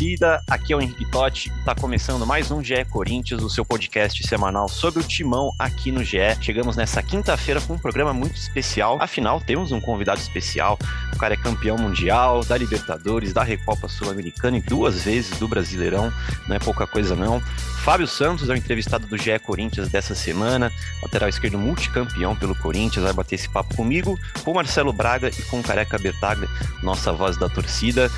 Torcida, 0.00 0.42
aqui 0.48 0.72
é 0.72 0.76
o 0.76 0.80
Henrique 0.80 1.04
Totti, 1.10 1.52
tá 1.62 1.74
começando 1.74 2.24
mais 2.24 2.50
um 2.50 2.64
GE 2.64 2.86
Corinthians, 2.88 3.42
o 3.42 3.50
seu 3.50 3.66
podcast 3.66 4.26
semanal 4.26 4.66
sobre 4.66 5.02
o 5.02 5.06
timão 5.06 5.54
aqui 5.58 5.92
no 5.92 6.02
GE. 6.02 6.16
Chegamos 6.40 6.74
nessa 6.74 7.02
quinta-feira 7.02 7.60
com 7.60 7.74
um 7.74 7.78
programa 7.78 8.14
muito 8.14 8.34
especial, 8.34 8.96
afinal 8.98 9.42
temos 9.42 9.72
um 9.72 9.80
convidado 9.80 10.18
especial, 10.18 10.78
o 11.12 11.18
cara 11.18 11.34
é 11.34 11.36
campeão 11.36 11.76
mundial, 11.76 12.42
da 12.42 12.56
Libertadores, 12.56 13.34
da 13.34 13.42
Recopa 13.42 13.88
Sul-Americana 13.88 14.56
e 14.56 14.62
duas 14.62 15.04
vezes 15.04 15.38
do 15.38 15.46
Brasileirão, 15.46 16.10
não 16.48 16.56
é 16.56 16.58
pouca 16.58 16.86
coisa 16.86 17.14
não. 17.14 17.38
Fábio 17.84 18.06
Santos 18.06 18.48
é 18.48 18.54
o 18.54 18.56
entrevistado 18.56 19.06
do 19.06 19.18
GE 19.18 19.38
Corinthians 19.40 19.90
dessa 19.90 20.14
semana, 20.14 20.72
lateral 21.02 21.28
esquerdo 21.28 21.58
multicampeão 21.58 22.34
pelo 22.34 22.54
Corinthians, 22.54 23.04
vai 23.04 23.12
bater 23.12 23.34
esse 23.34 23.50
papo 23.50 23.76
comigo, 23.76 24.18
com 24.42 24.54
Marcelo 24.54 24.94
Braga 24.94 25.28
e 25.28 25.42
com 25.42 25.62
Careca 25.62 25.98
Bertaglia, 25.98 26.48
nossa 26.82 27.12
voz 27.12 27.36
da 27.36 27.50
torcida. 27.50 28.10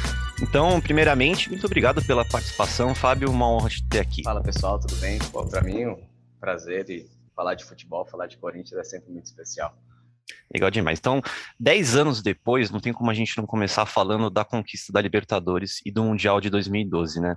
Então, 0.42 0.80
primeiramente, 0.80 1.48
muito 1.48 1.64
obrigado 1.64 2.04
pela 2.04 2.24
participação, 2.24 2.96
Fábio, 2.96 3.30
uma 3.30 3.48
honra 3.48 3.68
te 3.68 3.88
ter 3.88 4.00
aqui. 4.00 4.24
Fala 4.24 4.42
pessoal, 4.42 4.78
tudo 4.78 4.96
bem? 4.96 5.16
Para 5.48 5.62
mim, 5.62 5.86
um 5.86 5.96
prazer 6.40 6.90
e 6.90 7.08
falar 7.34 7.54
de 7.54 7.64
futebol, 7.64 8.04
falar 8.04 8.26
de 8.26 8.36
Corinthians 8.38 8.80
é 8.80 8.82
sempre 8.82 9.12
muito 9.12 9.26
especial. 9.26 9.72
Legal 10.52 10.68
demais. 10.68 10.98
Então, 10.98 11.22
dez 11.58 11.94
anos 11.94 12.20
depois, 12.20 12.72
não 12.72 12.80
tem 12.80 12.92
como 12.92 13.08
a 13.08 13.14
gente 13.14 13.38
não 13.38 13.46
começar 13.46 13.86
falando 13.86 14.28
da 14.28 14.44
conquista 14.44 14.92
da 14.92 15.00
Libertadores 15.00 15.80
e 15.86 15.92
do 15.92 16.02
Mundial 16.02 16.40
de 16.40 16.50
2012, 16.50 17.20
né? 17.20 17.36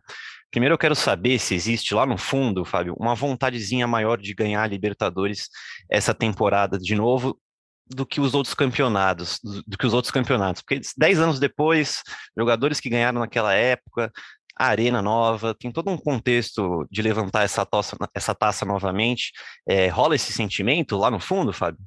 Primeiro 0.49 0.73
eu 0.73 0.79
quero 0.79 0.95
saber 0.95 1.37
se 1.37 1.53
existe 1.53 1.93
lá 1.93 2.07
no 2.07 2.17
fundo, 2.17 2.65
Fábio, 2.65 2.95
uma 2.99 3.13
vontadezinha 3.13 3.85
maior 3.85 4.17
de 4.19 4.33
ganhar 4.33 4.63
a 4.63 4.67
Libertadores 4.67 5.47
essa 5.87 6.13
temporada 6.13 6.79
de 6.79 6.95
novo, 6.95 7.39
do 7.87 8.05
que 8.05 8.19
os 8.19 8.33
outros 8.33 8.53
campeonatos, 8.53 9.39
do 9.43 9.77
que 9.77 9.85
os 9.85 9.93
outros 9.93 10.11
campeonatos, 10.11 10.61
porque 10.61 10.81
dez 10.97 11.19
anos 11.19 11.39
depois, 11.39 12.01
jogadores 12.37 12.79
que 12.79 12.89
ganharam 12.89 13.19
naquela 13.19 13.53
época, 13.53 14.11
a 14.57 14.67
arena 14.67 15.01
nova, 15.01 15.53
tem 15.53 15.71
todo 15.71 15.89
um 15.89 15.97
contexto 15.97 16.87
de 16.89 17.01
levantar 17.01 17.43
essa 17.43 17.65
taça, 17.65 17.97
essa 18.13 18.33
taça 18.33 18.65
novamente. 18.65 19.33
É, 19.67 19.87
rola 19.87 20.15
esse 20.15 20.31
sentimento 20.31 20.95
lá 20.95 21.11
no 21.11 21.19
fundo, 21.19 21.51
Fábio? 21.51 21.81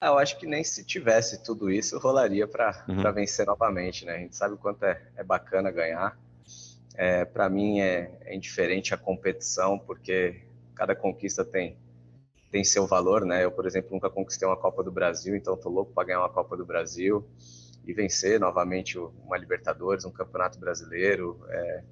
Ah, 0.00 0.08
eu 0.08 0.18
acho 0.18 0.38
que 0.38 0.46
nem 0.46 0.64
se 0.64 0.84
tivesse 0.84 1.42
tudo 1.44 1.70
isso, 1.70 1.98
rolaria 1.98 2.48
para 2.48 2.84
uhum. 2.88 3.12
vencer 3.12 3.46
novamente, 3.46 4.04
né? 4.04 4.16
A 4.16 4.18
gente 4.18 4.36
sabe 4.36 4.54
o 4.54 4.58
quanto 4.58 4.84
é, 4.84 5.00
é 5.16 5.22
bacana 5.22 5.70
ganhar. 5.70 6.18
É, 6.94 7.24
para 7.24 7.48
mim 7.48 7.80
é, 7.80 8.18
é 8.22 8.34
indiferente 8.34 8.94
a 8.94 8.96
competição, 8.96 9.78
porque 9.78 10.46
cada 10.74 10.94
conquista 10.94 11.44
tem 11.44 11.76
tem 12.54 12.62
seu 12.62 12.86
valor, 12.86 13.26
né? 13.26 13.44
Eu, 13.44 13.50
por 13.50 13.66
exemplo, 13.66 13.90
nunca 13.90 14.08
conquistei 14.08 14.46
uma 14.46 14.56
Copa 14.56 14.80
do 14.80 14.92
Brasil, 14.92 15.34
então 15.34 15.56
tô 15.56 15.68
louco 15.68 15.92
para 15.92 16.04
ganhar 16.06 16.20
uma 16.20 16.28
Copa 16.28 16.56
do 16.56 16.64
Brasil 16.64 17.28
e 17.84 17.92
vencer 17.92 18.38
novamente 18.38 18.96
uma 18.96 19.36
Libertadores, 19.36 20.04
um 20.04 20.12
Campeonato 20.12 20.60
Brasileiro. 20.60 21.44
É, 21.48 21.82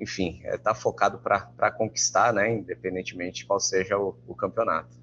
enfim, 0.00 0.40
é 0.44 0.56
tá 0.56 0.76
focado 0.76 1.18
para 1.18 1.72
conquistar, 1.72 2.32
né? 2.32 2.48
Independentemente 2.54 3.40
de 3.40 3.46
qual 3.46 3.58
seja 3.58 3.98
o, 3.98 4.16
o 4.28 4.34
campeonato. 4.36 4.96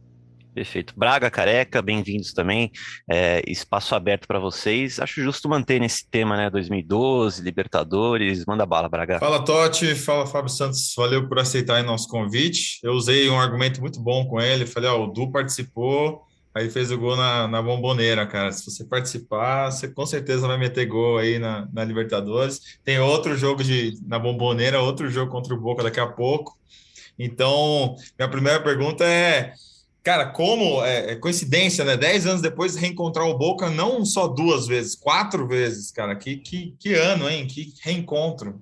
Perfeito. 0.53 0.93
Braga, 0.95 1.31
Careca, 1.31 1.81
bem-vindos 1.81 2.31
também. 2.31 2.71
É, 3.09 3.41
espaço 3.47 3.95
aberto 3.95 4.27
para 4.27 4.37
vocês. 4.37 4.99
Acho 4.99 5.21
justo 5.21 5.49
manter 5.49 5.79
nesse 5.79 6.07
tema, 6.07 6.37
né? 6.37 6.49
2012, 6.49 7.41
Libertadores. 7.41 8.45
Manda 8.45 8.65
bala, 8.65 8.87
Braga. 8.87 9.19
Fala, 9.19 9.43
Totti. 9.43 9.95
Fala, 9.95 10.27
Fábio 10.27 10.49
Santos. 10.49 10.93
Valeu 10.95 11.27
por 11.27 11.39
aceitar 11.39 11.83
nosso 11.83 12.07
convite. 12.07 12.79
Eu 12.83 12.93
usei 12.93 13.27
um 13.29 13.39
argumento 13.39 13.81
muito 13.81 13.99
bom 13.99 14.25
com 14.27 14.39
ele. 14.39 14.67
Falei, 14.67 14.89
ó, 14.89 15.03
o 15.03 15.07
Du 15.07 15.31
participou, 15.31 16.21
aí 16.53 16.69
fez 16.69 16.91
o 16.91 16.97
gol 16.99 17.15
na, 17.15 17.47
na 17.47 17.61
bomboneira, 17.61 18.27
cara. 18.27 18.51
Se 18.51 18.63
você 18.63 18.85
participar, 18.85 19.71
você 19.71 19.87
com 19.87 20.05
certeza 20.05 20.47
vai 20.47 20.57
meter 20.59 20.85
gol 20.85 21.17
aí 21.17 21.39
na, 21.39 21.67
na 21.73 21.83
Libertadores. 21.83 22.77
Tem 22.83 22.99
outro 22.99 23.35
jogo 23.35 23.63
de, 23.63 23.97
na 24.05 24.19
bomboneira, 24.19 24.81
outro 24.81 25.09
jogo 25.09 25.31
contra 25.31 25.53
o 25.55 25.59
Boca 25.59 25.81
daqui 25.81 25.99
a 25.99 26.07
pouco. 26.07 26.55
Então, 27.17 27.95
minha 28.17 28.29
primeira 28.29 28.59
pergunta 28.59 29.03
é 29.03 29.53
Cara, 30.03 30.25
como 30.25 30.83
é, 30.83 31.11
é, 31.11 31.15
coincidência, 31.15 31.85
né? 31.85 31.95
Dez 31.95 32.27
anos 32.27 32.41
depois 32.41 32.75
reencontrar 32.75 33.25
o 33.25 33.37
Boca, 33.37 33.69
não 33.69 34.03
só 34.03 34.27
duas 34.27 34.67
vezes, 34.67 34.95
quatro 34.95 35.47
vezes, 35.47 35.91
cara. 35.91 36.13
Que, 36.13 36.35
que, 36.35 36.75
que 36.77 36.93
ano, 36.93 37.29
hein? 37.29 37.47
Que 37.47 37.73
reencontro. 37.81 38.61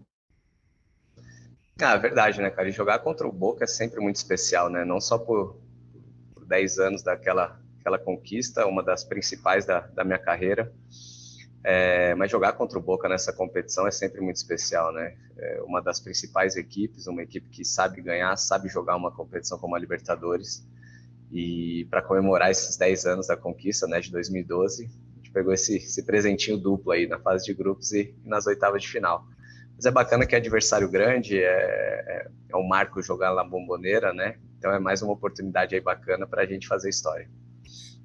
Ah, 1.81 1.97
verdade, 1.97 2.39
né, 2.39 2.51
cara? 2.51 2.69
E 2.69 2.71
jogar 2.71 2.99
contra 2.99 3.27
o 3.27 3.31
Boca 3.31 3.63
é 3.63 3.67
sempre 3.67 3.99
muito 3.99 4.17
especial, 4.17 4.69
né? 4.69 4.85
Não 4.85 5.01
só 5.01 5.17
por, 5.17 5.59
por 6.35 6.45
dez 6.45 6.77
anos 6.77 7.01
daquela 7.01 7.59
aquela 7.79 7.97
conquista, 7.97 8.67
uma 8.67 8.83
das 8.83 9.03
principais 9.03 9.65
da, 9.65 9.79
da 9.79 10.03
minha 10.03 10.19
carreira, 10.19 10.71
é, 11.63 12.13
mas 12.13 12.29
jogar 12.29 12.53
contra 12.53 12.77
o 12.77 12.81
Boca 12.81 13.09
nessa 13.09 13.33
competição 13.33 13.87
é 13.87 13.91
sempre 13.91 14.21
muito 14.21 14.35
especial, 14.35 14.93
né? 14.93 15.15
É 15.37 15.61
uma 15.63 15.81
das 15.81 15.99
principais 15.99 16.55
equipes, 16.55 17.07
uma 17.07 17.23
equipe 17.23 17.49
que 17.49 17.65
sabe 17.65 18.01
ganhar, 18.01 18.35
sabe 18.37 18.69
jogar 18.69 18.95
uma 18.95 19.11
competição 19.11 19.57
como 19.57 19.75
a 19.75 19.79
Libertadores. 19.79 20.63
E 21.31 21.85
para 21.89 22.01
comemorar 22.01 22.51
esses 22.51 22.75
10 22.75 23.05
anos 23.05 23.27
da 23.27 23.37
conquista, 23.37 23.87
né, 23.87 24.01
de 24.01 24.11
2012, 24.11 24.85
a 24.85 25.17
gente 25.17 25.31
pegou 25.31 25.53
esse, 25.53 25.77
esse 25.77 26.03
presentinho 26.03 26.57
duplo 26.57 26.91
aí 26.91 27.07
na 27.07 27.19
fase 27.19 27.45
de 27.45 27.53
grupos 27.53 27.93
e, 27.93 28.13
e, 28.23 28.27
nas 28.27 28.45
oitavas 28.47 28.81
de 28.81 28.89
final. 28.89 29.25
Mas 29.75 29.85
é 29.85 29.91
bacana 29.91 30.25
que 30.25 30.35
é 30.35 30.37
adversário 30.37 30.89
grande, 30.89 31.37
é, 31.37 31.43
é, 31.45 32.27
é 32.49 32.57
um 32.57 32.67
marco 32.67 33.01
jogar 33.01 33.33
na 33.33 33.43
bomboneira, 33.43 34.13
né? 34.13 34.35
Então 34.57 34.71
é 34.71 34.79
mais 34.79 35.01
uma 35.01 35.13
oportunidade 35.13 35.73
aí 35.73 35.81
bacana 35.81 36.27
para 36.27 36.43
a 36.43 36.45
gente 36.45 36.67
fazer 36.67 36.89
história. 36.89 37.29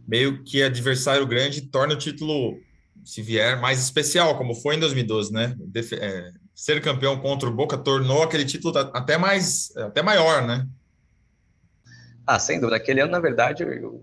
Meio 0.07 0.45
que 0.45 0.63
adversário 0.63 1.27
grande 1.27 1.63
torna 1.63 1.95
o 1.95 1.99
título, 1.99 2.57
se 3.05 3.21
vier, 3.23 3.61
mais 3.61 3.83
especial, 3.83 4.39
como 4.39 4.55
foi 4.55 4.77
em 4.77 4.81
2012, 4.81 5.33
né? 5.33 5.57
É, 6.01 6.31
ser 6.55 6.81
campeão 6.81 7.19
contra 7.19 7.49
o 7.49 7.53
Boca 7.53 7.77
tornou 7.77 8.23
aquele 8.23 8.45
título 8.45 8.79
até 8.79 9.19
mais, 9.19 9.77
até 9.77 10.01
maior, 10.01 10.47
né? 10.47 10.67
Ah, 12.27 12.41
sem 12.41 12.59
dúvida. 12.59 12.77
Naquele 12.79 13.01
ano, 13.01 13.13
na 13.13 13.21
verdade, 13.21 13.63
o 13.65 14.03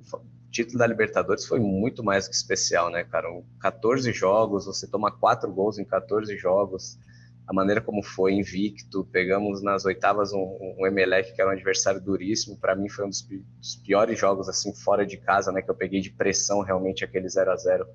título 0.49 0.79
da 0.79 0.87
Libertadores 0.87 1.45
foi 1.45 1.59
muito 1.59 2.01
mais 2.01 2.25
que 2.25 2.33
especial, 2.33 2.89
né, 2.89 3.03
cara? 3.03 3.27
14 3.59 4.13
jogos, 4.13 4.65
você 4.65 4.87
toma 4.87 5.11
quatro 5.11 5.51
gols 5.51 5.77
em 5.77 5.83
14 5.83 6.37
jogos. 6.37 6.97
A 7.45 7.51
maneira 7.51 7.81
como 7.81 8.01
foi, 8.01 8.31
invicto. 8.31 9.03
Pegamos 9.11 9.61
nas 9.61 9.83
oitavas 9.83 10.31
um, 10.31 10.57
um 10.79 10.87
Emelec, 10.87 11.33
que 11.33 11.41
era 11.41 11.49
um 11.49 11.53
adversário 11.53 11.99
duríssimo. 11.99 12.55
Para 12.55 12.73
mim, 12.77 12.87
foi 12.87 13.05
um 13.05 13.09
dos, 13.09 13.21
dos, 13.21 13.75
piores 13.75 14.17
jogos, 14.17 14.47
assim, 14.47 14.73
fora 14.73 15.05
de 15.05 15.17
casa, 15.17 15.51
né? 15.51 15.61
Que 15.61 15.69
eu 15.69 15.75
peguei 15.75 15.99
de 15.99 16.09
pressão, 16.09 16.61
realmente, 16.61 17.03
aquele 17.03 17.27
0 17.27 17.51
a 17.51 17.57
0 17.57 17.85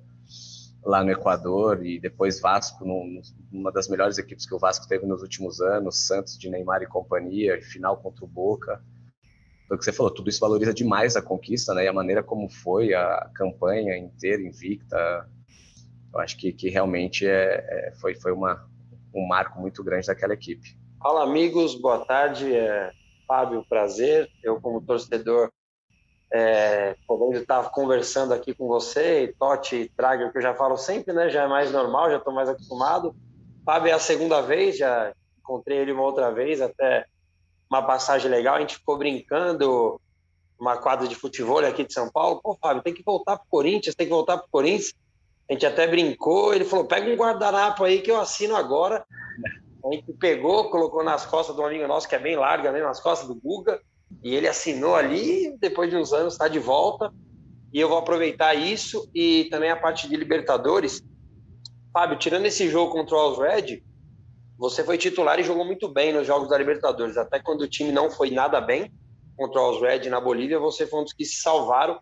lá 0.83 1.03
no 1.03 1.09
Equador. 1.09 1.83
E 1.83 1.99
depois 1.99 2.39
Vasco, 2.39 2.85
num, 2.85 3.19
uma 3.51 3.71
das 3.71 3.87
melhores 3.87 4.19
equipes 4.19 4.45
que 4.45 4.53
o 4.53 4.59
Vasco 4.59 4.87
teve 4.87 5.07
nos 5.07 5.23
últimos 5.23 5.59
anos. 5.59 6.05
Santos 6.05 6.37
de 6.37 6.51
Neymar 6.51 6.83
e 6.83 6.87
companhia, 6.87 7.59
final 7.63 7.97
contra 7.97 8.23
o 8.23 8.27
Boca 8.27 8.79
foi 9.69 9.77
o 9.77 9.79
que 9.79 9.85
você 9.85 9.93
falou, 9.93 10.11
tudo 10.11 10.29
isso 10.29 10.39
valoriza 10.39 10.73
demais 10.73 11.15
a 11.15 11.21
conquista, 11.21 11.75
né? 11.75 11.85
E 11.85 11.87
a 11.87 11.93
maneira 11.93 12.23
como 12.23 12.49
foi 12.49 12.95
a 12.95 13.29
campanha 13.35 13.95
inteira, 13.95 14.41
invicta, 14.41 15.29
eu 16.11 16.19
acho 16.19 16.35
que, 16.37 16.51
que 16.51 16.69
realmente 16.69 17.27
é, 17.27 17.65
é, 17.69 17.93
foi, 18.01 18.15
foi 18.15 18.31
uma, 18.31 18.67
um 19.13 19.27
marco 19.27 19.61
muito 19.61 19.83
grande 19.83 20.07
daquela 20.07 20.33
equipe. 20.33 20.75
Fala, 20.99 21.21
amigos, 21.23 21.79
boa 21.79 22.03
tarde. 22.03 22.51
É, 22.51 22.91
Fábio, 23.27 23.63
prazer. 23.69 24.27
Eu, 24.43 24.59
como 24.59 24.81
torcedor, 24.81 25.51
é, 26.33 26.95
podendo 27.07 27.37
estar 27.37 27.69
conversando 27.69 28.33
aqui 28.33 28.55
com 28.55 28.67
você, 28.67 29.25
e 29.25 29.33
Totti 29.33 29.75
e 29.75 29.89
Trager, 29.89 30.31
que 30.31 30.39
eu 30.39 30.41
já 30.41 30.55
falo 30.55 30.77
sempre, 30.77 31.13
né? 31.13 31.29
Já 31.29 31.43
é 31.43 31.47
mais 31.47 31.71
normal, 31.71 32.09
já 32.09 32.17
estou 32.17 32.33
mais 32.33 32.49
acostumado. 32.49 33.15
Fábio 33.63 33.91
é 33.91 33.93
a 33.93 33.99
segunda 33.99 34.41
vez, 34.41 34.79
já 34.79 35.13
encontrei 35.37 35.77
ele 35.77 35.91
uma 35.91 36.01
outra 36.01 36.31
vez, 36.31 36.59
até 36.59 37.05
uma 37.69 37.83
passagem 37.83 38.29
legal, 38.29 38.55
a 38.55 38.59
gente 38.59 38.75
ficou 38.75 38.97
brincando 38.97 39.99
uma 40.59 40.77
quadra 40.77 41.07
de 41.07 41.15
futebol 41.15 41.59
aqui 41.59 41.85
de 41.85 41.93
São 41.93 42.09
Paulo. 42.09 42.41
Pô, 42.41 42.57
Fábio, 42.59 42.83
tem 42.83 42.93
que 42.93 43.03
voltar 43.03 43.37
pro 43.37 43.47
Corinthians, 43.49 43.95
tem 43.95 44.07
que 44.07 44.13
voltar 44.13 44.37
pro 44.37 44.49
Corinthians. 44.51 44.93
A 45.49 45.53
gente 45.53 45.65
até 45.65 45.87
brincou, 45.87 46.53
ele 46.53 46.65
falou: 46.65 46.85
pega 46.85 47.09
um 47.09 47.15
guardanapo 47.15 47.83
aí 47.83 48.01
que 48.01 48.11
eu 48.11 48.19
assino 48.19 48.55
agora. 48.55 49.05
A 49.85 49.93
gente 49.93 50.11
pegou, 50.13 50.69
colocou 50.69 51.03
nas 51.03 51.25
costas 51.25 51.55
de 51.55 51.61
um 51.61 51.65
amigo 51.65 51.87
nosso 51.87 52.07
que 52.07 52.15
é 52.15 52.19
bem 52.19 52.35
larga, 52.35 52.71
né, 52.71 52.81
nas 52.81 52.99
costas 52.99 53.27
do 53.27 53.35
Guga, 53.35 53.79
e 54.21 54.35
ele 54.35 54.47
assinou 54.47 54.95
ali. 54.95 55.55
Depois 55.57 55.89
de 55.89 55.95
uns 55.95 56.11
anos, 56.11 56.33
está 56.33 56.47
de 56.47 56.59
volta. 56.59 57.13
E 57.71 57.79
eu 57.79 57.87
vou 57.87 57.99
aproveitar 57.99 58.55
isso 58.55 59.09
e 59.13 59.45
também 59.45 59.69
a 59.69 59.77
parte 59.77 60.09
de 60.09 60.15
Libertadores. 60.15 61.03
Fábio, 61.93 62.17
tirando 62.17 62.45
esse 62.45 62.67
jogo 62.67 62.91
contra 62.91 63.15
o 63.15 63.19
Alves 63.19 63.39
Red, 63.39 63.83
você 64.59 64.83
foi 64.83 64.97
titular 64.97 65.39
e 65.39 65.43
jogou 65.43 65.63
muito 65.63 65.87
bem 65.87 66.11
nos 66.11 66.27
jogos 66.27 66.49
da 66.49 66.57
Libertadores. 66.57 67.15
Até 67.15 67.39
quando 67.39 67.61
o 67.61 67.67
time 67.67 67.93
não 67.93 68.11
foi 68.11 68.29
nada 68.29 68.59
bem 68.59 68.91
contra 69.37 69.61
os 69.61 69.81
Red 69.81 70.09
na 70.09 70.19
Bolívia, 70.19 70.59
você 70.59 70.85
foi 70.85 70.99
um 70.99 71.03
dos 71.05 71.13
que 71.13 71.23
se 71.23 71.41
salvaram. 71.41 71.97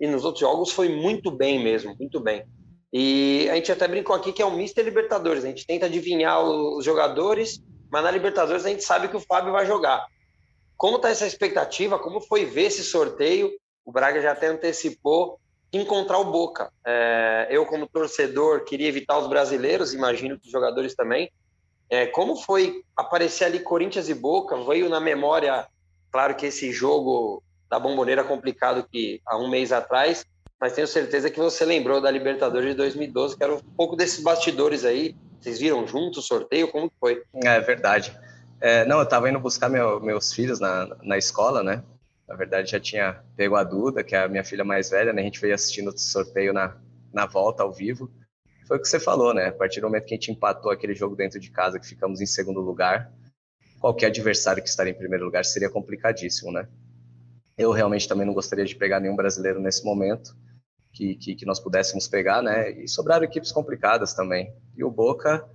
E 0.00 0.06
nos 0.06 0.24
outros 0.24 0.40
jogos 0.40 0.70
foi 0.70 0.88
muito 0.88 1.28
bem 1.28 1.60
mesmo, 1.60 1.96
muito 1.98 2.20
bem. 2.20 2.44
E 2.92 3.48
a 3.50 3.56
gente 3.56 3.72
até 3.72 3.88
brincou 3.88 4.14
aqui 4.14 4.32
que 4.32 4.40
é 4.40 4.46
o 4.46 4.52
Mister 4.52 4.84
Libertadores. 4.84 5.44
A 5.44 5.48
gente 5.48 5.66
tenta 5.66 5.86
adivinhar 5.86 6.40
os 6.40 6.84
jogadores, 6.84 7.60
mas 7.90 8.04
na 8.04 8.12
Libertadores 8.12 8.64
a 8.64 8.68
gente 8.68 8.84
sabe 8.84 9.08
que 9.08 9.16
o 9.16 9.20
Fábio 9.20 9.50
vai 9.50 9.66
jogar. 9.66 10.06
Como 10.76 10.98
está 10.98 11.10
essa 11.10 11.26
expectativa? 11.26 11.98
Como 11.98 12.20
foi 12.20 12.44
ver 12.44 12.66
esse 12.66 12.84
sorteio? 12.84 13.50
O 13.84 13.90
Braga 13.90 14.22
já 14.22 14.30
até 14.30 14.46
antecipou 14.46 15.40
encontrar 15.72 16.18
o 16.18 16.30
Boca. 16.30 16.72
É, 16.86 17.48
eu, 17.50 17.66
como 17.66 17.88
torcedor, 17.88 18.64
queria 18.64 18.86
evitar 18.86 19.18
os 19.18 19.26
brasileiros, 19.26 19.92
imagino 19.92 20.38
que 20.38 20.46
os 20.46 20.52
jogadores 20.52 20.94
também 20.94 21.28
É, 21.90 22.06
como 22.06 22.36
foi 22.36 22.82
aparecer 22.96 23.44
ali 23.44 23.60
Corinthians 23.60 24.08
e 24.08 24.14
Boca? 24.14 24.56
Veio 24.64 24.88
na 24.88 25.00
memória, 25.00 25.66
claro 26.12 26.34
que 26.34 26.46
esse 26.46 26.70
jogo 26.72 27.42
da 27.70 27.78
Bomboneira 27.78 28.24
complicado 28.24 28.86
que 28.90 29.20
há 29.26 29.36
um 29.38 29.48
mês 29.48 29.72
atrás, 29.72 30.24
mas 30.60 30.72
tenho 30.72 30.86
certeza 30.86 31.30
que 31.30 31.38
você 31.38 31.64
lembrou 31.64 32.00
da 32.00 32.10
Libertadores 32.10 32.70
de 32.70 32.76
2012, 32.76 33.36
que 33.36 33.44
era 33.44 33.54
um 33.54 33.60
pouco 33.76 33.96
desses 33.96 34.22
bastidores 34.22 34.84
aí. 34.84 35.14
Vocês 35.40 35.60
viram 35.60 35.86
juntos 35.86 36.18
o 36.18 36.26
sorteio? 36.26 36.68
Como 36.68 36.90
foi? 36.98 37.22
É 37.44 37.60
verdade. 37.60 38.16
É, 38.60 38.84
não, 38.84 38.98
eu 38.98 39.04
estava 39.04 39.30
indo 39.30 39.38
buscar 39.38 39.68
meu, 39.68 40.00
meus 40.00 40.32
filhos 40.32 40.58
na, 40.58 40.88
na 41.02 41.16
escola, 41.16 41.62
né? 41.62 41.82
Na 42.26 42.34
verdade, 42.34 42.72
já 42.72 42.80
tinha 42.80 43.22
pego 43.36 43.54
a 43.54 43.62
Duda, 43.62 44.02
que 44.02 44.16
é 44.16 44.24
a 44.24 44.28
minha 44.28 44.44
filha 44.44 44.64
mais 44.64 44.90
velha, 44.90 45.12
né? 45.12 45.22
A 45.22 45.24
gente 45.24 45.40
veio 45.40 45.54
assistindo 45.54 45.88
o 45.88 45.98
sorteio 45.98 46.52
na, 46.52 46.76
na 47.12 47.24
volta 47.24 47.62
ao 47.62 47.72
vivo. 47.72 48.10
Foi 48.68 48.76
o 48.76 48.80
que 48.82 48.86
você 48.86 49.00
falou, 49.00 49.32
né? 49.32 49.46
A 49.46 49.52
partir 49.52 49.80
do 49.80 49.86
momento 49.86 50.04
que 50.04 50.12
a 50.12 50.16
gente 50.16 50.30
empatou 50.30 50.70
aquele 50.70 50.94
jogo 50.94 51.16
dentro 51.16 51.40
de 51.40 51.50
casa, 51.50 51.80
que 51.80 51.86
ficamos 51.86 52.20
em 52.20 52.26
segundo 52.26 52.60
lugar, 52.60 53.10
qualquer 53.80 54.08
adversário 54.08 54.62
que 54.62 54.68
estaria 54.68 54.92
em 54.92 54.96
primeiro 54.96 55.24
lugar 55.24 55.42
seria 55.42 55.70
complicadíssimo, 55.70 56.52
né? 56.52 56.68
Eu 57.56 57.72
realmente 57.72 58.06
também 58.06 58.26
não 58.26 58.34
gostaria 58.34 58.66
de 58.66 58.76
pegar 58.76 59.00
nenhum 59.00 59.16
brasileiro 59.16 59.58
nesse 59.58 59.82
momento 59.82 60.36
que, 60.92 61.14
que, 61.14 61.34
que 61.34 61.46
nós 61.46 61.58
pudéssemos 61.58 62.06
pegar, 62.06 62.42
né? 62.42 62.70
E 62.72 62.86
sobraram 62.86 63.24
equipes 63.24 63.50
complicadas 63.50 64.12
também. 64.12 64.52
E 64.76 64.84
o 64.84 64.90
Boca 64.90 65.48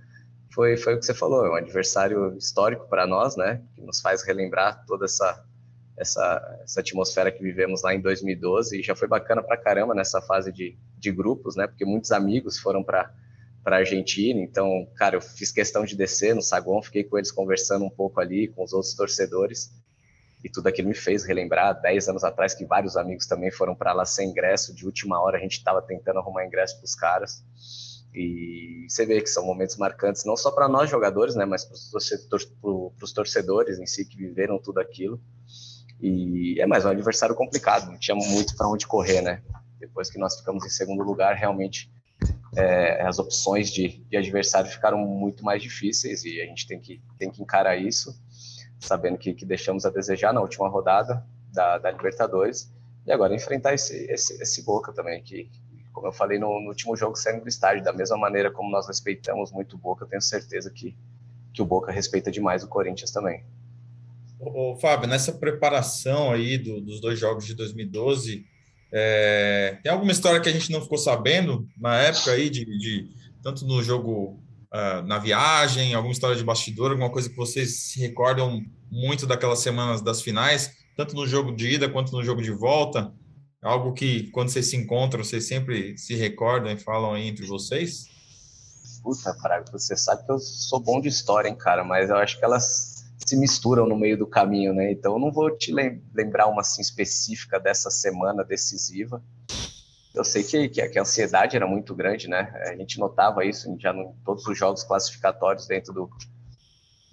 foi, 0.52 0.76
foi 0.76 0.96
o 0.96 0.98
que 0.98 1.06
você 1.06 1.14
falou, 1.14 1.46
é 1.46 1.50
um 1.50 1.54
adversário 1.54 2.36
histórico 2.36 2.88
para 2.88 3.06
nós, 3.06 3.36
né? 3.36 3.62
Que 3.76 3.80
nos 3.80 4.00
faz 4.00 4.24
relembrar 4.24 4.84
toda 4.86 5.04
essa, 5.04 5.40
essa, 5.96 6.58
essa 6.62 6.80
atmosfera 6.80 7.30
que 7.30 7.42
vivemos 7.42 7.82
lá 7.82 7.94
em 7.94 8.00
2012 8.00 8.78
e 8.78 8.82
já 8.82 8.94
foi 8.94 9.08
bacana 9.08 9.42
para 9.42 9.56
caramba 9.56 9.94
nessa 9.94 10.20
fase 10.20 10.52
de, 10.52 10.76
de 10.98 11.12
grupos, 11.12 11.56
né? 11.56 11.66
Porque 11.66 11.84
muitos 11.84 12.12
amigos 12.12 12.58
foram 12.58 12.82
para 12.82 13.12
para 13.62 13.78
Argentina, 13.78 14.38
então, 14.40 14.86
cara, 14.94 15.16
eu 15.16 15.22
fiz 15.22 15.50
questão 15.50 15.86
de 15.86 15.96
descer 15.96 16.34
no 16.34 16.42
saguão, 16.42 16.82
fiquei 16.82 17.02
com 17.02 17.16
eles 17.16 17.32
conversando 17.32 17.82
um 17.86 17.88
pouco 17.88 18.20
ali 18.20 18.48
com 18.48 18.62
os 18.62 18.74
outros 18.74 18.94
torcedores 18.94 19.70
e 20.44 20.50
tudo 20.50 20.66
aquilo 20.66 20.88
me 20.88 20.94
fez 20.94 21.24
relembrar 21.24 21.80
10 21.80 22.10
anos 22.10 22.22
atrás 22.22 22.52
que 22.52 22.66
vários 22.66 22.94
amigos 22.94 23.26
também 23.26 23.50
foram 23.50 23.74
para 23.74 23.94
lá 23.94 24.04
sem 24.04 24.28
ingresso, 24.28 24.74
de 24.74 24.84
última 24.84 25.18
hora 25.18 25.38
a 25.38 25.40
gente 25.40 25.56
estava 25.56 25.80
tentando 25.80 26.18
arrumar 26.18 26.44
ingresso 26.44 26.76
para 26.76 26.84
os 26.84 26.94
caras. 26.94 27.42
E 28.14 28.86
você 28.86 29.06
vê 29.06 29.22
que 29.22 29.30
são 29.30 29.44
momentos 29.46 29.76
marcantes, 29.78 30.26
não 30.26 30.36
só 30.36 30.50
para 30.50 30.68
nós 30.68 30.90
jogadores, 30.90 31.34
né, 31.34 31.46
mas 31.46 31.64
para 31.64 31.74
os 31.74 33.12
torcedores 33.12 33.78
em 33.78 33.86
si 33.86 34.04
que 34.04 34.18
viveram 34.18 34.58
tudo 34.58 34.78
aquilo. 34.78 35.18
E 36.06 36.60
é 36.60 36.66
mais 36.66 36.84
um 36.84 36.90
adversário 36.90 37.34
complicado, 37.34 37.90
não 37.90 37.98
tinha 37.98 38.14
muito 38.14 38.54
para 38.58 38.68
onde 38.68 38.86
correr, 38.86 39.22
né? 39.22 39.42
Depois 39.80 40.10
que 40.10 40.18
nós 40.18 40.36
ficamos 40.36 40.62
em 40.66 40.68
segundo 40.68 41.02
lugar, 41.02 41.34
realmente 41.34 41.90
é, 42.54 43.00
as 43.06 43.18
opções 43.18 43.70
de, 43.70 44.04
de 44.04 44.14
adversário 44.18 44.70
ficaram 44.70 44.98
muito 44.98 45.42
mais 45.42 45.62
difíceis 45.62 46.22
e 46.26 46.42
a 46.42 46.44
gente 46.44 46.66
tem 46.66 46.78
que, 46.78 47.00
tem 47.18 47.30
que 47.30 47.40
encarar 47.40 47.76
isso 47.76 48.14
sabendo 48.78 49.16
que, 49.16 49.32
que 49.32 49.46
deixamos 49.46 49.86
a 49.86 49.90
desejar 49.90 50.34
na 50.34 50.42
última 50.42 50.68
rodada 50.68 51.24
da, 51.50 51.78
da 51.78 51.90
Libertadores, 51.90 52.70
e 53.06 53.10
agora 53.10 53.34
enfrentar 53.34 53.72
esse, 53.72 54.04
esse, 54.12 54.42
esse 54.42 54.62
Boca 54.62 54.92
também, 54.92 55.22
que, 55.22 55.50
como 55.90 56.06
eu 56.06 56.12
falei 56.12 56.38
no, 56.38 56.60
no, 56.60 56.68
último 56.68 56.94
jogo 56.94 57.16
saindo 57.16 57.44
do 57.44 57.48
estádio, 57.48 57.82
da 57.82 57.94
mesma 57.94 58.18
maneira 58.18 58.50
como 58.50 58.70
nós 58.70 58.86
respeitamos 58.86 59.52
muito 59.52 59.76
o 59.76 59.78
Boca, 59.78 60.04
eu 60.04 60.08
tenho 60.08 60.20
certeza 60.20 60.70
que, 60.70 60.94
que 61.50 61.62
o 61.62 61.64
Boca 61.64 61.90
respeita 61.90 62.30
demais 62.30 62.62
o 62.62 62.68
Corinthians 62.68 63.10
também. 63.10 63.42
Ô, 64.38 64.76
Fábio, 64.76 65.08
nessa 65.08 65.32
preparação 65.32 66.32
aí 66.32 66.58
do, 66.58 66.80
dos 66.80 67.00
dois 67.00 67.18
jogos 67.18 67.46
de 67.46 67.54
2012, 67.54 68.44
é, 68.92 69.78
tem 69.82 69.90
alguma 69.90 70.12
história 70.12 70.40
que 70.40 70.48
a 70.48 70.52
gente 70.52 70.70
não 70.70 70.80
ficou 70.80 70.98
sabendo 70.98 71.66
na 71.76 71.96
época 71.96 72.32
aí, 72.32 72.48
de, 72.48 72.64
de 72.64 73.08
tanto 73.42 73.66
no 73.66 73.82
jogo 73.82 74.40
uh, 74.72 75.02
na 75.06 75.18
viagem, 75.18 75.94
alguma 75.94 76.12
história 76.12 76.36
de 76.36 76.44
bastidor, 76.44 76.92
alguma 76.92 77.10
coisa 77.10 77.28
que 77.28 77.36
vocês 77.36 77.76
se 77.90 78.00
recordam 78.00 78.62
muito 78.90 79.26
daquelas 79.26 79.58
semanas 79.58 80.00
das 80.00 80.22
finais, 80.22 80.70
tanto 80.96 81.14
no 81.14 81.26
jogo 81.26 81.54
de 81.54 81.74
ida 81.74 81.88
quanto 81.88 82.12
no 82.12 82.22
jogo 82.22 82.40
de 82.40 82.52
volta? 82.52 83.12
Algo 83.62 83.94
que, 83.94 84.30
quando 84.30 84.50
vocês 84.50 84.66
se 84.66 84.76
encontram, 84.76 85.24
vocês 85.24 85.48
sempre 85.48 85.96
se 85.96 86.14
recordam 86.14 86.70
e 86.70 86.78
falam 86.78 87.14
aí 87.14 87.26
entre 87.26 87.46
vocês? 87.46 88.04
Puta, 89.02 89.34
Fraga, 89.34 89.64
você 89.72 89.96
sabe 89.96 90.24
que 90.24 90.30
eu 90.30 90.38
sou 90.38 90.80
bom 90.80 91.00
de 91.00 91.08
história, 91.08 91.48
hein, 91.48 91.56
cara, 91.56 91.82
mas 91.82 92.10
eu 92.10 92.16
acho 92.16 92.38
que 92.38 92.44
elas 92.44 92.93
se 93.26 93.36
misturam 93.36 93.86
no 93.86 93.96
meio 93.96 94.18
do 94.18 94.26
caminho, 94.26 94.74
né? 94.74 94.92
Então 94.92 95.14
eu 95.14 95.18
não 95.18 95.32
vou 95.32 95.56
te 95.56 95.72
lembrar 95.72 96.46
uma 96.46 96.60
assim 96.60 96.82
específica 96.82 97.58
dessa 97.58 97.90
semana 97.90 98.44
decisiva 98.44 99.22
eu 100.14 100.22
sei 100.22 100.44
que, 100.44 100.68
que, 100.68 100.98
a 100.98 101.02
ansiedade 101.02 101.56
era 101.56 101.66
muito 101.66 101.92
grande, 101.92 102.28
né? 102.28 102.52
A 102.68 102.76
gente 102.76 103.00
notava 103.00 103.44
isso 103.44 103.76
já 103.80 103.92
em 103.92 104.14
todos 104.24 104.46
os 104.46 104.56
jogos 104.56 104.84
classificatórios 104.84 105.66
dentro 105.66 105.92
do, 105.92 106.08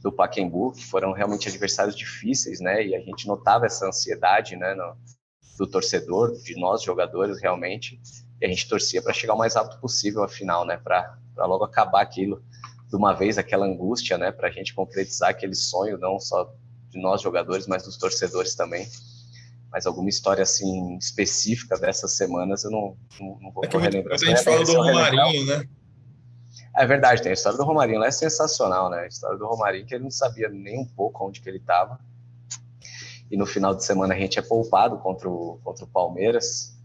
do 0.03 0.11
Pacaembu, 0.11 0.71
que 0.71 0.85
foram 0.85 1.11
realmente 1.11 1.49
adversários 1.49 1.95
difíceis, 1.95 2.59
né? 2.59 2.85
E 2.85 2.95
a 2.95 2.99
gente 2.99 3.27
notava 3.27 3.65
essa 3.65 3.87
ansiedade, 3.87 4.55
né, 4.55 4.75
no, 4.75 4.95
do 5.57 5.65
torcedor, 5.65 6.31
de 6.43 6.55
nós 6.59 6.83
jogadores 6.83 7.41
realmente, 7.41 7.99
e 8.39 8.45
a 8.45 8.47
gente 8.47 8.69
torcia 8.69 9.01
para 9.01 9.13
chegar 9.13 9.33
o 9.33 9.37
mais 9.37 9.55
rápido 9.55 9.79
possível 9.81 10.23
à 10.23 10.27
final, 10.27 10.63
né? 10.63 10.77
Para 10.77 11.17
logo 11.37 11.63
acabar 11.63 12.01
aquilo 12.01 12.43
de 12.91 12.97
uma 12.97 13.13
vez, 13.13 13.37
aquela 13.37 13.65
angústia, 13.65 14.17
né? 14.17 14.31
Para 14.31 14.49
a 14.49 14.51
gente 14.51 14.75
concretizar 14.75 15.29
aquele 15.29 15.55
sonho, 15.55 15.97
não 15.97 16.19
só 16.19 16.53
de 16.89 17.01
nós 17.01 17.21
jogadores, 17.21 17.65
mas 17.65 17.83
dos 17.83 17.97
torcedores 17.97 18.53
também 18.53 18.85
mas 19.71 19.85
alguma 19.85 20.09
história 20.09 20.43
assim 20.43 20.97
específica 20.97 21.79
dessas 21.79 22.11
semanas 22.17 22.65
eu 22.65 22.71
não, 22.71 22.97
não, 23.19 23.39
não 23.39 23.51
vou 23.51 23.63
é 23.63 23.69
relembrar. 23.69 24.15
A 24.15 24.17
gente 24.17 24.43
fala 24.43 24.65
do 24.65 24.73
Romarinho, 24.73 25.45
né? 25.45 25.65
É 26.75 26.85
verdade, 26.85 27.21
tem 27.21 27.31
a 27.31 27.33
história 27.33 27.57
do 27.57 27.63
Romarinho 27.63 27.99
lá, 27.99 28.07
é 28.07 28.11
sensacional, 28.11 28.89
né? 28.89 28.99
A 28.99 29.07
história 29.07 29.37
do 29.37 29.47
Romarinho 29.47 29.85
que 29.85 29.95
ele 29.95 30.03
não 30.03 30.11
sabia 30.11 30.49
nem 30.49 30.79
um 30.79 30.85
pouco 30.85 31.25
onde 31.25 31.41
que 31.41 31.49
ele 31.49 31.57
estava. 31.57 31.99
E 33.29 33.37
no 33.37 33.45
final 33.45 33.73
de 33.73 33.85
semana 33.85 34.13
a 34.13 34.17
gente 34.17 34.37
é 34.37 34.41
poupado 34.41 34.97
contra 34.97 35.29
o, 35.29 35.59
contra 35.63 35.85
o 35.85 35.87
Palmeiras. 35.87 36.77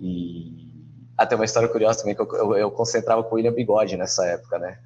E 0.00 0.72
até 1.16 1.34
ah, 1.34 1.38
uma 1.38 1.44
história 1.44 1.68
curiosa 1.68 1.98
também, 2.00 2.14
que 2.14 2.20
eu, 2.20 2.28
eu, 2.34 2.56
eu, 2.56 2.70
concentrava 2.70 3.22
com 3.22 3.34
o 3.34 3.36
William 3.36 3.52
Bigode 3.52 3.96
nessa 3.96 4.26
época, 4.26 4.58
né? 4.58 4.78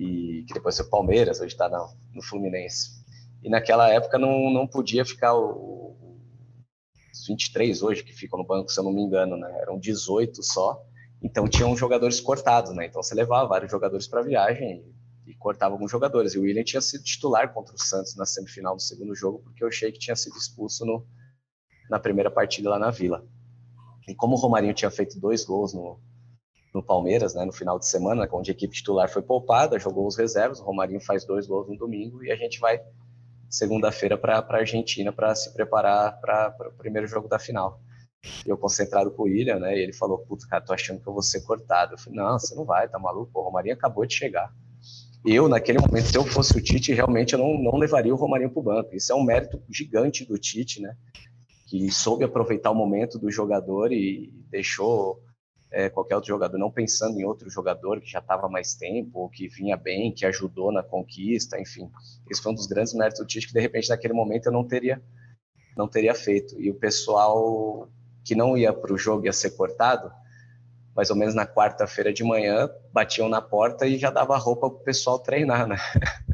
E 0.00 0.44
que 0.44 0.54
depois 0.54 0.78
foi 0.78 0.86
o 0.86 0.88
Palmeiras, 0.88 1.40
hoje 1.40 1.52
está 1.52 1.68
no, 1.68 2.22
Fluminense. 2.22 3.04
E 3.42 3.50
naquela 3.50 3.86
época 3.90 4.18
não, 4.18 4.50
não 4.50 4.66
podia 4.66 5.04
ficar 5.04 5.34
o, 5.34 5.94
23 7.28 7.82
hoje 7.82 8.02
que 8.02 8.14
ficam 8.14 8.38
no 8.38 8.46
banco, 8.46 8.72
se 8.72 8.80
eu 8.80 8.84
não 8.84 8.94
me 8.94 9.02
engano, 9.02 9.36
né? 9.36 9.60
Eram 9.60 9.78
18 9.78 10.42
só. 10.42 10.82
Então 11.22 11.46
tinham 11.46 11.76
jogadores 11.76 12.18
cortados, 12.18 12.74
né? 12.74 12.86
Então 12.86 13.02
você 13.02 13.14
levava 13.14 13.46
vários 13.46 13.70
jogadores 13.70 14.08
para 14.08 14.22
viagem 14.22 14.82
e, 15.26 15.32
e, 15.32 15.34
cortava 15.34 15.74
alguns 15.74 15.90
jogadores. 15.90 16.32
E 16.32 16.38
o 16.38 16.42
William 16.42 16.64
tinha 16.64 16.80
sido 16.80 17.04
titular 17.04 17.52
contra 17.52 17.74
o 17.74 17.78
Santos 17.78 18.16
na 18.16 18.24
semifinal 18.24 18.74
do 18.74 18.80
segundo 18.80 19.14
jogo, 19.14 19.40
porque 19.40 19.62
o 19.62 19.70
Sheik 19.70 19.98
tinha 19.98 20.16
sido 20.16 20.34
expulso 20.38 20.86
no, 20.86 21.06
na 21.90 22.00
primeira 22.00 22.30
partida 22.30 22.70
lá 22.70 22.78
na 22.78 22.90
Vila. 22.90 23.22
E 24.08 24.14
como 24.14 24.34
o 24.34 24.38
Romarinho 24.38 24.72
tinha 24.72 24.90
feito 24.90 25.20
dois 25.20 25.44
gols 25.44 25.74
no, 25.74 26.00
no 26.72 26.82
Palmeiras, 26.82 27.34
né, 27.34 27.44
no 27.44 27.52
final 27.52 27.78
de 27.78 27.86
semana, 27.86 28.28
onde 28.32 28.50
a 28.50 28.54
equipe 28.54 28.74
titular 28.74 29.08
foi 29.08 29.22
poupada, 29.22 29.78
jogou 29.78 30.06
os 30.06 30.16
reservas, 30.16 30.60
o 30.60 30.64
Romarinho 30.64 31.00
faz 31.00 31.24
dois 31.24 31.46
gols 31.46 31.68
no 31.68 31.76
domingo 31.76 32.22
e 32.22 32.30
a 32.30 32.36
gente 32.36 32.60
vai 32.60 32.80
segunda-feira 33.48 34.16
para 34.16 34.38
a 34.38 34.56
Argentina 34.56 35.12
para 35.12 35.34
se 35.34 35.52
preparar 35.52 36.20
para 36.20 36.68
o 36.68 36.78
primeiro 36.78 37.08
jogo 37.08 37.28
da 37.28 37.38
final. 37.38 37.80
Eu 38.46 38.56
concentrado 38.56 39.10
com 39.10 39.22
o 39.22 39.24
William, 39.24 39.58
né? 39.58 39.76
E 39.76 39.82
ele 39.82 39.92
falou: 39.92 40.18
Putz, 40.18 40.44
cara, 40.44 40.62
tô 40.62 40.72
achando 40.72 41.00
que 41.00 41.08
eu 41.08 41.12
vou 41.12 41.22
ser 41.22 41.40
cortado. 41.40 41.94
Eu 41.94 41.98
falei: 41.98 42.18
Não, 42.18 42.38
você 42.38 42.54
não 42.54 42.64
vai, 42.64 42.86
tá 42.86 42.98
maluco? 42.98 43.30
O 43.34 43.42
Romarinho 43.42 43.74
acabou 43.74 44.04
de 44.04 44.14
chegar. 44.14 44.52
Eu, 45.24 45.48
naquele 45.48 45.78
momento, 45.78 46.06
se 46.06 46.16
eu 46.16 46.24
fosse 46.24 46.56
o 46.56 46.62
Tite, 46.62 46.94
realmente 46.94 47.32
eu 47.32 47.38
não, 47.38 47.58
não 47.58 47.78
levaria 47.78 48.12
o 48.12 48.16
Romarinho 48.16 48.50
para 48.50 48.60
o 48.60 48.62
banco. 48.62 48.94
Isso 48.94 49.12
é 49.12 49.14
um 49.14 49.24
mérito 49.24 49.62
gigante 49.70 50.24
do 50.24 50.38
Tite, 50.38 50.80
né? 50.80 50.94
Que 51.66 51.90
soube 51.90 52.24
aproveitar 52.24 52.70
o 52.70 52.74
momento 52.74 53.18
do 53.18 53.30
jogador 53.30 53.92
e 53.92 54.30
deixou 54.50 55.22
é, 55.70 55.88
qualquer 55.88 56.16
outro 56.16 56.28
jogador, 56.28 56.58
não 56.58 56.70
pensando 56.70 57.18
em 57.18 57.24
outro 57.24 57.48
jogador 57.48 58.00
que 58.00 58.10
já 58.10 58.18
estava 58.18 58.48
mais 58.48 58.74
tempo, 58.74 59.20
ou 59.20 59.28
que 59.28 59.48
vinha 59.48 59.76
bem, 59.76 60.12
que 60.12 60.26
ajudou 60.26 60.72
na 60.72 60.82
conquista, 60.82 61.60
enfim. 61.60 61.90
Esse 62.28 62.42
foi 62.42 62.52
um 62.52 62.54
dos 62.54 62.66
grandes 62.66 62.92
méritos 62.92 63.20
do 63.20 63.26
Tite 63.26 63.46
que 63.46 63.52
de 63.52 63.60
repente 63.60 63.88
naquele 63.88 64.12
momento 64.14 64.46
eu 64.46 64.52
não 64.52 64.66
teria 64.66 65.00
não 65.76 65.86
teria 65.86 66.14
feito. 66.14 66.60
E 66.60 66.70
o 66.70 66.74
pessoal 66.74 67.88
que 68.24 68.34
não 68.34 68.56
ia 68.56 68.72
para 68.72 68.92
o 68.92 68.98
jogo 68.98 69.26
ia 69.26 69.32
ser 69.32 69.52
cortado, 69.52 70.12
mais 70.94 71.08
ou 71.08 71.16
menos 71.16 71.34
na 71.34 71.46
quarta-feira 71.46 72.12
de 72.12 72.24
manhã, 72.24 72.68
batiam 72.92 73.28
na 73.28 73.40
porta 73.40 73.86
e 73.86 73.96
já 73.96 74.10
dava 74.10 74.36
roupa 74.36 74.68
para 74.68 74.78
o 74.78 74.84
pessoal 74.84 75.18
treinar, 75.18 75.66
né? 75.66 75.76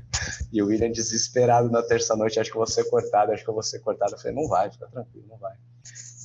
E 0.52 0.62
o 0.62 0.66
William 0.66 0.90
desesperado 0.90 1.70
na 1.70 1.82
terça-noite, 1.82 2.40
acho 2.40 2.50
que 2.50 2.56
eu 2.56 2.60
vou 2.60 2.66
ser 2.66 2.84
cortado, 2.84 3.32
acho 3.32 3.44
que 3.44 3.50
eu 3.50 3.52
vou 3.52 3.62
ser 3.62 3.80
cortado. 3.80 4.14
Eu 4.14 4.18
falei, 4.18 4.34
não 4.34 4.48
vai, 4.48 4.70
fica 4.70 4.86
tranquilo, 4.86 5.26
não 5.28 5.36
vai 5.36 5.54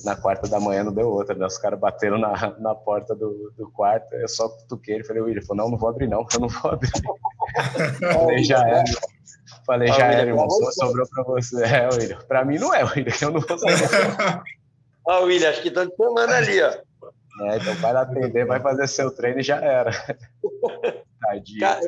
na 0.04 0.16
quarta 0.16 0.48
da 0.48 0.60
manhã 0.60 0.84
não 0.84 0.92
deu 0.92 1.08
outra, 1.08 1.34
né? 1.34 1.46
Os 1.46 1.58
caras 1.58 1.78
bateram 1.78 2.18
na, 2.18 2.54
na 2.58 2.74
porta 2.74 3.14
do, 3.14 3.52
do 3.56 3.70
quarto, 3.70 4.14
eu 4.14 4.28
só 4.28 4.48
cutuquei 4.48 4.96
ele, 4.96 5.04
falei, 5.04 5.22
William, 5.22 5.42
falou, 5.42 5.64
não, 5.64 5.70
não 5.70 5.78
vou 5.78 5.88
abrir 5.88 6.08
não, 6.08 6.26
eu 6.32 6.40
não 6.40 6.48
vou 6.48 6.72
abrir. 6.72 6.90
falei, 8.12 8.44
já 8.44 8.66
era. 8.66 8.84
Falei, 9.66 9.88
já 9.88 10.06
era, 10.06 10.28
irmão, 10.28 10.48
só 10.50 10.70
sobrou 10.72 11.06
pra 11.08 11.22
você. 11.24 11.64
É, 11.64 11.88
William, 11.88 12.18
pra 12.26 12.44
mim 12.44 12.58
não 12.58 12.74
é, 12.74 12.84
William, 12.84 13.14
eu 13.20 13.30
não 13.30 13.40
vou 13.40 13.58
saber. 13.58 13.76
Ó, 15.06 15.24
William, 15.24 15.50
acho 15.50 15.62
que 15.62 15.68
estão 15.68 15.88
te 15.88 15.96
chamando 15.96 16.30
ali, 16.30 16.62
ó. 16.62 16.70
É, 17.40 17.56
então 17.56 17.74
vai 17.76 17.92
lá 17.92 18.02
atender, 18.02 18.46
vai 18.46 18.60
fazer 18.60 18.86
seu 18.86 19.10
treino 19.10 19.40
e 19.40 19.42
já 19.42 19.56
era. 19.56 19.90
Tadinho. 21.20 21.60
Cara, 21.60 21.80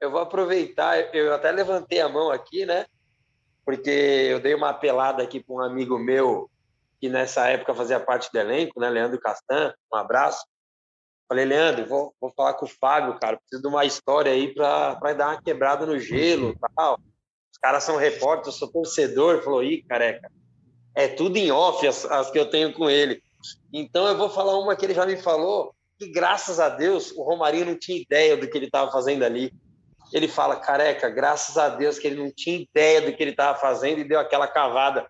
eu 0.00 0.10
vou 0.10 0.20
aproveitar, 0.20 1.14
eu 1.14 1.34
até 1.34 1.50
levantei 1.50 2.00
a 2.00 2.08
mão 2.08 2.30
aqui, 2.30 2.66
né? 2.66 2.86
Porque 3.64 3.90
eu 3.90 4.40
dei 4.40 4.54
uma 4.54 4.70
apelada 4.70 5.22
aqui 5.22 5.40
para 5.40 5.54
um 5.54 5.60
amigo 5.60 5.98
meu 5.98 6.50
que 7.00 7.08
nessa 7.08 7.48
época 7.48 7.74
fazia 7.74 8.00
parte 8.00 8.30
do 8.32 8.38
elenco, 8.38 8.80
né? 8.80 8.88
Leandro 8.90 9.20
Castan, 9.20 9.72
um 9.92 9.96
abraço. 9.96 10.44
Falei, 11.28 11.44
Leandro, 11.44 11.86
vou, 11.86 12.14
vou 12.20 12.32
falar 12.34 12.54
com 12.54 12.64
o 12.64 12.68
Fábio, 12.68 13.18
cara, 13.18 13.36
preciso 13.36 13.60
de 13.60 13.68
uma 13.68 13.84
história 13.84 14.32
aí 14.32 14.54
para 14.54 15.12
dar 15.12 15.28
uma 15.28 15.42
quebrada 15.42 15.84
no 15.84 15.98
gelo 15.98 16.56
tal. 16.74 16.98
Os 17.52 17.58
caras 17.58 17.84
são 17.84 17.96
repórteres, 17.96 18.46
eu 18.46 18.52
sou 18.52 18.72
torcedor. 18.72 19.42
Falou, 19.42 19.62
ih, 19.62 19.82
careca, 19.82 20.30
é 20.94 21.06
tudo 21.06 21.36
em 21.36 21.50
off 21.52 21.86
as, 21.86 22.04
as 22.06 22.30
que 22.30 22.38
eu 22.38 22.48
tenho 22.48 22.72
com 22.72 22.88
ele. 22.88 23.22
Então 23.72 24.06
eu 24.06 24.16
vou 24.16 24.30
falar 24.30 24.58
uma 24.58 24.74
que 24.74 24.86
ele 24.86 24.94
já 24.94 25.04
me 25.04 25.16
falou, 25.16 25.74
que 25.98 26.10
graças 26.10 26.58
a 26.58 26.68
Deus 26.68 27.12
o 27.12 27.22
Romarinho 27.22 27.66
não 27.66 27.78
tinha 27.78 28.00
ideia 28.00 28.36
do 28.36 28.48
que 28.48 28.56
ele 28.56 28.66
estava 28.66 28.90
fazendo 28.90 29.22
ali. 29.22 29.52
Ele 30.12 30.26
fala, 30.26 30.56
careca, 30.56 31.10
graças 31.10 31.58
a 31.58 31.68
Deus 31.68 31.98
que 31.98 32.06
ele 32.06 32.22
não 32.22 32.30
tinha 32.30 32.56
ideia 32.56 33.02
do 33.02 33.12
que 33.12 33.22
ele 33.22 33.32
estava 33.32 33.58
fazendo 33.58 34.00
e 34.00 34.08
deu 34.08 34.18
aquela 34.18 34.48
cavada. 34.48 35.06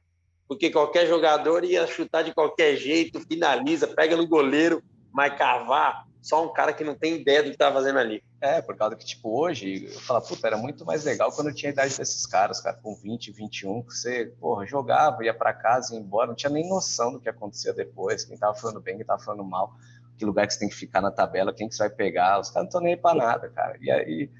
Porque 0.48 0.70
qualquer 0.70 1.06
jogador 1.06 1.64
ia 1.64 1.86
chutar 1.86 2.24
de 2.24 2.32
qualquer 2.32 2.76
jeito, 2.76 3.20
finaliza, 3.20 3.86
pega 3.86 4.16
no 4.16 4.26
goleiro, 4.26 4.82
mas 5.12 5.36
cavar, 5.36 6.06
só 6.22 6.44
um 6.44 6.52
cara 6.52 6.72
que 6.72 6.82
não 6.82 6.94
tem 6.94 7.16
ideia 7.16 7.42
do 7.42 7.50
que 7.50 7.56
tá 7.56 7.72
fazendo 7.72 7.98
ali. 7.98 8.22
É, 8.40 8.62
por 8.62 8.76
causa 8.76 8.96
que, 8.96 9.04
tipo, 9.04 9.30
hoje, 9.38 9.86
eu 9.86 10.00
falo, 10.00 10.20
puta, 10.22 10.46
era 10.46 10.56
muito 10.56 10.84
mais 10.84 11.04
legal 11.04 11.30
quando 11.32 11.48
eu 11.48 11.54
tinha 11.54 11.70
a 11.70 11.72
idade 11.72 11.96
desses 11.96 12.24
caras, 12.26 12.60
cara, 12.60 12.76
com 12.82 12.94
20, 12.94 13.32
21, 13.32 13.82
que 13.82 13.92
você, 13.92 14.26
porra, 14.40 14.66
jogava, 14.66 15.24
ia 15.24 15.34
para 15.34 15.52
casa, 15.52 15.94
ia 15.94 16.00
embora, 16.00 16.28
não 16.28 16.34
tinha 16.34 16.50
nem 16.50 16.68
noção 16.68 17.12
do 17.12 17.20
que 17.20 17.28
acontecia 17.28 17.72
depois, 17.72 18.24
quem 18.24 18.36
tava 18.36 18.54
falando 18.54 18.80
bem, 18.80 18.96
quem 18.96 19.04
tava 19.04 19.22
falando 19.22 19.44
mal, 19.44 19.74
que 20.16 20.24
lugar 20.24 20.46
que 20.46 20.54
você 20.54 20.60
tem 20.60 20.68
que 20.68 20.74
ficar 20.74 21.00
na 21.00 21.10
tabela, 21.10 21.52
quem 21.52 21.68
que 21.68 21.74
você 21.74 21.84
vai 21.84 21.90
pegar, 21.90 22.40
os 22.40 22.50
caras 22.50 22.64
não 22.64 22.68
estão 22.68 22.80
nem 22.80 22.94
aí 22.94 23.00
pra 23.00 23.14
nada, 23.14 23.48
cara. 23.48 23.76
E 23.80 23.90
aí, 23.90 24.30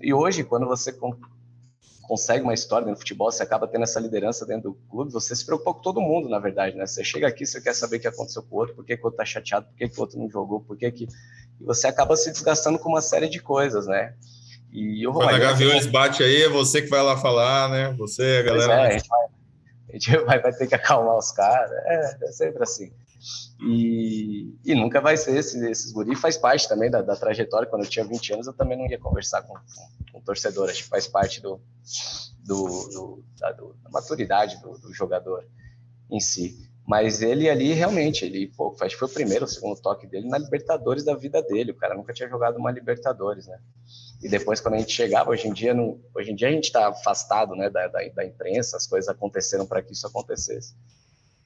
e 0.00 0.12
hoje, 0.12 0.44
quando 0.44 0.66
você 0.66 0.92
consegue 2.02 2.42
uma 2.42 2.52
história 2.52 2.86
no 2.86 2.96
futebol, 2.96 3.30
você 3.30 3.42
acaba 3.42 3.66
tendo 3.66 3.84
essa 3.84 4.00
liderança 4.00 4.44
dentro 4.44 4.70
do 4.70 4.74
clube, 4.90 5.12
você 5.12 5.34
se 5.34 5.46
preocupa 5.46 5.74
com 5.74 5.80
todo 5.80 6.00
mundo, 6.00 6.28
na 6.28 6.38
verdade, 6.38 6.76
né? 6.76 6.86
Você 6.86 7.02
chega 7.04 7.26
aqui, 7.28 7.46
você 7.46 7.60
quer 7.60 7.74
saber 7.74 7.96
o 7.96 8.00
que 8.00 8.08
aconteceu 8.08 8.42
com 8.42 8.56
o 8.56 8.58
outro, 8.58 8.74
por 8.74 8.84
que, 8.84 8.96
que 8.96 9.02
o 9.02 9.06
outro 9.06 9.18
tá 9.18 9.24
chateado, 9.24 9.66
por 9.66 9.76
que, 9.76 9.88
que 9.88 9.98
o 9.98 10.00
outro 10.00 10.18
não 10.18 10.28
jogou, 10.28 10.60
por 10.60 10.76
que 10.76 10.90
que... 10.90 11.04
E 11.60 11.64
você 11.64 11.86
acaba 11.86 12.16
se 12.16 12.30
desgastando 12.30 12.78
com 12.78 12.88
uma 12.88 13.00
série 13.00 13.28
de 13.28 13.40
coisas, 13.40 13.86
né? 13.86 14.14
E 14.70 15.06
o 15.06 15.12
Quando 15.12 15.30
a 15.30 15.38
Gaviões 15.38 15.86
bate 15.86 16.22
aí, 16.22 16.42
é 16.42 16.48
você 16.48 16.82
que 16.82 16.88
vai 16.88 17.02
lá 17.02 17.16
falar, 17.16 17.70
né? 17.70 17.94
Você, 17.98 18.38
a 18.40 18.42
galera... 18.42 18.72
É, 18.72 18.86
a 18.86 18.90
gente, 18.98 19.08
vai, 19.08 19.26
a 19.88 19.92
gente 19.92 20.16
vai, 20.26 20.40
vai, 20.40 20.52
ter 20.52 20.66
que 20.66 20.74
acalmar 20.74 21.16
os 21.16 21.30
caras, 21.30 21.70
é, 21.70 22.18
é 22.24 22.32
sempre 22.32 22.62
assim. 22.62 22.92
E, 23.64 24.58
e 24.64 24.74
nunca 24.74 25.00
vai 25.00 25.16
ser 25.16 25.36
esse, 25.36 25.64
esses 25.70 25.92
guri 25.92 26.16
faz 26.16 26.36
parte 26.36 26.68
também 26.68 26.90
da, 26.90 27.00
da, 27.00 27.14
trajetória. 27.14 27.68
Quando 27.68 27.84
eu 27.84 27.88
tinha 27.88 28.04
20 28.04 28.32
anos, 28.34 28.46
eu 28.48 28.52
também 28.52 28.76
não 28.76 28.88
ia 28.88 28.98
conversar 28.98 29.42
com, 29.42 29.54
com, 29.54 30.12
com 30.12 30.20
torcedor. 30.20 30.68
Acho 30.68 30.82
que 30.82 30.88
faz 30.88 31.06
parte 31.06 31.40
do, 31.40 31.60
do, 32.44 32.66
do, 32.66 33.24
da, 33.38 33.52
do 33.52 33.74
da, 33.74 33.90
maturidade 33.90 34.60
do, 34.60 34.76
do, 34.78 34.92
jogador 34.92 35.46
em 36.10 36.18
si. 36.18 36.68
Mas 36.84 37.22
ele 37.22 37.48
ali, 37.48 37.72
realmente, 37.72 38.24
ele 38.24 38.48
pô, 38.48 38.74
acho 38.80 38.94
que 38.94 38.98
foi 38.98 39.06
o 39.06 39.12
primeiro, 39.12 39.44
o 39.44 39.48
segundo 39.48 39.80
toque 39.80 40.08
dele 40.08 40.28
na 40.28 40.38
Libertadores 40.38 41.04
da 41.04 41.14
vida 41.14 41.40
dele. 41.40 41.70
O 41.70 41.76
cara 41.76 41.94
nunca 41.94 42.12
tinha 42.12 42.28
jogado 42.28 42.56
uma 42.56 42.72
Libertadores, 42.72 43.46
né? 43.46 43.60
E 44.20 44.28
depois, 44.28 44.60
quando 44.60 44.74
a 44.74 44.78
gente 44.78 44.92
chegava, 44.92 45.30
hoje 45.30 45.46
em 45.46 45.52
dia, 45.52 45.72
não, 45.72 46.00
hoje 46.16 46.32
em 46.32 46.34
dia 46.34 46.48
a 46.48 46.52
gente 46.52 46.64
está 46.64 46.88
afastado 46.88 47.54
né, 47.54 47.70
da, 47.70 47.86
da, 47.86 48.00
da 48.08 48.24
imprensa, 48.24 48.76
as 48.76 48.88
coisas 48.88 49.08
aconteceram 49.08 49.66
para 49.66 49.82
que 49.82 49.92
isso 49.92 50.06
acontecesse. 50.06 50.74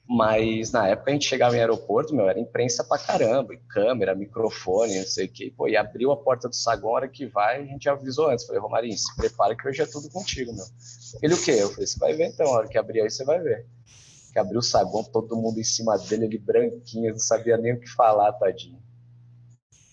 Mas 0.09 0.71
na 0.71 0.87
época 0.87 1.11
a 1.11 1.13
gente 1.13 1.27
chegava 1.27 1.55
em 1.57 1.59
aeroporto, 1.59 2.15
meu, 2.15 2.29
era 2.29 2.39
imprensa 2.39 2.81
pra 2.81 2.97
caramba, 2.97 3.53
e 3.53 3.57
câmera, 3.57 4.15
microfone, 4.15 4.99
não 4.99 5.05
sei 5.05 5.25
o 5.25 5.29
quê. 5.29 5.53
Pô, 5.55 5.67
e 5.67 5.75
abriu 5.75 6.11
a 6.11 6.17
porta 6.17 6.47
do 6.47 6.55
saguão, 6.55 6.93
a 6.93 6.95
hora 6.95 7.07
que 7.09 7.25
vai, 7.25 7.61
a 7.61 7.65
gente 7.65 7.89
avisou 7.89 8.29
antes. 8.29 8.45
Falei, 8.45 8.61
Romarinho, 8.61 8.97
se 8.97 9.13
prepara 9.17 9.55
que 9.55 9.67
hoje 9.67 9.81
é 9.81 9.85
tudo 9.85 10.09
contigo, 10.09 10.53
meu. 10.53 10.65
Ele 11.21 11.33
o 11.33 11.43
quê? 11.43 11.57
Eu 11.59 11.69
falei, 11.69 11.85
você 11.85 11.99
vai 11.99 12.13
ver 12.13 12.27
então, 12.27 12.47
a 12.47 12.51
hora 12.51 12.67
que 12.69 12.77
abrir 12.77 13.01
aí 13.01 13.09
você 13.09 13.25
vai 13.25 13.41
ver. 13.41 13.65
Que 14.31 14.39
abriu 14.39 14.59
o 14.59 14.63
saguão, 14.63 15.03
todo 15.03 15.35
mundo 15.35 15.59
em 15.59 15.63
cima 15.63 15.97
dele, 15.97 16.25
ele 16.25 16.37
branquinho, 16.37 17.11
não 17.11 17.19
sabia 17.19 17.57
nem 17.57 17.73
o 17.73 17.79
que 17.79 17.89
falar, 17.89 18.31
tadinho. 18.33 18.86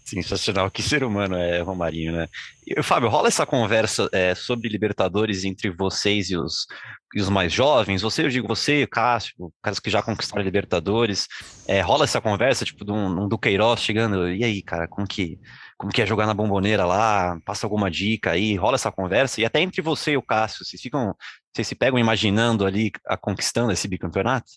Sensacional, 0.05 0.71
que 0.71 0.83
ser 0.83 1.03
humano 1.03 1.35
é 1.35 1.63
Romarinho, 1.63 2.13
né? 2.13 2.27
E, 2.67 2.83
Fábio, 2.83 3.09
rola 3.09 3.29
essa 3.29 3.47
conversa 3.47 4.07
é, 4.13 4.35
sobre 4.35 4.69
Libertadores 4.69 5.45
entre 5.45 5.71
vocês 5.71 6.29
e 6.29 6.37
os, 6.37 6.67
e 7.15 7.23
os 7.23 7.31
mais 7.31 7.51
jovens? 7.51 8.03
Você, 8.03 8.23
eu 8.23 8.29
digo 8.29 8.47
você, 8.47 8.87
Cássio, 8.87 9.51
caras 9.63 9.81
que 9.81 9.89
já 9.89 10.03
conquistaram 10.03 10.45
Libertadores, 10.45 11.27
é, 11.67 11.81
rola 11.81 12.05
essa 12.05 12.21
conversa, 12.21 12.67
tipo, 12.67 12.85
de 12.85 12.93
um, 12.93 13.25
um 13.25 13.29
Duqueiroz 13.29 13.81
chegando, 13.81 14.29
e 14.29 14.45
aí, 14.45 14.63
cara, 14.63 14.87
como 14.87 15.07
que, 15.07 15.39
como 15.79 15.91
que 15.91 16.03
é 16.03 16.07
jogar 16.07 16.27
na 16.27 16.35
bomboneira 16.35 16.85
lá? 16.85 17.39
Passa 17.43 17.65
alguma 17.65 17.91
dica 17.91 18.33
aí, 18.33 18.57
rola 18.57 18.75
essa 18.75 18.93
conversa, 18.93 19.41
e 19.41 19.45
até 19.47 19.63
entre 19.63 19.81
você 19.81 20.13
e 20.13 20.17
o 20.19 20.23
Cássio, 20.23 20.67
vocês 20.67 20.83
ficam, 20.83 21.15
vocês 21.51 21.67
se 21.67 21.75
pegam 21.75 21.99
imaginando 21.99 22.67
ali, 22.67 22.93
a, 23.07 23.17
conquistando 23.17 23.73
esse 23.73 23.89
bicampeonato? 23.89 24.53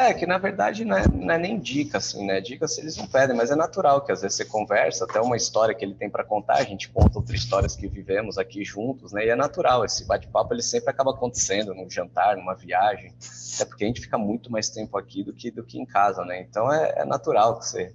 É, 0.00 0.14
que 0.14 0.24
na 0.26 0.38
verdade 0.38 0.84
não 0.84 0.96
é, 0.96 1.08
não 1.08 1.34
é, 1.34 1.38
nem 1.38 1.58
dica, 1.58 1.98
assim, 1.98 2.24
né? 2.24 2.40
Dicas 2.40 2.78
eles 2.78 2.96
não 2.96 3.08
pedem, 3.08 3.36
mas 3.36 3.50
é 3.50 3.56
natural 3.56 4.04
que 4.04 4.12
às 4.12 4.22
vezes 4.22 4.36
você 4.36 4.44
conversa, 4.44 5.04
até 5.04 5.20
uma 5.20 5.36
história 5.36 5.74
que 5.74 5.84
ele 5.84 5.94
tem 5.94 6.08
para 6.08 6.22
contar, 6.22 6.54
a 6.54 6.62
gente 6.62 6.88
conta 6.88 7.18
outras 7.18 7.40
histórias 7.40 7.74
que 7.74 7.88
vivemos 7.88 8.38
aqui 8.38 8.64
juntos, 8.64 9.12
né? 9.12 9.26
E 9.26 9.28
é 9.28 9.34
natural, 9.34 9.84
esse 9.84 10.06
bate-papo 10.06 10.54
ele 10.54 10.62
sempre 10.62 10.90
acaba 10.90 11.10
acontecendo 11.10 11.74
num 11.74 11.90
jantar, 11.90 12.36
numa 12.36 12.54
viagem, 12.54 13.12
até 13.56 13.64
porque 13.64 13.82
a 13.82 13.86
gente 13.88 14.00
fica 14.00 14.16
muito 14.16 14.52
mais 14.52 14.70
tempo 14.70 14.96
aqui 14.96 15.24
do 15.24 15.34
que, 15.34 15.50
do 15.50 15.64
que 15.64 15.80
em 15.80 15.84
casa, 15.84 16.24
né? 16.24 16.42
Então 16.42 16.72
é, 16.72 16.94
é 16.98 17.04
natural 17.04 17.58
que 17.58 17.66
você. 17.66 17.92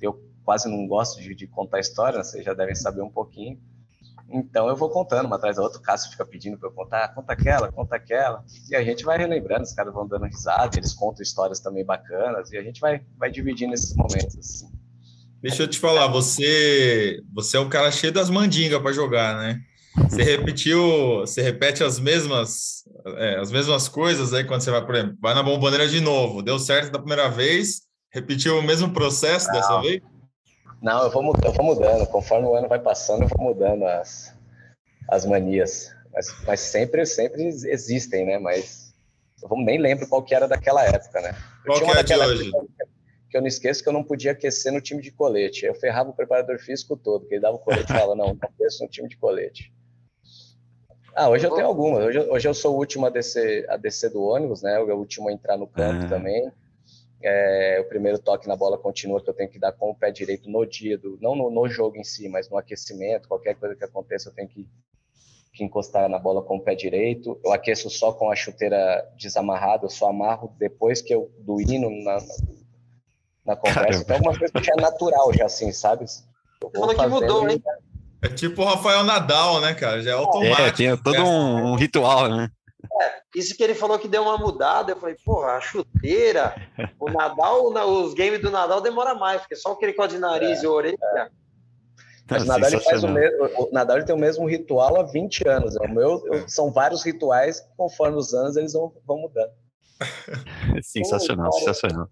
Eu 0.00 0.22
quase 0.44 0.68
não 0.70 0.86
gosto 0.86 1.20
de, 1.20 1.34
de 1.34 1.48
contar 1.48 1.80
história, 1.80 2.22
vocês 2.22 2.44
já 2.44 2.54
devem 2.54 2.76
saber 2.76 3.02
um 3.02 3.10
pouquinho, 3.10 3.60
então 4.32 4.68
eu 4.68 4.76
vou 4.76 4.90
contando 4.90 5.26
uma 5.26 5.36
atrás 5.36 5.56
da 5.56 5.62
outra, 5.62 5.78
o 5.78 5.82
Cássio 5.82 6.10
fica 6.10 6.24
pedindo 6.24 6.56
para 6.58 6.68
eu 6.68 6.72
contar, 6.72 7.08
conta 7.14 7.32
aquela, 7.32 7.70
conta 7.72 7.96
aquela, 7.96 8.44
e 8.68 8.76
a 8.76 8.82
gente 8.82 9.04
vai 9.04 9.18
relembrando, 9.18 9.62
os 9.62 9.72
caras 9.72 9.92
vão 9.92 10.06
dando 10.06 10.26
risada, 10.26 10.78
eles 10.78 10.94
contam 10.94 11.22
histórias 11.22 11.60
também 11.60 11.84
bacanas, 11.84 12.50
e 12.52 12.56
a 12.56 12.62
gente 12.62 12.80
vai, 12.80 13.02
vai 13.18 13.30
dividindo 13.30 13.74
esses 13.74 13.94
momentos. 13.94 14.38
Assim. 14.38 14.70
Deixa 15.42 15.62
eu 15.62 15.68
te 15.68 15.78
falar, 15.78 16.06
você, 16.08 17.20
você 17.32 17.56
é 17.56 17.60
um 17.60 17.68
cara 17.68 17.90
cheio 17.90 18.12
das 18.12 18.30
mandingas 18.30 18.80
para 18.80 18.92
jogar, 18.92 19.36
né? 19.38 19.60
Você 20.08 20.22
repetiu, 20.22 21.20
você 21.20 21.42
repete 21.42 21.82
as 21.82 21.98
mesmas, 21.98 22.84
é, 23.16 23.38
as 23.38 23.50
mesmas 23.50 23.88
coisas 23.88 24.32
aí 24.32 24.44
quando 24.44 24.60
você 24.60 24.70
vai, 24.70 24.84
por 24.84 24.94
exemplo, 24.94 25.16
vai 25.20 25.34
na 25.34 25.42
bomboneira 25.42 25.88
de 25.88 26.00
novo, 26.00 26.42
deu 26.42 26.58
certo 26.58 26.92
da 26.92 26.98
primeira 26.98 27.28
vez, 27.28 27.82
repetiu 28.12 28.58
o 28.58 28.62
mesmo 28.62 28.92
processo 28.92 29.48
Não. 29.48 29.54
dessa 29.54 29.80
vez? 29.80 30.00
Não, 30.82 31.04
eu 31.04 31.10
vou, 31.10 31.34
eu 31.44 31.52
vou 31.52 31.64
mudando. 31.64 32.06
Conforme 32.06 32.46
o 32.46 32.54
ano 32.54 32.68
vai 32.68 32.78
passando, 32.78 33.22
eu 33.22 33.28
vou 33.28 33.48
mudando 33.48 33.84
as, 33.84 34.34
as 35.08 35.26
manias. 35.26 35.94
Mas, 36.12 36.34
mas 36.46 36.60
sempre, 36.60 37.04
sempre 37.06 37.44
existem, 37.44 38.26
né? 38.26 38.38
Mas 38.38 38.94
eu 39.42 39.48
nem 39.56 39.78
lembro 39.78 40.08
qual 40.08 40.22
que 40.22 40.34
era 40.34 40.48
daquela 40.48 40.84
época, 40.84 41.20
né? 41.20 41.34
Eu 41.64 41.74
qual 41.74 41.92
que 41.92 41.98
é 41.98 42.02
de 42.02 42.16
hoje? 42.16 42.50
Que 43.30 43.36
eu 43.36 43.40
não 43.40 43.48
esqueço 43.48 43.82
que 43.82 43.88
eu 43.88 43.92
não 43.92 44.02
podia 44.02 44.32
aquecer 44.32 44.72
no 44.72 44.80
time 44.80 45.00
de 45.00 45.12
colete. 45.12 45.64
Eu 45.64 45.74
ferrava 45.74 46.10
o 46.10 46.14
preparador 46.14 46.58
físico 46.58 46.96
todo, 46.96 47.26
que 47.26 47.34
ele 47.34 47.42
dava 47.42 47.56
o 47.56 47.60
colete 47.60 47.84
e 47.84 47.94
falava, 47.94 48.16
não, 48.16 48.28
não 48.28 48.38
aqueço 48.42 48.82
no 48.82 48.90
time 48.90 49.08
de 49.08 49.16
colete. 49.16 49.72
Ah, 51.14 51.28
hoje 51.28 51.46
eu 51.46 51.54
tenho 51.54 51.66
algumas. 51.66 52.04
Hoje, 52.04 52.18
hoje 52.18 52.48
eu 52.48 52.54
sou 52.54 52.74
o 52.74 52.78
último 52.78 53.06
a 53.06 53.10
descer, 53.10 53.68
a 53.68 53.76
descer 53.76 54.10
do 54.10 54.22
ônibus, 54.22 54.62
né? 54.62 54.78
O 54.78 54.96
último 54.96 55.28
a 55.28 55.32
entrar 55.32 55.56
no 55.56 55.66
campo 55.66 56.06
ah. 56.06 56.08
também. 56.08 56.50
É, 57.22 57.78
o 57.80 57.88
primeiro 57.88 58.18
toque 58.18 58.48
na 58.48 58.56
bola 58.56 58.78
continua 58.78 59.22
que 59.22 59.28
eu 59.28 59.34
tenho 59.34 59.50
que 59.50 59.58
dar 59.58 59.72
com 59.72 59.90
o 59.90 59.94
pé 59.94 60.10
direito 60.10 60.48
no 60.50 60.64
dia, 60.64 60.96
do, 60.96 61.18
não 61.20 61.34
no, 61.34 61.50
no 61.50 61.68
jogo 61.68 61.96
em 61.96 62.04
si, 62.04 62.28
mas 62.28 62.48
no 62.48 62.56
aquecimento, 62.56 63.28
qualquer 63.28 63.54
coisa 63.56 63.76
que 63.76 63.84
aconteça 63.84 64.30
eu 64.30 64.34
tenho 64.34 64.48
que, 64.48 64.66
que, 65.52 65.62
encostar 65.62 66.08
na 66.08 66.18
bola 66.18 66.42
com 66.42 66.56
o 66.56 66.60
pé 66.60 66.74
direito. 66.74 67.38
Eu 67.44 67.52
aqueço 67.52 67.90
só 67.90 68.12
com 68.12 68.30
a 68.30 68.36
chuteira 68.36 69.06
desamarrada, 69.18 69.84
eu 69.84 69.90
só 69.90 70.08
amarro 70.08 70.54
depois 70.58 71.02
que 71.02 71.14
eu 71.14 71.30
do 71.40 71.60
hino 71.60 71.90
na, 72.02 72.18
na 73.44 73.56
conversa. 73.56 73.80
Caramba. 73.80 74.02
Então 74.02 74.16
é 74.16 74.20
uma 74.20 74.38
coisa 74.38 74.52
que 74.52 74.64
já 74.64 74.72
é 74.72 74.80
natural, 74.80 75.32
já 75.34 75.44
assim, 75.44 75.72
sabe? 75.72 76.06
Eu 76.62 76.70
vou 76.72 76.94
que 76.94 77.06
mudou, 77.06 77.48
hein? 77.48 77.62
É 78.22 78.28
tipo 78.28 78.62
o 78.62 78.64
Rafael 78.64 79.02
Nadal, 79.02 79.60
né, 79.60 79.72
cara? 79.74 80.02
Já 80.02 80.10
é, 80.10 80.12
é 80.12 80.16
automático. 80.16 80.62
É, 80.62 80.70
tem 80.72 80.96
todo 80.96 81.22
um, 81.22 81.72
um 81.72 81.74
ritual, 81.74 82.28
né? 82.28 82.50
É, 83.02 83.20
isso 83.34 83.56
que 83.56 83.62
ele 83.62 83.74
falou 83.74 83.98
que 83.98 84.08
deu 84.08 84.22
uma 84.22 84.38
mudada, 84.38 84.92
eu 84.92 84.96
falei, 84.96 85.16
porra, 85.24 85.52
a 85.52 85.60
chuteira, 85.60 86.54
o 86.98 87.10
Nadal, 87.10 87.66
os 87.66 88.14
games 88.14 88.40
do 88.40 88.50
Nadal 88.50 88.80
demora 88.80 89.14
mais, 89.14 89.40
porque 89.40 89.56
só 89.56 89.72
aquele 89.72 89.92
código 89.92 90.16
de 90.16 90.20
nariz 90.20 90.60
é, 90.60 90.64
e 90.64 90.66
orelha. 90.66 90.98
É. 91.16 91.28
Mas 92.30 92.44
o 92.44 92.46
Nadal, 92.46 92.70
ele 92.70 92.80
faz 92.80 93.02
o, 93.02 93.08
mesmo, 93.08 93.44
o 93.44 93.70
Nadal 93.72 93.96
ele 93.96 94.06
tem 94.06 94.14
o 94.14 94.18
mesmo 94.18 94.48
ritual 94.48 95.00
há 95.00 95.02
20 95.02 95.48
anos. 95.48 95.74
Né? 95.74 95.86
O 95.86 95.92
meu, 95.92 96.22
eu, 96.26 96.48
são 96.48 96.70
vários 96.70 97.04
rituais, 97.04 97.60
conforme 97.76 98.16
os 98.16 98.32
anos 98.32 98.56
eles 98.56 98.72
vão, 98.72 98.92
vão 99.04 99.18
mudando. 99.18 99.50
sensacional, 100.82 101.52
sensacional. 101.52 102.08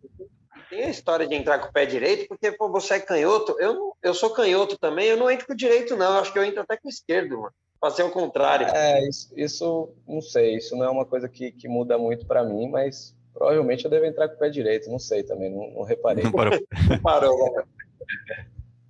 Tem 0.69 0.85
a 0.85 0.91
história 0.91 1.27
de 1.27 1.35
entrar 1.35 1.61
com 1.61 1.69
o 1.69 1.73
pé 1.73 1.87
direito, 1.87 2.29
porque 2.29 2.53
pô, 2.53 2.71
você 2.71 2.95
é 2.95 3.01
canhoto. 3.01 3.57
Eu, 3.59 3.97
eu 4.03 4.13
sou 4.13 4.31
canhoto 4.31 4.77
também, 4.77 5.07
eu 5.07 5.17
não 5.17 5.31
entro 5.31 5.47
com 5.47 5.53
o 5.53 5.57
direito, 5.57 5.97
não. 5.97 6.15
Eu 6.15 6.21
acho 6.21 6.33
que 6.33 6.39
eu 6.39 6.45
entro 6.45 6.61
até 6.61 6.77
com 6.77 6.89
o 6.89 6.91
esquerdo, 6.91 7.41
mano 7.41 7.55
fazer 7.81 8.03
o 8.03 8.11
contrário. 8.11 8.67
É, 8.67 9.07
isso, 9.09 9.33
isso 9.37 9.89
não 10.07 10.21
sei, 10.21 10.57
isso 10.57 10.77
não 10.77 10.85
é 10.85 10.91
uma 10.91 11.05
coisa 11.05 11.29
que, 11.29 11.53
que 11.53 11.69
muda 11.69 11.99
muito 11.99 12.27
para 12.27 12.45
mim, 12.45 12.69
mas 12.69 13.17
provavelmente 13.33 13.85
eu 13.85 13.91
devo 13.91 14.07
entrar 14.07 14.29
com 14.29 14.35
o 14.35 14.39
pé 14.39 14.51
direito, 14.51 14.91
não 14.91 14.99
sei 14.99 15.23
também, 15.23 15.51
não, 15.51 15.71
não 15.71 15.83
reparei. 15.83 16.25
Não 16.25 16.33
parou. 16.33 16.59
não 16.91 17.01
parou. 17.01 17.55
Né? 17.55 17.65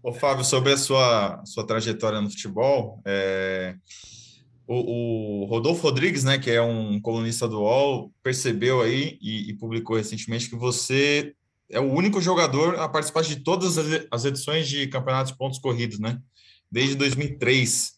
Ô, 0.02 0.12
Fábio, 0.12 0.44
sobre 0.44 0.72
a 0.72 0.76
sua, 0.76 1.44
sua 1.44 1.66
trajetória 1.66 2.20
no 2.20 2.30
futebol, 2.30 3.00
é, 3.04 3.74
o, 4.66 5.42
o, 5.42 5.44
Rodolfo 5.46 5.82
Rodrigues, 5.82 6.24
né, 6.24 6.38
que 6.38 6.50
é 6.50 6.62
um 6.62 7.00
colunista 7.00 7.48
do 7.48 7.60
UOL, 7.60 8.12
percebeu 8.22 8.80
aí 8.80 9.18
e, 9.20 9.50
e, 9.50 9.54
publicou 9.54 9.96
recentemente 9.96 10.48
que 10.48 10.56
você 10.56 11.34
é 11.70 11.80
o 11.80 11.92
único 11.92 12.20
jogador 12.20 12.78
a 12.78 12.88
participar 12.88 13.22
de 13.22 13.36
todas 13.36 13.76
as 14.10 14.24
edições 14.24 14.68
de 14.68 14.86
campeonatos 14.86 15.32
de 15.32 15.38
pontos 15.38 15.58
corridos, 15.58 15.98
né? 15.98 16.18
Desde 16.70 16.94
2003. 16.94 17.97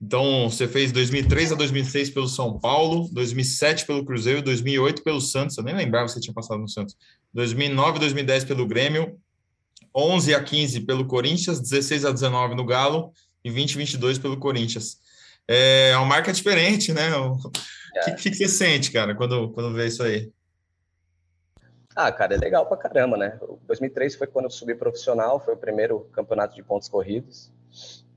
Então, 0.00 0.48
você 0.50 0.68
fez 0.68 0.92
2003 0.92 1.52
a 1.52 1.54
2006 1.54 2.10
pelo 2.10 2.28
São 2.28 2.58
Paulo, 2.58 3.08
2007 3.12 3.86
pelo 3.86 4.04
Cruzeiro, 4.04 4.42
2008 4.42 5.02
pelo 5.02 5.20
Santos. 5.20 5.56
Eu 5.56 5.64
nem 5.64 5.74
lembrava 5.74 6.06
você 6.06 6.20
tinha 6.20 6.34
passado 6.34 6.58
no 6.60 6.68
Santos. 6.68 6.96
2009 7.32 7.98
2010 7.98 8.44
pelo 8.44 8.66
Grêmio, 8.66 9.18
11 9.94 10.34
a 10.34 10.42
15 10.42 10.80
pelo 10.80 11.06
Corinthians, 11.06 11.60
16 11.60 12.04
a 12.04 12.12
19 12.12 12.54
no 12.54 12.66
Galo 12.66 13.12
e 13.42 13.50
20 13.50 13.74
a 13.74 13.78
22 13.78 14.18
pelo 14.18 14.36
Corinthians. 14.36 14.98
É 15.48 15.96
uma 15.96 16.06
marca 16.06 16.32
diferente, 16.32 16.92
né? 16.92 17.16
O 17.16 17.38
é. 17.96 18.10
que, 18.10 18.30
que, 18.30 18.34
você 18.34 18.48
sente, 18.48 18.92
cara, 18.92 19.14
quando, 19.14 19.50
quando 19.52 19.74
vê 19.74 19.86
isso 19.86 20.02
aí? 20.02 20.30
Ah, 21.94 22.12
cara, 22.12 22.34
é 22.34 22.38
legal 22.38 22.66
pra 22.66 22.76
caramba, 22.76 23.16
né? 23.16 23.38
2003 23.66 24.16
foi 24.16 24.26
quando 24.26 24.44
eu 24.44 24.50
subi 24.50 24.74
profissional, 24.74 25.40
foi 25.40 25.54
o 25.54 25.56
primeiro 25.56 26.00
campeonato 26.12 26.54
de 26.54 26.62
pontos 26.62 26.90
corridos. 26.90 27.50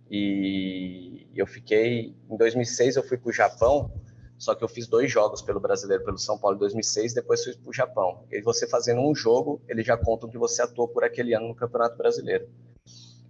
E 0.10 1.28
eu 1.36 1.46
fiquei. 1.46 2.16
Em 2.30 2.38
2006 2.38 2.96
eu 2.96 3.04
fui 3.04 3.18
para 3.18 3.30
o 3.30 3.34
Japão, 3.34 3.92
só 4.38 4.56
que 4.56 4.63
eu 4.63 4.68
fiz 4.68 4.88
dois 4.88 5.12
jogos 5.12 5.42
pelo 5.42 5.60
brasileiro, 5.60 6.04
pelo 6.04 6.18
São 6.18 6.38
Paulo 6.38 6.56
em 6.56 6.60
2006, 6.60 7.13
depois 7.13 7.44
fui 7.44 7.54
para 7.56 7.70
o 7.70 7.74
Japão. 7.74 8.25
E 8.32 8.42
você 8.42 8.68
fazendo 8.68 9.01
um 9.01 9.13
jogo, 9.13 9.62
eles 9.68 9.86
já 9.86 9.98
contam 9.98 10.30
que 10.30 10.38
você 10.38 10.62
atuou 10.62 10.88
por 10.88 11.04
aquele 11.04 11.34
ano 11.34 11.50
no 11.50 11.56
Campeonato 11.56 11.98
Brasileiro. 11.98 12.50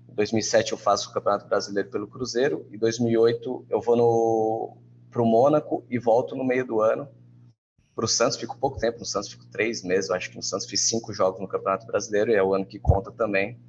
Em 0.09 0.15
2007 0.15 0.71
eu 0.71 0.77
faço 0.77 1.09
o 1.09 1.13
Campeonato 1.13 1.48
Brasileiro 1.48 1.89
pelo 1.89 2.07
Cruzeiro, 2.07 2.67
em 2.71 2.77
2008 2.77 3.65
eu 3.69 3.81
vou 3.81 4.77
para 5.09 5.21
o 5.21 5.25
Mônaco 5.25 5.83
e 5.89 5.98
volto 5.98 6.36
no 6.36 6.43
meio 6.43 6.65
do 6.65 6.81
ano 6.81 7.07
para 7.95 8.05
o 8.05 8.07
Santos. 8.07 8.38
Fico 8.38 8.57
pouco 8.57 8.77
tempo 8.77 9.00
no 9.00 9.05
Santos, 9.05 9.29
fico 9.29 9.45
três 9.48 9.83
meses. 9.83 10.09
Eu 10.09 10.15
acho 10.15 10.29
que 10.29 10.38
no 10.38 10.43
Santos 10.43 10.67
fiz 10.67 10.81
cinco 10.81 11.12
jogos 11.12 11.41
no 11.41 11.48
Campeonato 11.48 11.86
Brasileiro 11.86 12.31
e 12.31 12.36
é 12.36 12.43
o 12.43 12.53
ano 12.53 12.65
que 12.65 12.79
conta 12.79 13.12
também. 13.12 13.59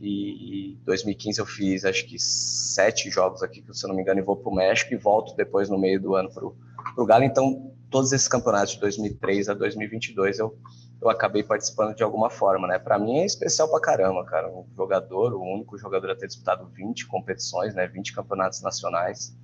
E 0.00 0.72
em 0.72 0.84
2015 0.84 1.38
eu 1.38 1.46
fiz 1.46 1.84
acho 1.84 2.06
que 2.06 2.18
sete 2.18 3.10
jogos 3.10 3.42
aqui, 3.42 3.62
se 3.70 3.84
eu 3.84 3.88
não 3.88 3.94
me 3.94 4.02
engano, 4.02 4.18
e 4.18 4.22
vou 4.22 4.36
para 4.36 4.50
o 4.50 4.54
México 4.54 4.94
e 4.94 4.96
volto 4.96 5.36
depois 5.36 5.68
no 5.68 5.78
meio 5.78 6.00
do 6.00 6.14
ano 6.14 6.30
para 6.32 6.46
o 6.46 7.06
Galo. 7.06 7.24
Então, 7.24 7.70
todos 7.90 8.10
esses 8.12 8.26
campeonatos 8.26 8.74
de 8.74 8.80
2003 8.80 9.50
a 9.50 9.54
2022 9.54 10.38
eu, 10.38 10.56
eu 11.02 11.10
acabei 11.10 11.42
participando 11.42 11.94
de 11.94 12.02
alguma 12.02 12.30
forma, 12.30 12.66
né? 12.66 12.78
Para 12.78 12.98
mim 12.98 13.18
é 13.18 13.26
especial 13.26 13.68
para 13.70 13.80
caramba, 13.80 14.24
cara. 14.24 14.48
Um 14.48 14.64
jogador, 14.74 15.34
o 15.34 15.42
único 15.42 15.76
jogador 15.76 16.10
a 16.10 16.16
ter 16.16 16.28
disputado 16.28 16.66
20 16.68 17.06
competições, 17.06 17.74
né? 17.74 17.86
20 17.86 18.14
campeonatos 18.14 18.62
nacionais. 18.62 19.36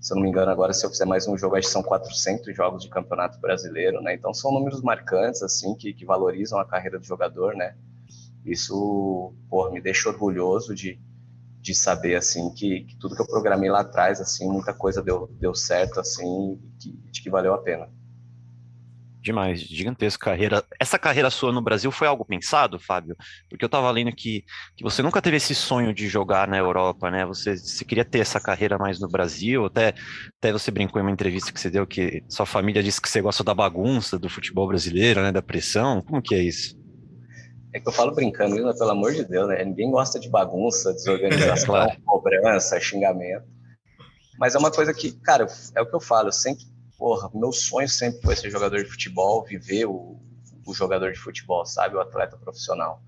Se 0.00 0.12
eu 0.12 0.16
não 0.16 0.22
me 0.22 0.30
engano, 0.30 0.50
agora 0.50 0.72
se 0.72 0.86
eu 0.86 0.90
fizer 0.90 1.04
mais 1.04 1.26
um 1.26 1.36
jogo, 1.36 1.56
acho 1.56 1.66
que 1.66 1.72
são 1.72 1.82
400 1.82 2.54
jogos 2.56 2.82
de 2.84 2.88
campeonato 2.88 3.38
brasileiro, 3.40 4.00
né? 4.00 4.14
Então 4.14 4.32
são 4.32 4.52
números 4.52 4.80
marcantes, 4.80 5.42
assim, 5.42 5.74
que, 5.74 5.92
que 5.92 6.06
valorizam 6.06 6.58
a 6.58 6.64
carreira 6.64 6.98
do 6.98 7.04
jogador, 7.04 7.54
né? 7.54 7.74
Isso, 8.50 9.34
pô, 9.48 9.70
me 9.70 9.80
deixa 9.80 10.08
orgulhoso 10.08 10.74
de, 10.74 10.98
de 11.60 11.74
saber, 11.74 12.16
assim, 12.16 12.52
que, 12.54 12.84
que, 12.84 12.98
tudo 12.98 13.14
que 13.14 13.22
eu 13.22 13.26
programei 13.26 13.70
lá 13.70 13.80
atrás, 13.80 14.20
assim, 14.20 14.50
muita 14.50 14.72
coisa 14.72 15.02
deu, 15.02 15.28
deu 15.38 15.54
certo, 15.54 16.00
assim, 16.00 16.58
que, 16.80 16.92
de 17.10 17.22
que 17.22 17.30
valeu 17.30 17.52
a 17.52 17.58
pena. 17.58 17.88
Demais, 19.20 19.60
gigantesca 19.60 20.30
carreira. 20.30 20.64
Essa 20.80 20.98
carreira 20.98 21.28
sua 21.28 21.52
no 21.52 21.60
Brasil 21.60 21.90
foi 21.90 22.06
algo 22.06 22.24
pensado, 22.24 22.78
Fábio? 22.78 23.16
Porque 23.50 23.64
eu 23.64 23.68
tava 23.68 23.90
lendo 23.90 24.10
que, 24.12 24.44
que 24.76 24.82
você 24.82 25.02
nunca 25.02 25.20
teve 25.20 25.36
esse 25.36 25.54
sonho 25.54 25.92
de 25.92 26.08
jogar 26.08 26.46
na 26.46 26.56
Europa, 26.56 27.10
né? 27.10 27.26
Você, 27.26 27.56
você 27.56 27.84
queria 27.84 28.04
ter 28.04 28.20
essa 28.20 28.40
carreira 28.40 28.78
mais 28.78 29.00
no 29.00 29.08
Brasil, 29.08 29.66
até, 29.66 29.92
até 30.38 30.52
você 30.52 30.70
brincou 30.70 31.00
em 31.00 31.04
uma 31.04 31.10
entrevista 31.10 31.52
que 31.52 31.60
você 31.60 31.68
deu 31.68 31.86
que 31.86 32.22
sua 32.28 32.46
família 32.46 32.82
disse 32.82 33.02
que 33.02 33.08
você 33.08 33.20
gosta 33.20 33.42
da 33.42 33.52
bagunça 33.52 34.18
do 34.18 34.30
futebol 34.30 34.68
brasileiro, 34.68 35.20
né? 35.20 35.32
Da 35.32 35.42
pressão. 35.42 36.00
Como 36.00 36.22
que 36.22 36.34
é 36.34 36.42
isso? 36.42 36.77
É 37.72 37.80
que 37.80 37.88
eu 37.88 37.92
falo 37.92 38.14
brincando, 38.14 38.62
mas 38.64 38.78
pelo 38.78 38.90
amor 38.90 39.12
de 39.12 39.24
Deus, 39.24 39.48
né? 39.48 39.62
Ninguém 39.64 39.90
gosta 39.90 40.18
de 40.18 40.28
bagunça, 40.28 40.92
desorganização, 40.94 41.66
claro. 41.66 42.00
cobrança, 42.04 42.80
xingamento. 42.80 43.46
Mas 44.38 44.54
é 44.54 44.58
uma 44.58 44.70
coisa 44.70 44.94
que, 44.94 45.12
cara, 45.12 45.46
é 45.74 45.82
o 45.82 45.86
que 45.86 45.94
eu 45.94 46.00
falo, 46.00 46.28
eu 46.28 46.32
sempre, 46.32 46.64
porra, 46.96 47.28
meu 47.34 47.52
sonho 47.52 47.88
sempre 47.88 48.22
foi 48.22 48.36
ser 48.36 48.50
jogador 48.50 48.82
de 48.82 48.88
futebol, 48.88 49.44
viver 49.44 49.84
o, 49.86 50.18
o 50.64 50.74
jogador 50.74 51.12
de 51.12 51.18
futebol, 51.18 51.66
sabe? 51.66 51.96
O 51.96 52.00
atleta 52.00 52.36
profissional. 52.38 53.02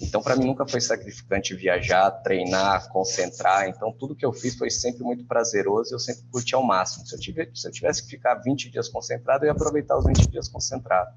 Então, 0.00 0.22
para 0.22 0.36
mim, 0.36 0.46
nunca 0.46 0.66
foi 0.66 0.80
sacrificante 0.80 1.54
viajar, 1.54 2.10
treinar, 2.10 2.88
concentrar. 2.90 3.68
Então, 3.68 3.92
tudo 3.92 4.14
que 4.14 4.26
eu 4.26 4.32
fiz 4.32 4.56
foi 4.56 4.70
sempre 4.70 5.02
muito 5.02 5.24
prazeroso 5.24 5.92
e 5.92 5.94
eu 5.94 5.98
sempre 5.98 6.24
curti 6.30 6.54
ao 6.54 6.62
máximo. 6.62 7.06
Se 7.06 7.14
eu, 7.14 7.20
tivesse, 7.20 7.50
se 7.54 7.68
eu 7.68 7.72
tivesse 7.72 8.02
que 8.02 8.10
ficar 8.10 8.34
20 8.34 8.70
dias 8.70 8.88
concentrado, 8.88 9.44
eu 9.44 9.46
ia 9.46 9.52
aproveitar 9.52 9.96
os 9.96 10.04
20 10.04 10.28
dias 10.28 10.48
concentrado 10.48 11.10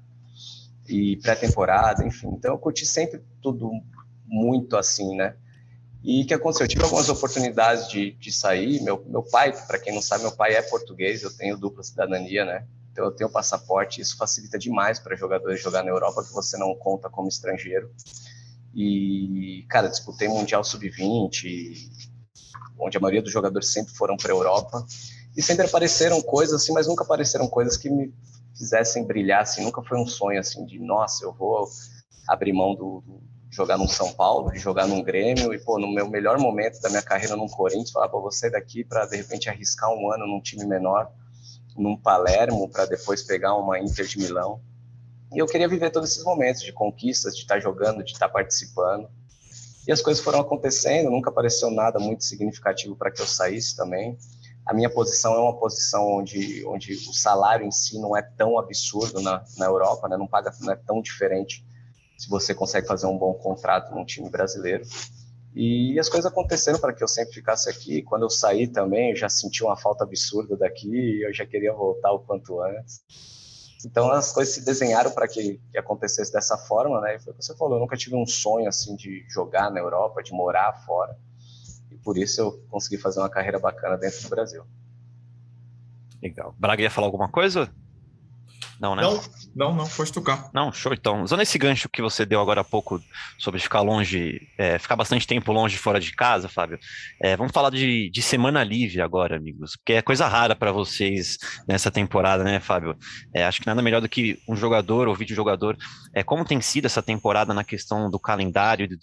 e 0.88 1.16
pré-temporada, 1.18 2.04
enfim. 2.04 2.28
Então 2.28 2.52
eu 2.52 2.58
curti 2.58 2.86
sempre 2.86 3.22
tudo 3.42 3.70
muito 4.26 4.76
assim, 4.76 5.14
né? 5.16 5.36
E 6.02 6.22
o 6.22 6.26
que 6.26 6.34
aconteceu? 6.34 6.64
Eu 6.64 6.68
tive 6.68 6.84
algumas 6.84 7.08
oportunidades 7.08 7.88
de, 7.88 8.12
de 8.12 8.32
sair. 8.32 8.80
Meu, 8.82 9.04
meu 9.06 9.22
pai, 9.22 9.52
para 9.66 9.78
quem 9.78 9.92
não 9.92 10.00
sabe, 10.00 10.22
meu 10.22 10.32
pai 10.32 10.54
é 10.54 10.62
português, 10.62 11.22
eu 11.22 11.36
tenho 11.36 11.56
dupla 11.56 11.82
cidadania, 11.82 12.44
né? 12.44 12.66
Então 12.92 13.04
eu 13.04 13.12
tenho 13.12 13.30
passaporte, 13.30 14.00
isso 14.00 14.16
facilita 14.16 14.58
demais 14.58 14.98
para 14.98 15.16
jogadores 15.16 15.60
jogar 15.60 15.82
na 15.82 15.90
Europa, 15.90 16.24
que 16.24 16.32
você 16.32 16.56
não 16.56 16.74
conta 16.74 17.08
como 17.10 17.28
estrangeiro. 17.28 17.90
E, 18.74 19.66
cara, 19.68 19.88
disputei 19.88 20.28
Mundial 20.28 20.62
Sub-20, 20.62 21.74
onde 22.78 22.96
a 22.96 23.00
maioria 23.00 23.22
dos 23.22 23.32
jogadores 23.32 23.72
sempre 23.72 23.92
foram 23.94 24.16
para 24.16 24.32
a 24.32 24.34
Europa. 24.34 24.84
E 25.36 25.42
sempre 25.42 25.66
apareceram 25.66 26.20
coisas 26.22 26.62
assim, 26.62 26.72
mas 26.72 26.86
nunca 26.86 27.04
apareceram 27.04 27.46
coisas 27.48 27.76
que 27.76 27.88
me 27.88 28.12
fizessem 28.58 29.06
brilhar, 29.06 29.42
assim, 29.42 29.62
nunca 29.62 29.82
foi 29.82 29.98
um 29.98 30.06
sonho, 30.06 30.40
assim, 30.40 30.66
de, 30.66 30.78
nossa, 30.78 31.24
eu 31.24 31.32
vou 31.32 31.68
abrir 32.26 32.52
mão 32.52 32.74
do, 32.74 33.00
do 33.06 33.22
jogar 33.50 33.78
no 33.78 33.88
São 33.88 34.12
Paulo, 34.12 34.52
de 34.52 34.58
jogar 34.58 34.86
num 34.86 35.02
Grêmio, 35.02 35.54
e, 35.54 35.58
pô, 35.58 35.78
no 35.78 35.92
meu 35.92 36.08
melhor 36.08 36.38
momento 36.38 36.80
da 36.80 36.88
minha 36.88 37.02
carreira 37.02 37.36
no 37.36 37.48
Corinthians, 37.48 37.90
falar, 37.90 38.08
vou 38.08 38.30
sair 38.30 38.50
daqui 38.50 38.84
para, 38.84 39.06
de 39.06 39.16
repente, 39.16 39.48
arriscar 39.48 39.90
um 39.90 40.12
ano 40.12 40.26
num 40.26 40.40
time 40.40 40.66
menor, 40.66 41.10
num 41.76 41.96
Palermo, 41.96 42.68
para 42.68 42.84
depois 42.84 43.22
pegar 43.22 43.54
uma 43.54 43.78
Inter 43.78 44.06
de 44.06 44.18
Milão. 44.18 44.60
E 45.32 45.38
eu 45.38 45.46
queria 45.46 45.68
viver 45.68 45.90
todos 45.90 46.10
esses 46.10 46.24
momentos 46.24 46.62
de 46.62 46.72
conquistas, 46.72 47.34
de 47.34 47.42
estar 47.42 47.60
jogando, 47.60 48.02
de 48.02 48.12
estar 48.12 48.28
participando. 48.28 49.08
E 49.86 49.92
as 49.92 50.02
coisas 50.02 50.22
foram 50.22 50.40
acontecendo, 50.40 51.10
nunca 51.10 51.30
apareceu 51.30 51.70
nada 51.70 51.98
muito 51.98 52.24
significativo 52.24 52.96
para 52.96 53.10
que 53.10 53.20
eu 53.22 53.26
saísse 53.26 53.76
também. 53.76 54.18
A 54.68 54.74
minha 54.74 54.90
posição 54.90 55.32
é 55.34 55.38
uma 55.38 55.58
posição 55.58 56.06
onde, 56.06 56.62
onde 56.66 56.92
o 56.92 57.14
salário 57.14 57.64
em 57.64 57.70
si 57.70 57.98
não 57.98 58.14
é 58.14 58.20
tão 58.20 58.58
absurdo 58.58 59.22
na, 59.22 59.42
na 59.56 59.64
Europa, 59.64 60.06
né? 60.10 60.16
não 60.18 60.26
paga, 60.26 60.52
não 60.60 60.70
é 60.70 60.76
tão 60.76 61.00
diferente 61.00 61.64
se 62.18 62.28
você 62.28 62.54
consegue 62.54 62.86
fazer 62.86 63.06
um 63.06 63.16
bom 63.16 63.32
contrato 63.32 63.94
num 63.94 64.04
time 64.04 64.28
brasileiro. 64.28 64.84
E 65.54 65.98
as 65.98 66.10
coisas 66.10 66.30
aconteceram 66.30 66.78
para 66.78 66.92
que 66.92 67.02
eu 67.02 67.08
sempre 67.08 67.32
ficasse 67.32 67.70
aqui. 67.70 68.02
Quando 68.02 68.24
eu 68.24 68.30
saí 68.30 68.68
também, 68.68 69.12
eu 69.12 69.16
já 69.16 69.30
senti 69.30 69.64
uma 69.64 69.74
falta 69.74 70.04
absurda 70.04 70.54
daqui, 70.54 71.22
eu 71.22 71.32
já 71.32 71.46
queria 71.46 71.72
voltar 71.72 72.12
o 72.12 72.18
quanto 72.18 72.60
antes. 72.60 73.00
Então 73.86 74.10
as 74.10 74.32
coisas 74.32 74.52
se 74.52 74.66
desenharam 74.66 75.12
para 75.12 75.26
que, 75.26 75.58
que, 75.72 75.78
acontecesse 75.78 76.30
dessa 76.30 76.58
forma, 76.58 77.00
né? 77.00 77.16
E 77.16 77.18
foi 77.18 77.32
o 77.32 77.36
que 77.36 77.42
você 77.42 77.56
falou, 77.56 77.76
eu 77.76 77.80
nunca 77.80 77.96
tive 77.96 78.16
um 78.16 78.26
sonho 78.26 78.68
assim 78.68 78.94
de 78.96 79.24
jogar 79.30 79.70
na 79.70 79.80
Europa, 79.80 80.22
de 80.22 80.32
morar 80.32 80.74
fora 80.84 81.16
por 81.96 82.18
isso 82.18 82.40
eu 82.40 82.52
consegui 82.68 82.98
fazer 82.98 83.20
uma 83.20 83.28
carreira 83.28 83.58
bacana 83.58 83.96
dentro 83.96 84.22
do 84.22 84.28
Brasil. 84.28 84.64
Legal. 86.22 86.54
Braga 86.58 86.82
ia 86.82 86.90
falar 86.90 87.06
alguma 87.06 87.28
coisa? 87.28 87.70
Não, 88.80 88.94
né? 88.94 89.02
Não, 89.02 89.20
não, 89.54 89.74
não, 89.74 89.88
pode 89.88 90.12
tocar. 90.12 90.50
Não, 90.54 90.72
show. 90.72 90.92
Então, 90.92 91.22
usando 91.22 91.40
esse 91.40 91.58
gancho 91.58 91.88
que 91.88 92.00
você 92.00 92.24
deu 92.24 92.40
agora 92.40 92.60
há 92.60 92.64
pouco 92.64 93.02
sobre 93.36 93.60
ficar 93.60 93.80
longe, 93.80 94.40
é, 94.56 94.78
ficar 94.78 94.94
bastante 94.94 95.26
tempo 95.26 95.52
longe 95.52 95.76
fora 95.76 95.98
de 95.98 96.12
casa, 96.12 96.48
Fábio, 96.48 96.78
é, 97.20 97.36
vamos 97.36 97.52
falar 97.52 97.70
de, 97.70 98.08
de 98.08 98.22
semana 98.22 98.62
livre 98.62 99.00
agora, 99.00 99.36
amigos, 99.36 99.76
porque 99.76 99.94
é 99.94 100.02
coisa 100.02 100.28
rara 100.28 100.54
para 100.54 100.70
vocês 100.70 101.38
nessa 101.66 101.90
temporada, 101.90 102.44
né, 102.44 102.60
Fábio? 102.60 102.96
É, 103.34 103.44
acho 103.44 103.60
que 103.60 103.66
nada 103.66 103.82
melhor 103.82 104.00
do 104.00 104.08
que 104.08 104.38
um 104.48 104.54
jogador 104.54 105.08
ou 105.08 105.14
videojogador. 105.14 105.76
É, 106.14 106.22
como 106.22 106.44
tem 106.44 106.60
sido 106.60 106.84
essa 106.84 107.02
temporada 107.02 107.52
na 107.52 107.64
questão 107.64 108.08
do 108.08 108.18
calendário 108.18 108.84
e 108.84 108.88
do, 108.88 108.96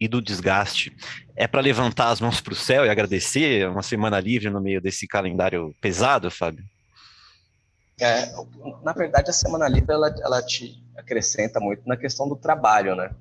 e 0.00 0.08
do 0.08 0.20
desgaste? 0.20 0.92
É 1.36 1.46
para 1.46 1.60
levantar 1.60 2.08
as 2.08 2.20
mãos 2.20 2.40
para 2.40 2.52
o 2.52 2.56
céu 2.56 2.84
e 2.84 2.90
agradecer 2.90 3.68
uma 3.68 3.82
semana 3.82 4.18
livre 4.18 4.50
no 4.50 4.60
meio 4.60 4.80
desse 4.80 5.06
calendário 5.06 5.74
pesado, 5.80 6.30
Fábio? 6.30 6.64
É, 8.00 8.32
na 8.82 8.92
verdade, 8.92 9.30
a 9.30 9.32
semana 9.32 9.68
livre 9.68 9.92
ela, 9.92 10.14
ela 10.22 10.42
te 10.42 10.82
acrescenta 10.96 11.60
muito 11.60 11.86
na 11.86 11.96
questão 11.96 12.28
do 12.28 12.36
trabalho, 12.36 12.96
né? 12.96 13.14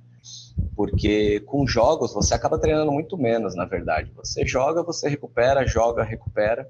Porque 0.76 1.42
com 1.42 1.68
jogos 1.68 2.14
você 2.14 2.34
acaba 2.34 2.58
treinando 2.58 2.92
muito 2.92 3.18
menos, 3.18 3.56
na 3.56 3.66
verdade. 3.66 4.12
Você 4.16 4.46
joga, 4.46 4.82
você 4.82 5.10
recupera, 5.10 5.68
joga, 5.68 6.04
recupera. 6.04 6.70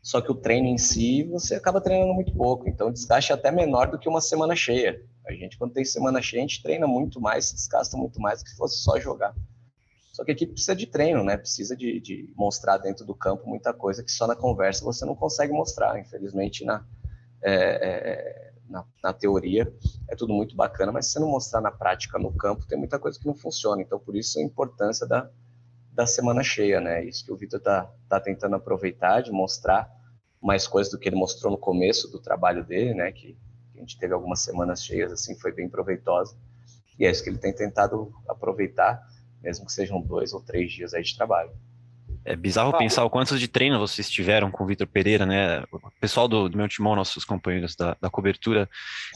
Só 0.00 0.20
que 0.20 0.30
o 0.30 0.36
treino 0.36 0.68
em 0.68 0.78
si 0.78 1.24
você 1.24 1.56
acaba 1.56 1.80
treinando 1.80 2.14
muito 2.14 2.32
pouco. 2.32 2.68
Então 2.68 2.88
o 2.88 2.92
desgaste 2.92 3.32
é 3.32 3.34
até 3.34 3.50
menor 3.50 3.90
do 3.90 3.98
que 3.98 4.08
uma 4.08 4.20
semana 4.20 4.54
cheia. 4.54 5.02
A 5.26 5.32
gente, 5.32 5.58
quando 5.58 5.72
tem 5.72 5.84
semana 5.84 6.22
cheia, 6.22 6.40
a 6.44 6.46
gente 6.46 6.62
treina 6.62 6.86
muito 6.86 7.20
mais, 7.20 7.46
se 7.46 7.54
desgasta 7.56 7.96
muito 7.96 8.20
mais 8.20 8.38
do 8.38 8.44
que 8.44 8.50
se 8.50 8.56
fosse 8.56 8.78
só 8.78 9.00
jogar. 9.00 9.34
Só 10.12 10.24
que 10.24 10.30
a 10.30 10.34
equipe 10.34 10.52
precisa 10.52 10.74
de 10.74 10.86
treino, 10.86 11.22
né? 11.24 11.36
Precisa 11.36 11.76
de, 11.76 12.00
de, 12.00 12.32
mostrar 12.34 12.78
dentro 12.78 13.04
do 13.04 13.14
campo 13.14 13.46
muita 13.46 13.74
coisa 13.74 14.02
que 14.02 14.10
só 14.10 14.26
na 14.26 14.34
conversa 14.34 14.84
você 14.84 15.04
não 15.04 15.14
consegue 15.14 15.52
mostrar. 15.52 15.98
Infelizmente, 15.98 16.64
na, 16.64 16.86
é, 17.50 17.88
é, 17.88 18.52
na, 18.68 18.84
na, 19.02 19.12
teoria 19.12 19.72
é 20.08 20.16
tudo 20.16 20.32
muito 20.32 20.56
bacana, 20.56 20.90
mas 20.90 21.06
se 21.06 21.12
você 21.12 21.20
não 21.20 21.28
mostrar 21.28 21.60
na 21.60 21.70
prática, 21.70 22.18
no 22.18 22.32
campo, 22.32 22.66
tem 22.66 22.78
muita 22.78 22.98
coisa 22.98 23.18
que 23.18 23.26
não 23.26 23.34
funciona. 23.34 23.80
Então, 23.80 23.98
por 23.98 24.16
isso 24.16 24.38
a 24.38 24.42
importância 24.42 25.06
da, 25.06 25.30
da 25.92 26.06
semana 26.06 26.42
cheia, 26.42 26.80
né? 26.80 27.04
Isso 27.04 27.24
que 27.24 27.32
o 27.32 27.36
Vitor 27.36 27.60
tá, 27.60 27.90
tá 28.08 28.20
tentando 28.20 28.56
aproveitar, 28.56 29.20
de 29.20 29.30
mostrar 29.30 29.88
mais 30.42 30.66
coisas 30.66 30.92
do 30.92 30.98
que 30.98 31.08
ele 31.08 31.16
mostrou 31.16 31.52
no 31.52 31.58
começo 31.58 32.10
do 32.10 32.20
trabalho 32.20 32.64
dele, 32.64 32.94
né? 32.94 33.12
Que, 33.12 33.38
que 33.72 33.78
a 33.78 33.80
gente 33.80 33.98
teve 33.98 34.12
algumas 34.12 34.40
semanas 34.40 34.82
cheias, 34.82 35.12
assim, 35.12 35.38
foi 35.38 35.52
bem 35.52 35.68
proveitosa. 35.68 36.36
E 36.98 37.06
é 37.06 37.10
isso 37.10 37.22
que 37.22 37.30
ele 37.30 37.38
tem 37.38 37.54
tentado 37.54 38.12
aproveitar 38.28 39.06
mesmo 39.46 39.66
que 39.66 39.72
sejam 39.72 40.00
dois 40.00 40.32
ou 40.32 40.40
três 40.40 40.72
dias 40.72 40.92
aí 40.92 41.02
de 41.02 41.16
trabalho. 41.16 41.50
É 42.26 42.34
bizarro 42.34 42.70
ah, 42.74 42.78
pensar 42.78 43.04
o 43.04 43.10
quantos 43.10 43.38
de 43.38 43.46
treino 43.46 43.78
vocês 43.78 44.10
tiveram 44.10 44.50
com 44.50 44.64
o 44.64 44.66
Vitor 44.66 44.86
Pereira, 44.86 45.24
né? 45.24 45.62
O 45.70 45.90
pessoal 46.00 46.26
do, 46.26 46.48
do 46.48 46.56
meu 46.56 46.68
timão, 46.68 46.96
nossos 46.96 47.24
companheiros 47.24 47.76
da, 47.76 47.96
da 48.00 48.10
cobertura, 48.10 48.68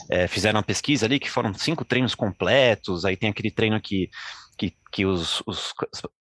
é, 0.09 0.27
fizeram 0.27 0.57
uma 0.57 0.63
pesquisa 0.63 1.05
ali 1.05 1.19
que 1.19 1.29
foram 1.29 1.53
cinco 1.53 1.83
treinos 1.83 2.15
completos. 2.15 3.03
Aí 3.03 3.17
tem 3.17 3.29
aquele 3.29 3.51
treino 3.51 3.81
que, 3.81 4.09
que, 4.57 4.73
que 4.91 5.05
os, 5.05 5.43
os, 5.45 5.73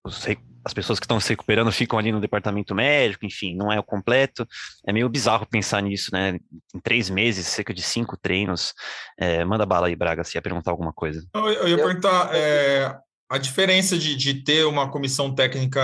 os 0.04 0.26
as 0.64 0.74
pessoas 0.74 0.98
que 0.98 1.04
estão 1.04 1.20
se 1.20 1.30
recuperando 1.30 1.72
ficam 1.72 1.98
ali 1.98 2.12
no 2.12 2.20
departamento 2.20 2.74
médico, 2.74 3.24
enfim, 3.24 3.56
não 3.56 3.72
é 3.72 3.78
o 3.78 3.84
completo. 3.84 4.46
É 4.86 4.92
meio 4.92 5.08
bizarro 5.08 5.46
pensar 5.46 5.80
nisso, 5.80 6.10
né? 6.12 6.38
Em 6.74 6.80
três 6.80 7.08
meses, 7.08 7.46
cerca 7.46 7.72
de 7.72 7.82
cinco 7.82 8.16
treinos. 8.16 8.74
É, 9.18 9.44
manda 9.44 9.64
bala 9.64 9.86
aí, 9.86 9.96
Braga, 9.96 10.24
se 10.24 10.36
ia 10.36 10.42
perguntar 10.42 10.72
alguma 10.72 10.92
coisa. 10.92 11.24
Eu, 11.34 11.46
eu 11.50 11.68
ia 11.68 11.76
perguntar. 11.76 12.34
É 12.34 12.98
a 13.30 13.38
diferença 13.38 13.96
de, 13.96 14.16
de 14.16 14.42
ter 14.42 14.66
uma 14.66 14.90
comissão 14.90 15.32
técnica 15.32 15.80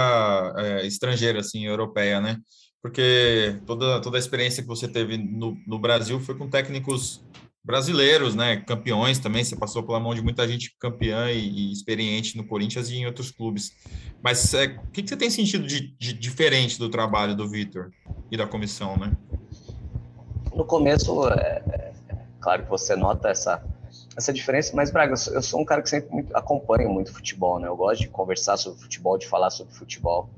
é, 0.56 0.84
estrangeira, 0.84 1.38
assim, 1.38 1.64
europeia, 1.64 2.20
né? 2.20 2.38
Porque 2.82 3.60
toda, 3.64 4.00
toda 4.00 4.16
a 4.16 4.18
experiência 4.18 4.64
que 4.64 4.68
você 4.68 4.88
teve 4.88 5.16
no, 5.16 5.56
no 5.64 5.78
Brasil 5.78 6.18
foi 6.18 6.36
com 6.36 6.50
técnicos 6.50 7.24
brasileiros, 7.64 8.34
né? 8.34 8.56
Campeões 8.56 9.20
também. 9.20 9.44
Você 9.44 9.54
passou 9.54 9.84
pela 9.84 10.00
mão 10.00 10.12
de 10.12 10.22
muita 10.22 10.46
gente 10.48 10.74
campeã 10.80 11.30
e, 11.30 11.38
e 11.38 11.72
experiente 11.72 12.36
no 12.36 12.44
Corinthians 12.44 12.90
e 12.90 12.96
em 12.96 13.06
outros 13.06 13.30
clubes. 13.30 13.72
Mas 14.20 14.52
é, 14.52 14.64
o 14.64 14.90
que, 14.90 15.04
que 15.04 15.08
você 15.08 15.16
tem 15.16 15.30
sentido 15.30 15.68
de, 15.68 15.96
de 15.96 16.12
diferente 16.14 16.80
do 16.80 16.88
trabalho 16.88 17.36
do 17.36 17.48
Vitor 17.48 17.90
e 18.28 18.36
da 18.36 18.46
comissão, 18.46 18.96
né? 18.96 19.12
No 20.52 20.64
começo, 20.64 21.28
é, 21.28 21.62
é, 21.68 21.92
claro 22.40 22.64
que 22.64 22.70
você 22.70 22.96
nota 22.96 23.28
essa 23.28 23.62
essa 24.16 24.32
diferença, 24.32 24.74
mas 24.74 24.90
Braga, 24.90 25.14
eu 25.32 25.42
sou 25.42 25.60
um 25.60 25.64
cara 25.64 25.82
que 25.82 25.90
sempre 25.90 26.10
muito, 26.10 26.34
acompanho 26.34 26.88
muito 26.88 27.12
futebol, 27.12 27.58
né? 27.58 27.68
Eu 27.68 27.76
gosto 27.76 28.00
de 28.00 28.08
conversar 28.08 28.56
sobre 28.56 28.80
futebol, 28.80 29.18
de 29.18 29.26
falar 29.26 29.50
sobre 29.50 29.74
futebol. 29.74 30.30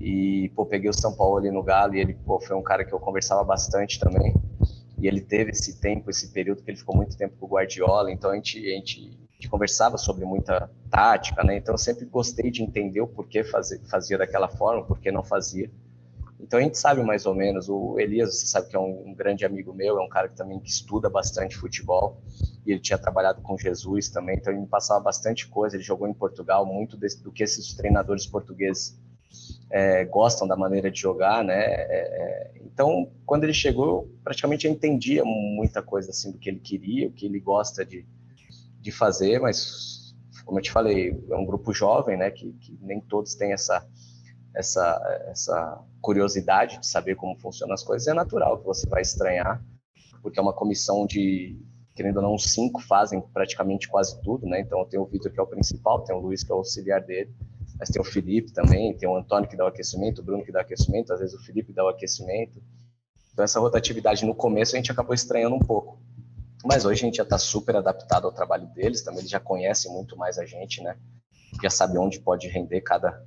E, 0.00 0.50
pô, 0.56 0.66
peguei 0.66 0.90
o 0.90 0.92
São 0.92 1.14
Paulo 1.14 1.36
ali 1.36 1.50
no 1.50 1.62
Galo 1.62 1.94
e 1.94 2.00
ele, 2.00 2.14
pô, 2.14 2.40
foi 2.40 2.56
um 2.56 2.62
cara 2.62 2.84
que 2.84 2.92
eu 2.92 2.98
conversava 2.98 3.44
bastante 3.44 4.00
também. 4.00 4.34
E 4.98 5.06
ele 5.06 5.20
teve 5.20 5.52
esse 5.52 5.80
tempo, 5.80 6.10
esse 6.10 6.32
período 6.32 6.62
que 6.62 6.70
ele 6.70 6.78
ficou 6.78 6.96
muito 6.96 7.16
tempo 7.16 7.36
com 7.38 7.46
o 7.46 7.48
Guardiola, 7.48 8.10
então 8.10 8.30
a 8.30 8.34
gente, 8.34 8.58
a 8.58 8.74
gente, 8.74 9.16
a 9.30 9.34
gente 9.34 9.48
conversava 9.48 9.96
sobre 9.96 10.24
muita 10.24 10.68
tática, 10.90 11.44
né? 11.44 11.56
Então 11.58 11.74
eu 11.74 11.78
sempre 11.78 12.06
gostei 12.06 12.50
de 12.50 12.62
entender 12.62 13.00
o 13.00 13.06
porquê 13.06 13.44
fazer, 13.44 13.80
fazia 13.88 14.18
daquela 14.18 14.48
forma, 14.48 14.84
por 14.84 14.98
que 14.98 15.12
não 15.12 15.22
fazia. 15.22 15.70
Então 16.38 16.58
a 16.58 16.62
gente 16.62 16.78
sabe 16.78 17.02
mais 17.02 17.26
ou 17.26 17.34
menos, 17.34 17.68
o 17.68 17.98
Elias, 17.98 18.38
você 18.38 18.46
sabe 18.46 18.68
que 18.68 18.76
é 18.76 18.78
um, 18.78 19.08
um 19.08 19.14
grande 19.14 19.44
amigo 19.44 19.72
meu, 19.72 19.98
é 19.98 20.02
um 20.02 20.08
cara 20.08 20.28
que 20.28 20.36
também 20.36 20.60
que 20.60 20.68
estuda 20.68 21.08
bastante 21.08 21.56
futebol 21.56 22.22
e 22.66 22.72
ele 22.72 22.80
tinha 22.80 22.98
trabalhado 22.98 23.40
com 23.42 23.56
Jesus 23.56 24.08
também, 24.08 24.36
então 24.36 24.52
ele 24.52 24.62
me 24.62 24.68
passava 24.68 25.00
bastante 25.00 25.48
coisa. 25.48 25.76
Ele 25.76 25.82
jogou 25.82 26.08
em 26.08 26.12
Portugal, 26.14 26.66
muito 26.66 26.96
desse, 26.96 27.22
do 27.22 27.32
que 27.32 27.42
esses 27.42 27.74
treinadores 27.74 28.26
portugueses 28.26 28.98
é, 29.70 30.04
gostam 30.04 30.46
da 30.46 30.56
maneira 30.56 30.90
de 30.90 31.00
jogar, 31.00 31.44
né? 31.44 31.64
É, 31.64 31.86
é, 31.88 32.52
então, 32.64 33.10
quando 33.24 33.44
ele 33.44 33.54
chegou, 33.54 34.10
praticamente 34.22 34.66
eu 34.66 34.72
entendia 34.72 35.24
muita 35.24 35.82
coisa 35.82 36.10
assim 36.10 36.30
do 36.30 36.38
que 36.38 36.50
ele 36.50 36.60
queria, 36.60 37.08
o 37.08 37.12
que 37.12 37.26
ele 37.26 37.40
gosta 37.40 37.84
de, 37.84 38.06
de 38.80 38.90
fazer, 38.92 39.40
mas 39.40 40.14
como 40.44 40.58
eu 40.58 40.62
te 40.62 40.70
falei, 40.70 41.10
é 41.30 41.36
um 41.36 41.44
grupo 41.44 41.72
jovem, 41.72 42.16
né? 42.16 42.30
Que, 42.30 42.52
que 42.52 42.78
nem 42.80 43.00
todos 43.00 43.34
têm 43.34 43.52
essa 43.52 43.86
essa 44.56 45.22
essa 45.26 45.84
curiosidade 46.00 46.80
de 46.80 46.86
saber 46.86 47.14
como 47.14 47.38
funcionam 47.38 47.74
as 47.74 47.84
coisas. 47.84 48.08
É 48.08 48.14
natural 48.14 48.58
que 48.58 48.64
você 48.64 48.88
vai 48.88 49.02
estranhar, 49.02 49.62
porque 50.22 50.38
é 50.38 50.42
uma 50.42 50.54
comissão 50.54 51.06
de 51.06 51.60
querendo 51.94 52.18
ou 52.18 52.22
não, 52.22 52.38
cinco 52.38 52.80
fazem 52.82 53.20
praticamente 53.20 53.88
quase 53.88 54.20
tudo, 54.22 54.46
né? 54.46 54.60
Então 54.60 54.84
tem 54.84 55.00
o 55.00 55.06
Vitor 55.06 55.32
que 55.32 55.40
é 55.40 55.42
o 55.42 55.46
principal, 55.46 56.02
tem 56.04 56.14
o 56.14 56.18
Luiz 56.18 56.42
que 56.42 56.52
é 56.52 56.54
o 56.54 56.58
auxiliar 56.58 57.00
dele, 57.00 57.34
mas 57.78 57.88
tem 57.88 58.00
o 58.00 58.04
Felipe 58.04 58.52
também, 58.52 58.94
tem 58.96 59.08
o 59.08 59.16
Antônio 59.16 59.48
que 59.48 59.56
dá 59.56 59.64
o 59.64 59.68
aquecimento, 59.68 60.20
o 60.20 60.24
Bruno 60.24 60.44
que 60.44 60.52
dá 60.52 60.58
o 60.58 60.62
aquecimento, 60.62 61.12
às 61.12 61.20
vezes 61.20 61.34
o 61.34 61.42
Felipe 61.42 61.72
dá 61.72 61.84
o 61.84 61.88
aquecimento. 61.88 62.62
Então 63.32 63.44
essa 63.44 63.60
rotatividade 63.60 64.26
no 64.26 64.34
começo 64.34 64.74
a 64.74 64.78
gente 64.78 64.92
acabou 64.92 65.14
estranhando 65.14 65.56
um 65.56 65.60
pouco. 65.60 65.98
Mas 66.64 66.84
hoje 66.84 67.02
a 67.02 67.06
gente 67.06 67.16
já 67.16 67.22
está 67.22 67.38
super 67.38 67.76
adaptado 67.76 68.26
ao 68.26 68.32
trabalho 68.32 68.66
deles, 68.68 69.02
também 69.02 69.20
eles 69.20 69.30
já 69.30 69.40
conhecem 69.40 69.90
muito 69.90 70.16
mais 70.16 70.38
a 70.38 70.44
gente, 70.44 70.82
né? 70.82 70.96
Já 71.62 71.70
sabe 71.70 71.96
onde 71.96 72.20
pode 72.20 72.48
render 72.48 72.80
cada, 72.82 73.24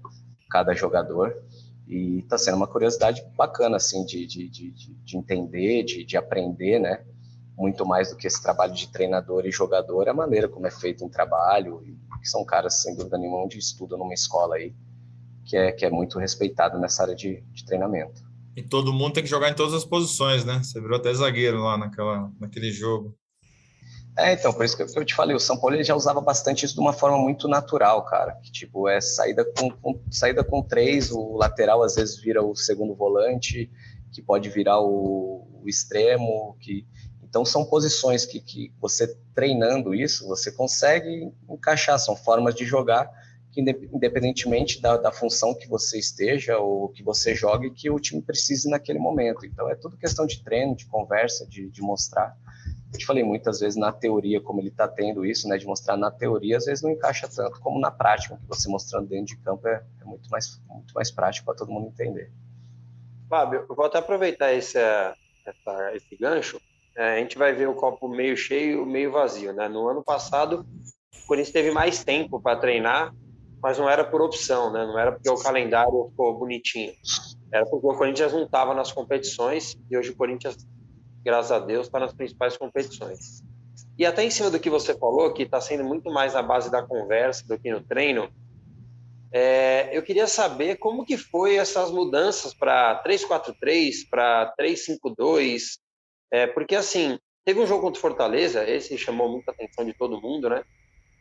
cada 0.49 0.73
jogador. 0.73 1.35
E 1.87 2.19
está 2.19 2.37
sendo 2.37 2.57
uma 2.57 2.67
curiosidade 2.67 3.23
bacana, 3.35 3.77
assim, 3.77 4.05
de, 4.05 4.25
de, 4.25 4.47
de, 4.47 4.71
de 4.71 5.17
entender, 5.17 5.83
de, 5.83 6.05
de 6.05 6.17
aprender, 6.17 6.79
né? 6.79 7.03
muito 7.59 7.85
mais 7.85 8.09
do 8.09 8.15
que 8.15 8.25
esse 8.25 8.41
trabalho 8.41 8.73
de 8.73 8.89
treinador 8.89 9.45
e 9.45 9.51
jogador, 9.51 10.07
a 10.07 10.13
maneira 10.13 10.47
como 10.47 10.65
é 10.65 10.71
feito 10.71 11.03
um 11.03 11.09
trabalho, 11.09 11.83
e 11.85 11.99
são 12.27 12.45
caras, 12.45 12.81
sem 12.81 12.95
dúvida 12.95 13.17
nenhuma, 13.17 13.43
onde 13.43 13.57
estudam 13.57 13.97
numa 13.97 14.13
escola 14.13 14.55
aí, 14.55 14.73
que 15.45 15.57
é, 15.57 15.71
que 15.73 15.85
é 15.85 15.89
muito 15.89 16.17
respeitado 16.17 16.79
nessa 16.79 17.03
área 17.03 17.15
de, 17.15 17.41
de 17.51 17.65
treinamento. 17.65 18.21
E 18.55 18.63
todo 18.63 18.93
mundo 18.93 19.13
tem 19.13 19.23
que 19.23 19.29
jogar 19.29 19.49
em 19.49 19.55
todas 19.55 19.73
as 19.73 19.83
posições, 19.83 20.45
né? 20.45 20.61
Você 20.63 20.79
virou 20.79 20.97
até 20.97 21.13
zagueiro 21.13 21.61
lá 21.61 21.77
naquela, 21.77 22.31
naquele 22.39 22.71
jogo. 22.71 23.13
É, 24.19 24.33
então, 24.33 24.51
por 24.53 24.65
isso 24.65 24.75
que 24.75 24.83
eu 24.83 25.05
te 25.05 25.15
falei, 25.15 25.35
o 25.35 25.39
São 25.39 25.57
Paulo 25.57 25.81
já 25.81 25.95
usava 25.95 26.19
bastante 26.19 26.65
isso 26.65 26.73
de 26.73 26.81
uma 26.81 26.91
forma 26.91 27.17
muito 27.17 27.47
natural, 27.47 28.03
cara. 28.05 28.33
Que, 28.43 28.51
tipo, 28.51 28.87
é 28.89 28.99
saída 28.99 29.45
com, 29.45 29.69
com, 29.69 30.01
saída 30.11 30.43
com 30.43 30.61
três, 30.61 31.11
o 31.11 31.37
lateral 31.37 31.81
às 31.81 31.95
vezes 31.95 32.19
vira 32.19 32.43
o 32.43 32.53
segundo 32.55 32.93
volante, 32.93 33.71
que 34.11 34.21
pode 34.21 34.49
virar 34.49 34.81
o, 34.81 35.47
o 35.63 35.69
extremo, 35.69 36.57
que 36.59 36.85
então, 37.23 37.45
são 37.45 37.63
posições 37.63 38.25
que, 38.25 38.39
que 38.41 38.73
você 38.81 39.15
treinando 39.35 39.93
isso, 39.93 40.27
você 40.27 40.51
consegue 40.51 41.31
encaixar, 41.47 41.99
são 41.99 42.15
formas 42.15 42.55
de 42.55 42.65
jogar 42.65 43.07
que, 43.51 43.61
independentemente 43.61 44.81
da, 44.81 44.97
da 44.97 45.11
função 45.11 45.53
que 45.53 45.67
você 45.67 45.99
esteja 45.99 46.57
ou 46.57 46.89
que 46.89 47.03
você 47.03 47.35
jogue, 47.35 47.71
que 47.71 47.89
o 47.89 47.99
time 47.99 48.21
precise 48.21 48.69
naquele 48.69 48.99
momento. 48.99 49.45
Então, 49.45 49.69
é 49.69 49.75
tudo 49.75 49.95
questão 49.95 50.25
de 50.25 50.43
treino, 50.43 50.75
de 50.75 50.87
conversa, 50.87 51.47
de, 51.47 51.69
de 51.69 51.81
mostrar. 51.81 52.35
Eu 52.91 52.97
te 52.97 53.05
falei 53.05 53.23
muitas 53.23 53.59
vezes 53.59 53.77
na 53.77 53.91
teoria, 53.91 54.41
como 54.41 54.59
ele 54.59 54.69
está 54.69 54.87
tendo 54.87 55.25
isso, 55.25 55.47
né, 55.47 55.57
de 55.57 55.65
mostrar 55.65 55.95
na 55.95 56.09
teoria, 56.09 56.57
às 56.57 56.65
vezes 56.65 56.83
não 56.83 56.91
encaixa 56.91 57.27
tanto 57.27 57.59
como 57.59 57.79
na 57.79 57.91
prática, 57.91 58.35
que 58.37 58.47
você 58.47 58.67
mostrando 58.67 59.07
dentro 59.07 59.35
de 59.35 59.37
campo 59.43 59.67
é, 59.67 59.83
é 60.01 60.05
muito, 60.05 60.29
mais, 60.29 60.59
muito 60.67 60.93
mais 60.93 61.11
prático 61.11 61.45
para 61.45 61.55
todo 61.55 61.71
mundo 61.71 61.87
entender. 61.87 62.31
Fábio, 63.29 63.65
eu 63.69 63.75
vou 63.75 63.85
até 63.85 63.99
aproveitar 63.99 64.53
esse, 64.53 64.79
essa, 64.79 65.95
esse 65.95 66.17
gancho 66.17 66.59
é, 66.99 67.13
a 67.13 67.19
gente 67.19 67.37
vai 67.37 67.53
ver 67.53 67.69
o 67.69 67.73
copo 67.73 68.09
meio 68.09 68.35
cheio, 68.35 68.85
meio 68.85 69.09
vazio. 69.09 69.53
Né? 69.53 69.69
No 69.69 69.87
ano 69.87 70.03
passado, 70.03 70.65
o 71.23 71.27
Corinthians 71.27 71.53
teve 71.53 71.71
mais 71.71 72.03
tempo 72.03 72.41
para 72.41 72.59
treinar, 72.59 73.15
mas 73.63 73.77
não 73.77 73.89
era 73.89 74.03
por 74.03 74.21
opção, 74.21 74.69
né? 74.71 74.85
não 74.85 74.99
era 74.99 75.13
porque 75.13 75.29
o 75.29 75.37
calendário 75.37 76.09
ficou 76.09 76.37
bonitinho. 76.37 76.91
Era 77.53 77.65
porque 77.65 77.87
o 77.87 77.97
Corinthians 77.97 78.33
não 78.33 78.43
estava 78.43 78.73
nas 78.73 78.91
competições 78.91 79.77
e 79.89 79.97
hoje 79.97 80.11
o 80.11 80.15
Corinthians, 80.15 80.57
graças 81.23 81.51
a 81.51 81.59
Deus, 81.59 81.87
está 81.87 81.99
nas 81.99 82.13
principais 82.13 82.57
competições. 82.57 83.43
E 83.97 84.05
até 84.05 84.23
em 84.23 84.29
cima 84.29 84.49
do 84.49 84.59
que 84.59 84.69
você 84.69 84.97
falou, 84.97 85.33
que 85.33 85.43
está 85.43 85.59
sendo 85.59 85.83
muito 85.83 86.09
mais 86.11 86.33
na 86.33 86.41
base 86.41 86.71
da 86.71 86.81
conversa 86.81 87.45
do 87.47 87.59
que 87.59 87.69
no 87.69 87.81
treino, 87.81 88.29
é, 89.31 89.89
eu 89.95 90.01
queria 90.01 90.25
saber 90.25 90.77
como 90.77 91.05
que 91.05 91.17
foi 91.17 91.55
essas 91.55 91.91
mudanças 91.91 92.53
para 92.53 93.03
3-4-3, 93.03 94.07
para 94.09 94.53
3-5-2, 94.59 95.77
é, 96.31 96.47
porque, 96.47 96.75
assim, 96.75 97.19
teve 97.45 97.59
um 97.59 97.67
jogo 97.67 97.81
contra 97.81 97.97
o 97.97 98.01
Fortaleza, 98.01 98.67
esse 98.67 98.97
chamou 98.97 99.29
muita 99.29 99.51
atenção 99.51 99.85
de 99.85 99.93
todo 99.93 100.21
mundo, 100.21 100.49
né? 100.49 100.63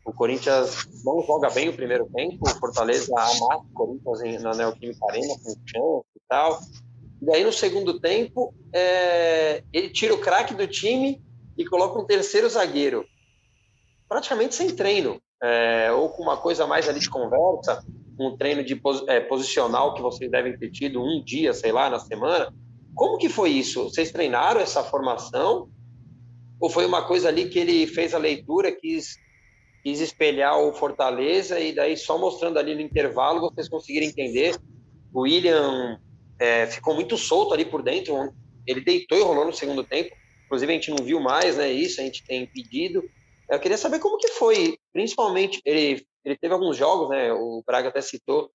O 0.05 0.13
Corinthians 0.13 0.87
não 1.05 1.21
joga 1.23 1.51
bem 1.51 1.69
o 1.69 1.77
primeiro 1.77 2.07
tempo, 2.15 2.39
o 2.43 2.59
Fortaleza 2.59 3.13
amassa 3.13 3.57
o 3.57 3.75
Corinthians 3.75 4.43
na 4.43 4.55
Neoquímica 4.55 5.05
Arena 5.07 5.35
com 5.45 5.51
chance 5.67 6.07
e 6.17 6.21
tal. 6.27 6.61
Daí, 7.21 7.45
no 7.45 7.53
segundo 7.53 7.99
tempo, 7.99 8.55
é, 8.73 9.63
ele 9.73 9.91
tira 9.91 10.15
o 10.15 10.21
craque 10.21 10.55
do 10.55 10.67
time 10.67 11.21
e 11.57 11.65
coloca 11.65 11.99
um 11.99 12.07
terceiro 12.07 12.49
zagueiro. 12.49 13.05
Praticamente 14.09 14.55
sem 14.55 14.75
treino. 14.75 15.21
É, 15.43 15.93
ou 15.93 16.09
com 16.11 16.23
uma 16.23 16.37
coisa 16.37 16.67
mais 16.67 16.89
ali 16.89 17.01
de 17.01 17.11
conversa, 17.11 17.85
um 18.19 18.37
treino 18.37 18.65
de 18.65 18.81
é, 19.09 19.21
posicional 19.21 19.95
que 19.95 20.03
vocês 20.03 20.31
devem 20.31 20.57
ter 20.59 20.71
tido 20.71 21.01
um 21.01 21.23
dia, 21.23 21.53
sei 21.53 21.71
lá, 21.71 21.89
na 21.89 21.99
semana 21.99 22.53
como 22.99 23.17
que 23.17 23.29
foi 23.29 23.51
isso? 23.51 23.85
Vocês 23.85 24.11
treinaram 24.11 24.61
essa 24.61 24.83
formação? 24.83 25.71
Ou 26.61 26.69
foi 26.69 26.85
uma 26.85 27.07
coisa 27.07 27.29
ali 27.29 27.49
que 27.49 27.61
ele 27.61 27.87
fez 27.87 28.13
a 28.13 28.19
leitura, 28.19 28.73
quis 28.73 29.17
quis 29.85 30.01
espelhar 30.01 30.59
o 30.59 30.73
Fortaleza 30.73 31.61
e 31.61 31.73
daí 31.73 31.97
só 31.97 32.19
mostrando 32.19 32.59
ali 32.59 32.75
no 32.75 32.81
intervalo 32.81 33.41
vocês 33.41 33.69
conseguiram 33.69 34.09
entender. 34.09 34.59
O 35.15 35.21
William 35.21 36.01
é, 36.39 36.67
ficou 36.67 36.95
muito 36.95 37.17
solto 37.17 37.55
ali 37.55 37.65
por 37.65 37.83
dentro, 37.83 38.33
ele 38.67 38.81
deitou 38.81 39.19
e 39.19 39.23
rolou 39.23 39.47
no 39.47 39.53
segundo 39.53 39.85
tempo. 39.85 40.15
Inclusive 40.47 40.73
a 40.73 40.75
gente 40.75 40.91
não 40.91 41.05
viu 41.05 41.21
mais, 41.21 41.57
né? 41.57 41.71
Isso 41.71 42.01
a 42.01 42.05
gente 42.05 42.25
tem 42.25 42.47
pedido. 42.47 43.03
Eu 43.51 43.59
queria 43.59 43.79
saber 43.79 43.99
como 43.99 44.19
que 44.19 44.29
foi, 44.29 44.79
principalmente 44.93 45.61
ele 45.65 46.07
ele 46.25 46.37
teve 46.37 46.53
alguns 46.53 46.77
jogos, 46.77 47.09
né? 47.09 47.33
O 47.33 47.63
Braga 47.67 47.89
até 47.89 48.01
citou 48.03 48.51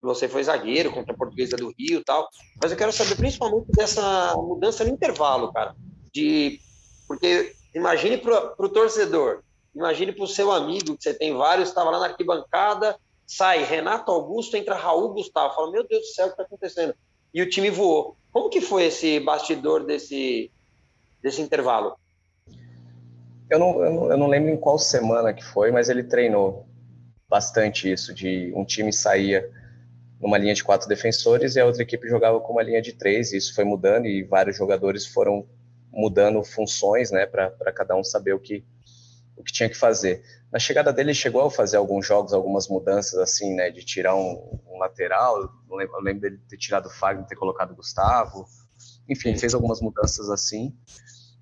você 0.00 0.28
foi 0.28 0.44
zagueiro 0.44 0.92
contra 0.92 1.12
a 1.12 1.16
Portuguesa 1.16 1.56
do 1.56 1.72
Rio, 1.76 1.98
e 1.98 2.04
tal. 2.04 2.28
Mas 2.62 2.70
eu 2.70 2.76
quero 2.76 2.92
saber 2.92 3.16
principalmente 3.16 3.66
dessa 3.72 4.34
mudança 4.36 4.84
no 4.84 4.90
intervalo, 4.90 5.52
cara. 5.52 5.74
De 6.14 6.60
porque 7.08 7.54
imagine 7.74 8.16
para 8.18 8.54
o 8.58 8.68
torcedor 8.68 9.42
Imagine 9.76 10.10
para 10.12 10.24
o 10.24 10.26
seu 10.26 10.50
amigo, 10.50 10.96
que 10.96 11.02
você 11.02 11.12
tem 11.12 11.36
vários, 11.36 11.68
estava 11.68 11.90
lá 11.90 12.00
na 12.00 12.06
arquibancada, 12.06 12.98
sai 13.26 13.62
Renato 13.62 14.10
Augusto, 14.10 14.56
entra 14.56 14.74
Raul 14.74 15.12
Gustavo. 15.12 15.54
Fala, 15.54 15.70
meu 15.70 15.86
Deus 15.86 16.00
do 16.00 16.14
céu, 16.14 16.26
o 16.26 16.28
que 16.28 16.32
está 16.32 16.44
acontecendo? 16.44 16.94
E 17.36 17.42
o 17.42 17.46
time 17.50 17.68
voou. 17.68 18.16
Como 18.32 18.48
que 18.48 18.62
foi 18.62 18.86
esse 18.86 19.20
bastidor 19.20 19.84
desse, 19.84 20.50
desse 21.22 21.42
intervalo? 21.42 21.94
Eu 23.50 23.58
não, 23.58 23.84
eu 23.84 23.92
não, 23.92 24.10
eu 24.12 24.16
não 24.16 24.26
lembro 24.26 24.50
em 24.50 24.56
qual 24.56 24.78
semana 24.78 25.34
que 25.34 25.44
foi, 25.44 25.70
mas 25.70 25.90
ele 25.90 26.02
treinou 26.02 26.66
bastante 27.28 27.92
isso, 27.92 28.14
de 28.14 28.50
um 28.56 28.64
time 28.64 28.90
saía 28.90 29.50
numa 30.18 30.38
linha 30.38 30.54
de 30.54 30.64
quatro 30.64 30.88
defensores 30.88 31.56
e 31.56 31.60
a 31.60 31.66
outra 31.66 31.82
equipe 31.82 32.08
jogava 32.08 32.40
com 32.40 32.54
uma 32.54 32.62
linha 32.62 32.80
de 32.80 32.94
três, 32.94 33.32
e 33.32 33.36
isso 33.36 33.54
foi 33.54 33.64
mudando 33.64 34.06
e 34.06 34.22
vários 34.22 34.56
jogadores 34.56 35.04
foram 35.04 35.46
mudando 35.92 36.42
funções, 36.42 37.10
né, 37.10 37.26
para 37.26 37.70
cada 37.74 37.94
um 37.94 38.02
saber 38.02 38.32
o 38.32 38.40
que, 38.40 38.64
o 39.36 39.44
que 39.44 39.52
tinha 39.52 39.68
que 39.68 39.76
fazer. 39.76 40.22
Na 40.56 40.60
chegada 40.60 40.90
dele, 40.90 41.10
ele 41.10 41.14
chegou 41.14 41.44
a 41.44 41.50
fazer 41.50 41.76
alguns 41.76 42.06
jogos, 42.06 42.32
algumas 42.32 42.66
mudanças, 42.66 43.18
assim, 43.18 43.54
né, 43.54 43.70
de 43.70 43.84
tirar 43.84 44.16
um, 44.16 44.58
um 44.66 44.78
lateral. 44.78 45.36
Eu 45.68 45.76
lembro, 45.76 45.96
eu 45.96 46.00
lembro, 46.00 46.22
dele 46.22 46.40
ter 46.48 46.56
tirado 46.56 46.86
o 46.86 46.90
Fagner, 46.90 47.26
ter 47.26 47.36
colocado 47.36 47.72
o 47.72 47.76
Gustavo. 47.76 48.46
Enfim, 49.06 49.36
fez 49.36 49.52
algumas 49.52 49.82
mudanças 49.82 50.30
assim. 50.30 50.74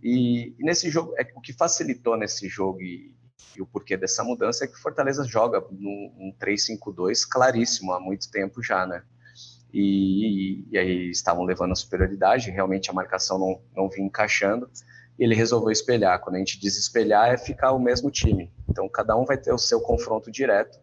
E, 0.02 0.52
e 0.58 0.64
nesse 0.64 0.90
jogo, 0.90 1.14
é 1.16 1.30
o 1.36 1.40
que 1.40 1.52
facilitou 1.52 2.16
nesse 2.16 2.48
jogo 2.48 2.82
e, 2.82 3.14
e, 3.56 3.62
o 3.62 3.66
porquê 3.66 3.96
dessa 3.96 4.24
mudança 4.24 4.64
é 4.64 4.66
que 4.66 4.74
Fortaleza 4.74 5.22
joga 5.22 5.64
num, 5.70 6.12
num 6.18 6.36
3-5-2 6.36 7.20
claríssimo 7.30 7.92
há 7.92 8.00
muito 8.00 8.28
tempo 8.32 8.64
já, 8.64 8.84
né? 8.84 9.04
E, 9.72 10.66
e, 10.72 10.76
aí 10.76 11.10
estavam 11.10 11.44
levando 11.44 11.70
a 11.70 11.76
superioridade, 11.76 12.50
realmente 12.50 12.90
a 12.90 12.92
marcação 12.92 13.38
não, 13.38 13.62
não 13.76 13.88
vinha 13.88 14.08
encaixando 14.08 14.68
ele 15.18 15.34
resolveu 15.34 15.70
espelhar. 15.70 16.20
Quando 16.20 16.36
a 16.36 16.38
gente 16.38 16.58
diz 16.58 16.76
espelhar, 16.76 17.32
é 17.32 17.38
ficar 17.38 17.72
o 17.72 17.78
mesmo 17.78 18.10
time. 18.10 18.52
Então, 18.68 18.88
cada 18.88 19.16
um 19.16 19.24
vai 19.24 19.36
ter 19.36 19.52
o 19.52 19.58
seu 19.58 19.80
confronto 19.80 20.30
direto. 20.30 20.78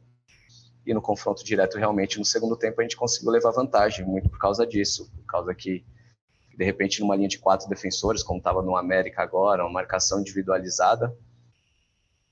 E 0.86 0.94
no 0.94 1.02
confronto 1.02 1.44
direto, 1.44 1.78
realmente, 1.78 2.17
no 2.17 2.26
segundo 2.26 2.56
tempo, 2.56 2.80
a 2.80 2.84
gente 2.84 2.96
conseguiu 2.96 3.32
levar 3.32 3.52
vantagem, 3.52 4.06
muito 4.06 4.30
por 4.30 4.39
causa 4.39 4.65
disso. 4.65 5.12
Por 5.15 5.26
causa 5.26 5.54
que, 5.54 5.86
de 6.58 6.65
repente, 6.65 7.02
numa 7.02 7.15
linha 7.15 7.28
de 7.28 7.38
quatro 7.38 7.67
defensores, 7.70 8.24
como 8.24 8.39
estava 8.39 8.62
no 8.62 8.76
América 8.76 9.22
agora, 9.22 9.63
uma 9.63 9.74
marcação 9.74 10.22
individualizada, 10.22 11.15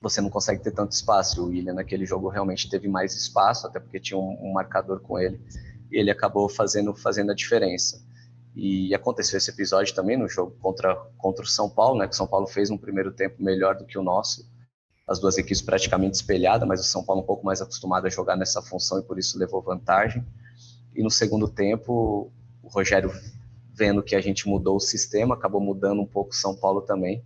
você 0.00 0.20
não 0.20 0.30
consegue 0.30 0.62
ter 0.62 0.72
tanto 0.72 0.92
espaço. 0.92 1.44
O 1.44 1.48
William, 1.48 1.74
naquele 1.74 2.06
jogo, 2.06 2.28
realmente 2.28 2.68
teve 2.68 2.88
mais 2.88 3.14
espaço, 3.14 3.66
até 3.66 3.78
porque 3.78 4.00
tinha 4.00 4.18
um, 4.18 4.38
um 4.40 4.52
marcador 4.52 5.00
com 5.00 5.18
ele. 5.18 5.38
E 5.92 5.98
ele 5.98 6.10
acabou 6.10 6.48
fazendo, 6.48 6.94
fazendo 6.94 7.30
a 7.30 7.34
diferença. 7.34 8.02
E 8.54 8.94
aconteceu 8.94 9.38
esse 9.38 9.50
episódio 9.50 9.94
também 9.94 10.16
no 10.16 10.28
jogo 10.28 10.56
contra, 10.60 10.94
contra 11.16 11.44
o 11.44 11.48
São 11.48 11.70
Paulo, 11.70 11.98
né? 11.98 12.06
Que 12.06 12.14
o 12.14 12.16
São 12.16 12.26
Paulo 12.26 12.46
fez 12.46 12.70
um 12.70 12.76
primeiro 12.76 13.12
tempo 13.12 13.42
melhor 13.42 13.76
do 13.76 13.84
que 13.84 13.98
o 13.98 14.02
nosso. 14.02 14.48
As 15.06 15.18
duas 15.18 15.38
equipes 15.38 15.62
praticamente 15.62 16.16
espelhadas, 16.16 16.66
mas 16.66 16.80
o 16.80 16.84
São 16.84 17.04
Paulo 17.04 17.22
um 17.22 17.26
pouco 17.26 17.44
mais 17.44 17.60
acostumado 17.60 18.06
a 18.06 18.10
jogar 18.10 18.36
nessa 18.36 18.60
função 18.62 18.98
e 18.98 19.02
por 19.02 19.18
isso 19.18 19.38
levou 19.38 19.62
vantagem. 19.62 20.24
E 20.94 21.02
no 21.02 21.10
segundo 21.10 21.48
tempo, 21.48 22.32
o 22.62 22.68
Rogério, 22.68 23.12
vendo 23.72 24.02
que 24.02 24.16
a 24.16 24.20
gente 24.20 24.48
mudou 24.48 24.76
o 24.76 24.80
sistema, 24.80 25.34
acabou 25.34 25.60
mudando 25.60 26.00
um 26.00 26.06
pouco 26.06 26.30
o 26.30 26.36
São 26.36 26.56
Paulo 26.56 26.82
também. 26.82 27.24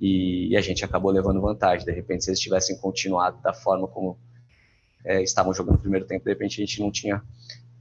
E, 0.00 0.48
e 0.50 0.56
a 0.56 0.60
gente 0.60 0.84
acabou 0.84 1.10
levando 1.10 1.40
vantagem. 1.40 1.84
De 1.84 1.92
repente, 1.92 2.24
se 2.24 2.30
eles 2.30 2.40
tivessem 2.40 2.76
continuado 2.76 3.40
da 3.42 3.54
forma 3.54 3.88
como 3.88 4.18
é, 5.04 5.22
estavam 5.22 5.52
jogando 5.52 5.74
no 5.74 5.80
primeiro 5.80 6.06
tempo, 6.06 6.24
de 6.24 6.30
repente 6.30 6.62
a 6.62 6.64
gente 6.64 6.80
não 6.80 6.90
tinha 6.90 7.22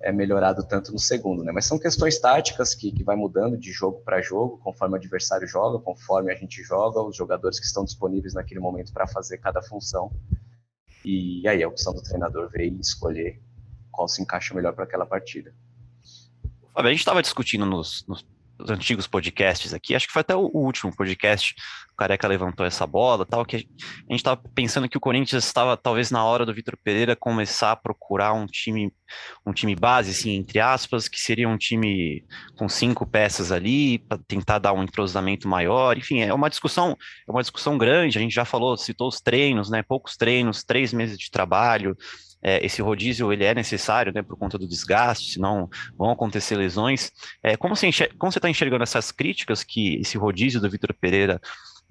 é, 0.02 0.12
melhorado 0.12 0.66
tanto 0.68 0.92
no 0.92 1.00
segundo, 1.00 1.44
né? 1.44 1.52
Mas 1.52 1.66
são 1.66 1.80
questões 1.80 2.20
táticas 2.20 2.74
que, 2.76 2.92
que 2.92 3.04
vai 3.04 3.16
mudando 3.16 3.58
de 3.58 3.72
jogo 3.72 4.02
para 4.04 4.22
jogo, 4.22 4.58
conforme 4.60 4.96
o 4.96 4.98
adversário 4.98 5.48
joga, 5.48 5.80
conforme 5.80 6.32
a 6.32 6.36
gente 6.36 6.64
joga, 6.64 7.02
os 7.02 7.16
jogadores 7.16 7.60
que 7.60 7.66
estão 7.66 7.84
disponíveis 7.84 8.34
naquele 8.34 8.60
momento 8.60 8.92
para 8.94 9.08
fazer 9.08 9.38
cada 9.38 9.62
função. 9.62 10.12
E 11.04 11.48
aí 11.48 11.64
a 11.64 11.68
opção 11.68 11.94
do 11.94 12.02
treinador 12.02 12.50
ver 12.50 12.68
e 12.68 12.80
escolher 12.80 13.42
qual 13.92 14.08
se 14.08 14.22
encaixa 14.22 14.54
melhor 14.54 14.74
para 14.74 14.84
aquela 14.84 15.06
partida. 15.06 15.54
A 16.76 16.88
gente 16.88 17.00
estava 17.00 17.22
discutindo 17.22 17.66
nos, 17.66 18.06
nos 18.08 18.22
os 18.22 18.41
antigos 18.70 19.08
podcasts 19.08 19.74
aqui, 19.74 19.96
acho 19.96 20.08
que 20.08 20.14
foi 20.14 20.22
até 20.22 20.36
o, 20.36 20.50
último 20.54 20.96
podcast, 20.96 21.56
o 21.92 21.96
Careca 21.96 22.28
levantou 22.28 22.66
essa 22.66 22.86
bola, 22.86 23.26
tal, 23.26 23.46
que 23.46 23.56
a 23.56 23.60
gente 23.60 23.70
estava 24.12 24.42
pensando 24.56 24.88
que 24.90 24.98
o 24.98 25.02
Corinthians 25.02 25.46
estava 25.46 25.78
talvez 25.78 26.12
na 26.12 26.24
hora 26.24 26.46
do 26.46 26.54
Vitor 26.54 26.78
Pereira 26.84 27.16
começar 27.16 27.72
a 27.72 27.76
procurar 27.76 28.34
um 28.34 28.46
time, 28.46 28.94
um 29.46 29.54
time 29.54 29.76
base, 29.76 30.12
assim, 30.12 30.36
entre 30.36 30.60
aspas, 30.60 31.08
que 31.08 31.20
seria 31.20 31.48
um 31.48 31.58
time 31.58 32.26
com 32.58 32.68
cinco 32.68 33.06
peças 33.06 33.52
ali, 33.52 34.00
para 34.00 34.20
tentar 34.28 34.60
dar 34.60 34.74
um 34.74 34.84
entrosamento 34.84 35.48
maior, 35.48 35.98
enfim, 35.98 36.22
é 36.22 36.34
uma 36.34 36.50
discussão, 36.50 36.98
é 37.28 37.32
uma 37.32 37.42
discussão 37.42 37.78
grande, 37.78 38.18
a 38.18 38.22
gente 38.22 38.34
já 38.34 38.46
falou, 38.46 38.78
citou 38.78 39.08
os 39.08 39.22
treinos, 39.22 39.70
né, 39.70 39.84
poucos 39.84 40.18
treinos, 40.18 40.64
três 40.64 40.94
meses 40.94 41.18
de 41.18 41.30
trabalho, 41.30 41.96
é, 42.44 42.66
esse 42.66 42.82
rodízio 42.82 43.32
ele 43.32 43.44
é 43.44 43.54
necessário, 43.54 44.12
né, 44.14 44.22
por 44.22 44.38
conta 44.38 44.58
do 44.58 44.68
desgaste, 44.68 45.34
senão 45.34 45.70
vão 45.98 46.12
acontecer 46.12 46.56
lesões. 46.56 47.12
É, 47.44 47.56
como 47.56 47.76
você 47.76 47.88
está 47.90 48.50
enxergando 48.50 48.84
essas 48.84 49.12
críticas 49.12 49.64
que 49.64 49.96
esse 49.96 50.18
rodízio 50.18 50.60
do 50.60 50.70
Vitor 50.70 50.94
Pereira 51.00 51.40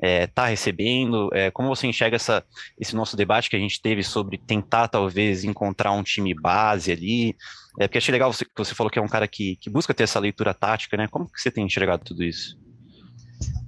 está 0.00 0.08
é, 0.08 0.26
tá 0.26 0.46
recebendo? 0.46 1.28
É, 1.32 1.50
como 1.50 1.68
você 1.68 1.86
enxerga 1.86 2.16
essa, 2.16 2.44
esse 2.78 2.96
nosso 2.96 3.16
debate 3.16 3.50
que 3.50 3.56
a 3.56 3.58
gente 3.58 3.80
teve 3.80 4.02
sobre 4.02 4.38
tentar, 4.38 4.88
talvez, 4.88 5.44
encontrar 5.44 5.92
um 5.92 6.02
time 6.02 6.34
base 6.34 6.90
ali? 6.90 7.36
É, 7.78 7.86
porque 7.86 7.98
achei 7.98 8.12
legal 8.12 8.32
você, 8.32 8.44
que 8.44 8.50
você 8.56 8.74
falou 8.74 8.90
que 8.90 8.98
é 8.98 9.02
um 9.02 9.08
cara 9.08 9.28
que, 9.28 9.56
que 9.56 9.70
busca 9.70 9.94
ter 9.94 10.04
essa 10.04 10.18
leitura 10.18 10.54
tática, 10.54 10.96
né? 10.96 11.06
Como 11.06 11.30
que 11.30 11.40
você 11.40 11.50
tem 11.50 11.64
enxergado 11.64 12.04
tudo 12.04 12.24
isso? 12.24 12.58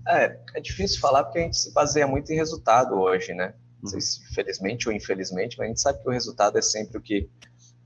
É, 0.08 0.36
é 0.56 0.60
difícil 0.60 1.00
falar 1.00 1.22
porque 1.24 1.38
a 1.38 1.42
gente 1.42 1.56
se 1.56 1.72
baseia 1.72 2.06
muito 2.06 2.32
em 2.32 2.36
resultado 2.36 2.94
hoje, 2.94 3.32
né? 3.34 3.54
Não 3.82 3.90
sei 3.90 4.00
se 4.00 4.24
felizmente 4.32 4.88
ou 4.88 4.94
infelizmente, 4.94 5.58
mas 5.58 5.64
a 5.64 5.68
gente 5.68 5.80
sabe 5.80 6.00
que 6.00 6.08
o 6.08 6.12
resultado 6.12 6.56
é 6.56 6.62
sempre 6.62 6.98
o 6.98 7.00
que, 7.00 7.28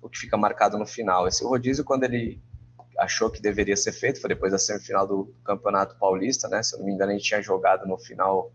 o 0.02 0.09
que 0.09 0.18
fica 0.18 0.37
marcado 0.37 0.76
no 0.76 0.87
final. 0.87 1.26
Esse 1.26 1.42
rodízio, 1.42 1.85
quando 1.85 2.04
ele 2.04 2.40
achou 2.98 3.30
que 3.30 3.40
deveria 3.40 3.76
ser 3.76 3.92
feito, 3.92 4.20
foi 4.20 4.28
depois 4.28 4.52
da 4.52 4.59
semifinal 4.59 5.06
do 5.06 5.35
Campeonato 5.42 5.96
Paulista, 5.98 6.48
né? 6.48 6.62
Se 6.62 6.74
eu 6.74 6.80
não 6.80 6.87
me 6.87 6.92
engano, 6.92 7.12
a 7.12 7.14
gente 7.14 7.24
tinha 7.24 7.40
jogado 7.40 7.87
no 7.87 7.96
final, 7.96 8.52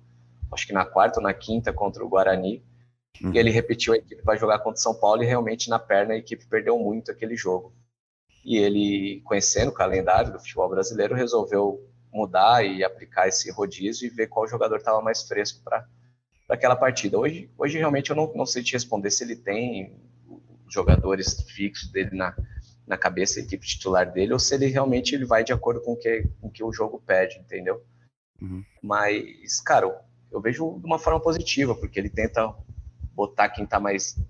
acho 0.51 0.67
que 0.67 0.73
na 0.73 0.85
quarta 0.85 1.19
ou 1.19 1.23
na 1.23 1.33
quinta 1.33 1.73
contra 1.73 2.05
o 2.05 2.09
Guarani. 2.09 2.63
Uhum. 3.21 3.33
E 3.33 3.39
ele 3.39 3.49
repetiu 3.49 3.93
a 3.93 3.97
equipe 3.97 4.21
para 4.21 4.37
jogar 4.37 4.59
contra 4.59 4.79
o 4.79 4.81
São 4.81 4.93
Paulo 4.93 5.23
e 5.23 5.25
realmente 5.25 5.69
na 5.69 5.79
perna 5.79 6.13
a 6.13 6.17
equipe 6.17 6.45
perdeu 6.45 6.77
muito 6.77 7.11
aquele 7.11 7.35
jogo. 7.35 7.73
E 8.45 8.57
ele, 8.57 9.21
conhecendo 9.23 9.69
o 9.69 9.73
calendário 9.73 10.31
do 10.31 10.39
futebol 10.39 10.69
brasileiro, 10.69 11.15
resolveu 11.15 11.87
mudar 12.11 12.65
e 12.65 12.83
aplicar 12.83 13.27
esse 13.27 13.49
rodízio 13.51 14.07
e 14.07 14.09
ver 14.09 14.27
qual 14.27 14.47
jogador 14.47 14.77
estava 14.77 15.01
mais 15.01 15.23
fresco 15.23 15.61
para 15.63 15.87
daquela 16.51 16.75
partida. 16.75 17.17
Hoje, 17.17 17.49
hoje 17.57 17.77
realmente 17.77 18.09
eu 18.09 18.15
não, 18.15 18.29
não 18.35 18.45
sei 18.45 18.61
te 18.61 18.73
responder 18.73 19.09
se 19.09 19.23
ele 19.23 19.37
tem 19.37 19.95
jogadores 20.69 21.41
fixos 21.43 21.89
dele 21.89 22.13
na, 22.13 22.35
na 22.85 22.97
cabeça, 22.97 23.39
a 23.39 23.43
equipe 23.43 23.65
titular 23.65 24.11
dele, 24.11 24.33
ou 24.33 24.39
se 24.39 24.53
ele 24.53 24.65
realmente 24.65 25.15
ele 25.15 25.23
vai 25.23 25.45
de 25.45 25.53
acordo 25.53 25.79
com 25.79 25.95
que, 25.95 26.27
o 26.41 26.49
que 26.49 26.61
o 26.61 26.73
jogo 26.73 27.01
pede, 27.05 27.39
entendeu? 27.39 27.81
Uhum. 28.41 28.65
Mas, 28.83 29.61
cara, 29.61 29.97
eu 30.29 30.41
vejo 30.41 30.77
de 30.77 30.85
uma 30.85 30.99
forma 30.99 31.21
positiva, 31.21 31.73
porque 31.73 31.97
ele 31.97 32.09
tenta 32.09 32.53
botar 33.13 33.47
quem 33.47 33.65
tá 33.65 33.79
mais, 33.79 34.21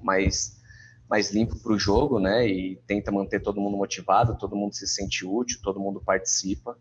mais, 0.00 0.58
mais 1.06 1.30
limpo 1.30 1.58
para 1.58 1.74
o 1.74 1.78
jogo, 1.78 2.18
né? 2.18 2.48
E 2.48 2.76
tenta 2.86 3.12
manter 3.12 3.42
todo 3.42 3.60
mundo 3.60 3.76
motivado, 3.76 4.38
todo 4.38 4.56
mundo 4.56 4.74
se 4.74 4.86
sente 4.86 5.26
útil, 5.26 5.60
todo 5.62 5.78
mundo 5.78 6.00
participa. 6.00 6.78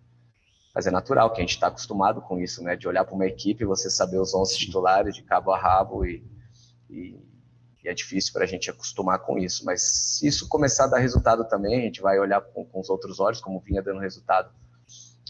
Mas 0.76 0.86
é 0.86 0.92
natural 0.92 1.32
que 1.32 1.40
a 1.40 1.42
gente 1.42 1.54
está 1.54 1.68
acostumado 1.68 2.22
com 2.22 2.38
isso, 2.38 2.62
né? 2.62 2.76
De 2.76 2.86
olhar 2.86 3.06
para 3.06 3.16
uma 3.16 3.26
equipe 3.26 3.64
e 3.64 3.66
você 3.66 3.90
saber 3.90 4.20
os 4.20 4.36
11 4.36 4.58
titulares 4.58 5.16
de 5.16 5.24
cabo 5.24 5.54
a 5.54 5.58
rabo 5.58 6.06
e, 6.06 6.22
e, 6.90 7.18
e 7.82 7.88
é 7.88 7.94
difícil 7.94 8.34
para 8.34 8.44
a 8.44 8.48
gente 8.48 8.70
acostumar 8.70 9.20
com 9.20 9.38
isso. 9.38 9.64
Mas 9.64 9.82
se 9.82 10.28
isso 10.28 10.50
começar 10.50 10.84
a 10.84 10.88
dar 10.88 11.00
resultado 11.00 11.48
também, 11.48 11.80
a 11.80 11.82
gente 11.82 12.02
vai 12.02 12.20
olhar 12.20 12.42
com, 12.42 12.66
com 12.66 12.82
os 12.82 12.90
outros 12.90 13.22
olhos, 13.22 13.40
como 13.40 13.62
vinha 13.62 13.82
dando 13.82 14.02
resultado 14.02 14.54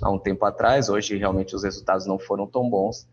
há 0.02 0.10
um 0.10 0.18
tempo 0.18 0.44
atrás. 0.46 0.90
Hoje, 0.90 1.16
realmente, 1.16 1.56
os 1.56 1.64
resultados 1.64 2.08
não 2.08 2.18
foram 2.18 2.48
tão 2.48 2.68
bons 2.68 3.08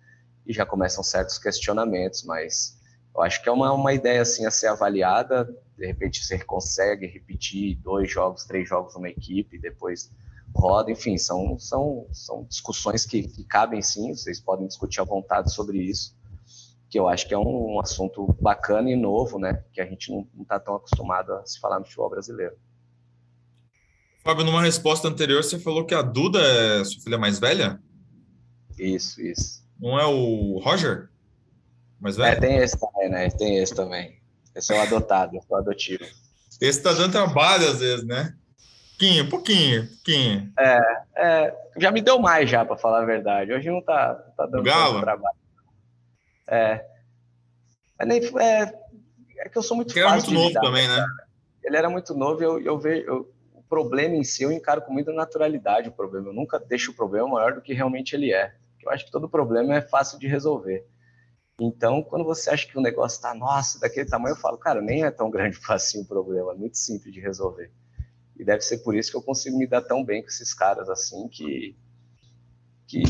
e 0.47 0.55
já 0.55 0.64
começam 0.64 1.05
certos 1.05 1.37
questionamentos, 1.37 2.25
mas 2.25 2.81
eu 3.14 3.21
acho 3.21 3.42
que 3.42 3.49
é 3.51 3.53
uma, 3.53 3.75
uma 3.75 3.92
ideia 3.92 4.23
assim 4.23 4.47
a 4.47 4.51
ser 4.51 4.68
avaliada. 4.68 5.45
De 5.77 5.87
repente, 5.87 6.25
você 6.25 6.38
consegue 6.38 7.07
repetir 7.07 7.77
dois 7.77 8.11
jogos, 8.11 8.47
três 8.47 8.66
jogos 8.66 8.95
numa 8.95 9.11
equipe, 9.11 9.59
depois 9.59 10.11
roda, 10.54 10.90
enfim, 10.90 11.16
são, 11.18 11.58
são, 11.58 12.06
são 12.12 12.44
discussões 12.44 13.04
que, 13.06 13.22
que 13.22 13.44
cabem 13.44 13.82
sim, 13.82 14.14
vocês 14.14 14.40
podem 14.40 14.66
discutir 14.66 15.00
à 15.00 15.04
vontade 15.04 15.52
sobre 15.52 15.78
isso. 15.78 16.16
que 16.88 16.98
eu 16.98 17.08
acho 17.08 17.26
que 17.26 17.32
é 17.32 17.38
um, 17.38 17.74
um 17.74 17.80
assunto 17.80 18.36
bacana 18.40 18.90
e 18.90 18.96
novo, 18.96 19.38
né? 19.38 19.64
Que 19.72 19.80
a 19.80 19.86
gente 19.86 20.10
não 20.10 20.28
está 20.42 20.60
tão 20.60 20.74
acostumado 20.74 21.32
a 21.32 21.46
se 21.46 21.58
falar 21.58 21.78
no 21.78 21.86
futebol 21.86 22.10
brasileiro. 22.10 22.54
Fábio, 24.22 24.44
numa 24.44 24.62
resposta 24.62 25.08
anterior, 25.08 25.42
você 25.42 25.58
falou 25.58 25.84
que 25.84 25.94
a 25.94 26.02
Duda 26.02 26.38
é 26.38 26.84
sua 26.84 27.02
filha 27.02 27.18
mais 27.18 27.38
velha? 27.40 27.80
Isso, 28.78 29.20
isso. 29.20 29.62
Não 29.80 29.98
é 29.98 30.06
o 30.06 30.60
Roger? 30.62 31.08
Mais 31.98 32.16
velho? 32.16 32.36
É, 32.36 32.40
tem 32.40 32.56
esse 32.58 32.78
também, 32.78 33.08
né? 33.08 33.30
Tem 33.30 33.56
esse 33.58 33.74
também. 33.74 34.20
Esse 34.54 34.72
é 34.72 34.78
o 34.78 34.82
adotado, 34.82 35.36
é 35.36 35.40
o 35.48 35.56
adotivo. 35.56 36.04
Esse 36.60 36.82
tá 36.82 36.92
dando 36.92 37.10
trabalho 37.10 37.68
às 37.68 37.80
vezes, 37.80 38.04
né? 38.04 38.36
Pouquinho, 39.02 39.28
pouquinho, 39.28 39.88
pouquinho. 39.88 40.52
É, 40.56 41.02
é 41.16 41.56
já 41.76 41.90
me 41.90 42.00
deu 42.00 42.20
mais 42.20 42.48
já, 42.48 42.64
para 42.64 42.76
falar 42.76 43.02
a 43.02 43.04
verdade. 43.04 43.52
Hoje 43.52 43.68
não 43.68 43.82
tá, 43.82 44.14
tá 44.36 44.46
dando 44.46 44.62
Galo? 44.62 45.00
trabalho. 45.00 45.36
É. 46.46 46.86
É, 47.98 48.06
nem, 48.06 48.20
é, 48.38 48.72
é 49.38 49.48
que 49.48 49.58
eu 49.58 49.62
sou 49.62 49.76
muito 49.76 49.88
Porque 49.88 49.98
era 49.98 50.12
muito 50.12 50.30
novo 50.30 50.52
também, 50.52 50.86
né? 50.86 51.04
Ele 51.64 51.76
era 51.76 51.90
muito 51.90 52.14
novo 52.14 52.42
e 52.42 52.44
eu, 52.44 52.60
eu 52.60 52.78
vejo. 52.78 53.04
Eu, 53.04 53.34
o 53.54 53.62
problema 53.64 54.14
em 54.14 54.22
si 54.22 54.44
eu 54.44 54.52
encaro 54.52 54.82
com 54.82 54.92
muita 54.92 55.12
naturalidade 55.12 55.88
o 55.88 55.92
problema. 55.92 56.28
Eu 56.28 56.34
nunca 56.34 56.60
deixo 56.60 56.92
o 56.92 56.94
problema 56.94 57.26
maior 57.26 57.54
do 57.54 57.60
que 57.60 57.74
realmente 57.74 58.14
ele 58.14 58.32
é. 58.32 58.54
Eu 58.84 58.90
acho 58.92 59.04
que 59.04 59.10
todo 59.10 59.28
problema 59.28 59.74
é 59.74 59.80
fácil 59.80 60.16
de 60.16 60.28
resolver. 60.28 60.86
Então, 61.60 62.04
quando 62.04 62.24
você 62.24 62.50
acha 62.50 62.68
que 62.68 62.78
o 62.78 62.82
negócio 62.82 63.16
está, 63.16 63.34
nossa, 63.34 63.80
daquele 63.80 64.08
tamanho, 64.08 64.34
eu 64.34 64.40
falo, 64.40 64.58
cara, 64.58 64.80
nem 64.80 65.04
é 65.04 65.10
tão 65.10 65.28
grande 65.30 65.56
facinho 65.56 66.04
o 66.04 66.08
problema, 66.08 66.52
é 66.52 66.54
muito 66.54 66.78
simples 66.78 67.12
de 67.12 67.20
resolver. 67.20 67.72
E 68.42 68.44
deve 68.44 68.61
ser 68.62 68.78
por 68.78 68.96
isso 68.96 69.09
que 69.09 69.16
eu 69.16 69.22
consigo 69.22 69.57
me 69.57 69.68
dar 69.68 69.83
tão 69.83 70.05
bem 70.05 70.20
com 70.20 70.26
esses 70.26 70.52
caras 70.52 70.90
assim, 70.90 71.28
que, 71.28 71.76
que 72.88 73.05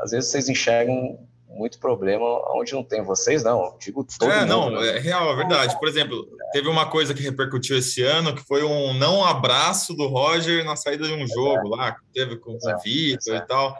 às 0.00 0.10
vezes 0.10 0.28
vocês 0.28 0.48
enxergam 0.48 1.16
muito 1.48 1.78
problema 1.78 2.24
onde 2.56 2.72
não 2.72 2.82
tem 2.82 3.00
vocês, 3.00 3.44
não. 3.44 3.78
Digo 3.78 4.04
todo 4.18 4.28
É, 4.32 4.40
mundo, 4.40 4.48
não, 4.48 4.70
né? 4.80 4.96
é 4.96 4.98
real, 4.98 5.32
é 5.32 5.36
verdade. 5.36 5.78
Por 5.78 5.88
exemplo, 5.88 6.26
teve 6.52 6.68
uma 6.68 6.90
coisa 6.90 7.14
que 7.14 7.22
repercutiu 7.22 7.78
esse 7.78 8.02
ano, 8.02 8.34
que 8.34 8.42
foi 8.42 8.64
um 8.64 8.92
não 8.94 9.24
abraço 9.24 9.94
do 9.94 10.08
Roger 10.08 10.64
na 10.64 10.74
saída 10.74 11.06
de 11.06 11.12
um 11.12 11.24
jogo 11.28 11.68
lá, 11.68 11.92
que 11.92 12.04
teve 12.12 12.36
com 12.36 12.50
o 12.60 12.82
Vitor 12.82 13.36
e 13.36 13.46
tal. 13.46 13.76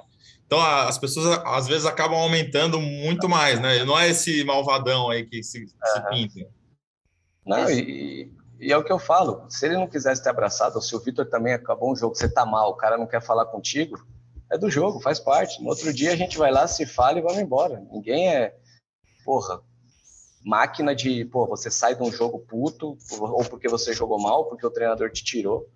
Então, 0.46 0.60
as 0.60 0.96
pessoas 0.96 1.40
às 1.44 1.66
vezes 1.66 1.86
acabam 1.86 2.20
aumentando 2.20 2.80
muito 2.80 3.28
mais, 3.28 3.58
né? 3.58 3.82
Não 3.84 3.98
é 3.98 4.10
esse 4.10 4.44
malvadão 4.44 5.10
aí 5.10 5.26
que 5.26 5.42
se, 5.42 5.66
se 5.66 6.08
pinta. 6.08 6.48
Não, 7.44 7.68
e, 7.68 8.30
e, 8.58 8.72
é 8.72 8.76
o 8.76 8.84
que 8.84 8.92
eu 8.92 8.98
falo. 8.98 9.44
Se 9.48 9.66
ele 9.66 9.76
não 9.76 9.86
quisesse 9.86 10.22
ter 10.22 10.30
abraçado, 10.30 10.76
ou 10.76 10.82
se 10.82 10.94
o 10.94 11.00
Vitor 11.00 11.26
também 11.26 11.52
acabou 11.52 11.92
um 11.92 11.96
jogo, 11.96 12.14
você 12.14 12.28
tá 12.28 12.44
mal, 12.44 12.70
o 12.70 12.76
cara 12.76 12.96
não 12.96 13.06
quer 13.06 13.22
falar 13.22 13.46
contigo, 13.46 14.04
é 14.50 14.58
do 14.58 14.70
jogo, 14.70 15.00
faz 15.00 15.18
parte. 15.18 15.62
No 15.62 15.70
outro 15.70 15.92
dia 15.92 16.12
a 16.12 16.16
gente 16.16 16.38
vai 16.38 16.50
lá, 16.50 16.66
se 16.66 16.86
fala 16.86 17.18
e 17.18 17.22
vamos 17.22 17.38
embora. 17.38 17.82
Ninguém 17.90 18.34
é, 18.34 18.56
porra, 19.24 19.60
máquina 20.44 20.94
de, 20.94 21.24
pô, 21.24 21.46
você 21.46 21.70
sai 21.70 21.94
de 21.94 22.02
um 22.02 22.12
jogo 22.12 22.38
puto, 22.38 22.96
ou 23.18 23.44
porque 23.44 23.68
você 23.68 23.92
jogou 23.92 24.20
mal, 24.20 24.46
porque 24.46 24.66
o 24.66 24.70
treinador 24.70 25.10
te 25.10 25.24
tirou 25.24 25.68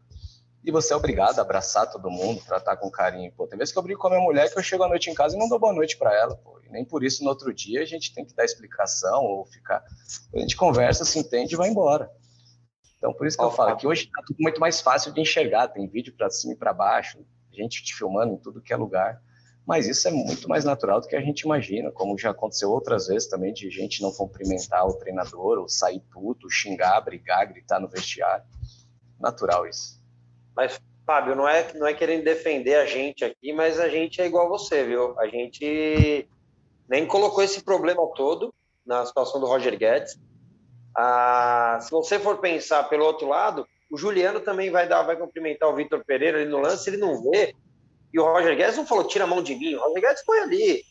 e 0.64 0.70
você 0.70 0.92
é 0.92 0.96
obrigado 0.96 1.38
a 1.38 1.42
abraçar 1.42 1.90
todo 1.90 2.10
mundo, 2.10 2.42
tratar 2.44 2.76
com 2.76 2.90
carinho. 2.90 3.32
Pô, 3.32 3.46
tem 3.46 3.58
vezes 3.58 3.72
que 3.72 3.78
eu 3.78 3.82
brigo 3.82 4.00
com 4.00 4.08
a 4.08 4.10
minha 4.10 4.22
mulher 4.22 4.52
que 4.52 4.58
eu 4.58 4.62
chego 4.62 4.84
à 4.84 4.88
noite 4.88 5.08
em 5.08 5.14
casa 5.14 5.34
e 5.34 5.38
não 5.38 5.48
dou 5.48 5.58
boa 5.58 5.72
noite 5.72 5.96
para 5.96 6.14
ela, 6.14 6.36
pô. 6.36 6.60
E 6.62 6.70
nem 6.70 6.84
por 6.84 7.02
isso 7.02 7.24
no 7.24 7.30
outro 7.30 7.54
dia 7.54 7.80
a 7.80 7.86
gente 7.86 8.12
tem 8.12 8.24
que 8.24 8.34
dar 8.34 8.44
explicação 8.44 9.24
ou 9.24 9.46
ficar. 9.46 9.82
A 10.34 10.38
gente 10.38 10.56
conversa, 10.56 11.04
se 11.04 11.18
entende 11.18 11.54
e 11.54 11.56
vai 11.56 11.70
embora. 11.70 12.10
Então, 12.98 13.14
por 13.14 13.26
isso 13.26 13.38
que 13.38 13.44
eu 13.44 13.50
falo 13.50 13.76
que 13.76 13.87
hoje 13.87 14.04
está 14.04 14.22
tudo 14.26 14.37
muito 14.40 14.61
mais 14.61 14.80
fácil 14.80 15.12
de 15.12 15.20
enxergar. 15.20 15.68
Tem 15.68 15.88
vídeo 15.88 16.12
para 16.16 16.28
cima 16.28 16.52
e 16.52 16.56
para 16.56 16.72
baixo, 16.72 17.18
gente 17.58 17.82
te 17.82 17.94
filmando 17.94 18.34
em 18.34 18.38
tudo 18.38 18.61
que 18.61 18.72
é 18.72 18.76
lugar. 18.76 19.20
Mas 19.66 19.87
isso 19.87 20.08
é 20.08 20.11
muito 20.11 20.48
mais 20.48 20.64
natural 20.64 21.00
do 21.00 21.08
que 21.08 21.16
a 21.16 21.20
gente 21.20 21.42
imagina, 21.42 21.90
como 21.90 22.16
já 22.16 22.30
aconteceu 22.30 22.70
outras 22.70 23.08
vezes 23.08 23.28
também, 23.28 23.52
de 23.52 23.68
gente 23.68 24.00
não 24.00 24.11
cumprimentar 24.12 24.87
o 24.87 24.94
treinador, 24.94 25.58
ou 25.58 25.68
sair 25.68 26.00
puto, 26.11 26.48
xingar, 26.48 27.00
brigar, 27.02 27.46
gritar 27.46 27.78
no 27.78 27.88
vestiário. 27.88 28.44
Natural 29.20 29.66
isso. 29.66 30.02
Mas, 30.56 30.80
Fábio, 31.06 31.34
não 31.34 31.46
é, 31.46 31.70
não 31.74 31.87
é 31.87 31.92
querendo 31.92 32.24
defender 32.24 32.76
a 32.76 32.87
gente 32.87 33.24
aqui, 33.24 33.52
mas 33.52 33.78
a 33.78 33.88
gente 33.88 34.22
é 34.22 34.26
igual 34.26 34.48
você, 34.48 34.84
viu? 34.84 35.18
A 35.18 35.26
gente 35.26 36.26
nem 36.88 37.06
colocou 37.06 37.44
esse 37.44 37.62
problema 37.62 38.02
todo 38.14 38.54
na 38.87 39.04
situação 39.04 39.38
do 39.38 39.46
Roger 39.46 39.76
Guedes. 39.76 40.18
Ah, 41.00 41.78
se 41.80 41.90
você 41.92 42.18
for 42.18 42.38
pensar 42.38 42.82
pelo 42.88 43.04
outro 43.04 43.28
lado, 43.28 43.64
o 43.88 43.96
Juliano 43.96 44.40
também 44.40 44.68
vai 44.68 44.88
dar, 44.88 45.02
vai 45.02 45.16
cumprimentar 45.16 45.68
o 45.68 45.76
Vitor 45.76 46.04
Pereira 46.04 46.38
ali 46.38 46.50
no 46.50 46.58
lance, 46.58 46.90
ele 46.90 46.96
não 46.96 47.22
vê. 47.22 47.54
E 48.12 48.18
o 48.18 48.24
Roger 48.24 48.56
Guedes 48.56 48.76
não 48.76 48.87
falou, 48.87 49.04
tira 49.04 49.24
a 49.24 49.26
mão 49.26 49.42
de 49.42 49.54
mim. 49.54 49.76
O 49.76 49.80
Roger 49.80 50.02
Guedes 50.02 50.22
foi 50.24 50.40
ali. 50.40 50.82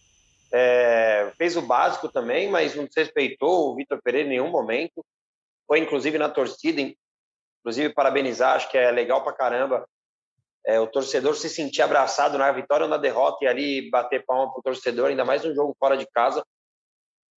É, 0.54 1.34
fez 1.38 1.58
o 1.58 1.62
básico 1.62 2.08
também, 2.08 2.50
mas 2.50 2.74
não 2.74 2.86
desrespeitou 2.86 3.72
o 3.72 3.76
Vitor 3.76 4.00
Pereira 4.02 4.28
em 4.28 4.32
nenhum 4.32 4.50
momento. 4.50 5.04
Foi, 5.67 5.80
inclusive, 5.80 6.17
na 6.17 6.30
torcida, 6.30 6.82
Inclusive, 7.60 7.93
parabenizar, 7.93 8.56
acho 8.56 8.72
que 8.72 8.78
é 8.78 8.89
legal 8.91 9.22
pra 9.26 9.34
caramba 9.34 9.86
é, 10.65 10.80
o 10.80 10.88
torcedor 10.88 11.36
se 11.36 11.50
sentir 11.50 11.82
abraçado 11.82 12.38
na 12.38 12.50
vitória 12.52 12.86
ou 12.86 12.89
na 12.89 12.98
derrota 12.98 13.43
e 13.43 13.48
ali 13.48 13.89
bater 13.89 14.26
palma 14.26 14.54
pro 14.54 14.62
torcedor, 14.62 15.10
ainda 15.10 15.26
mais 15.26 15.43
um 15.43 15.54
jogo 15.54 15.76
fora 15.78 15.98
de 15.98 16.06
casa. 16.08 16.46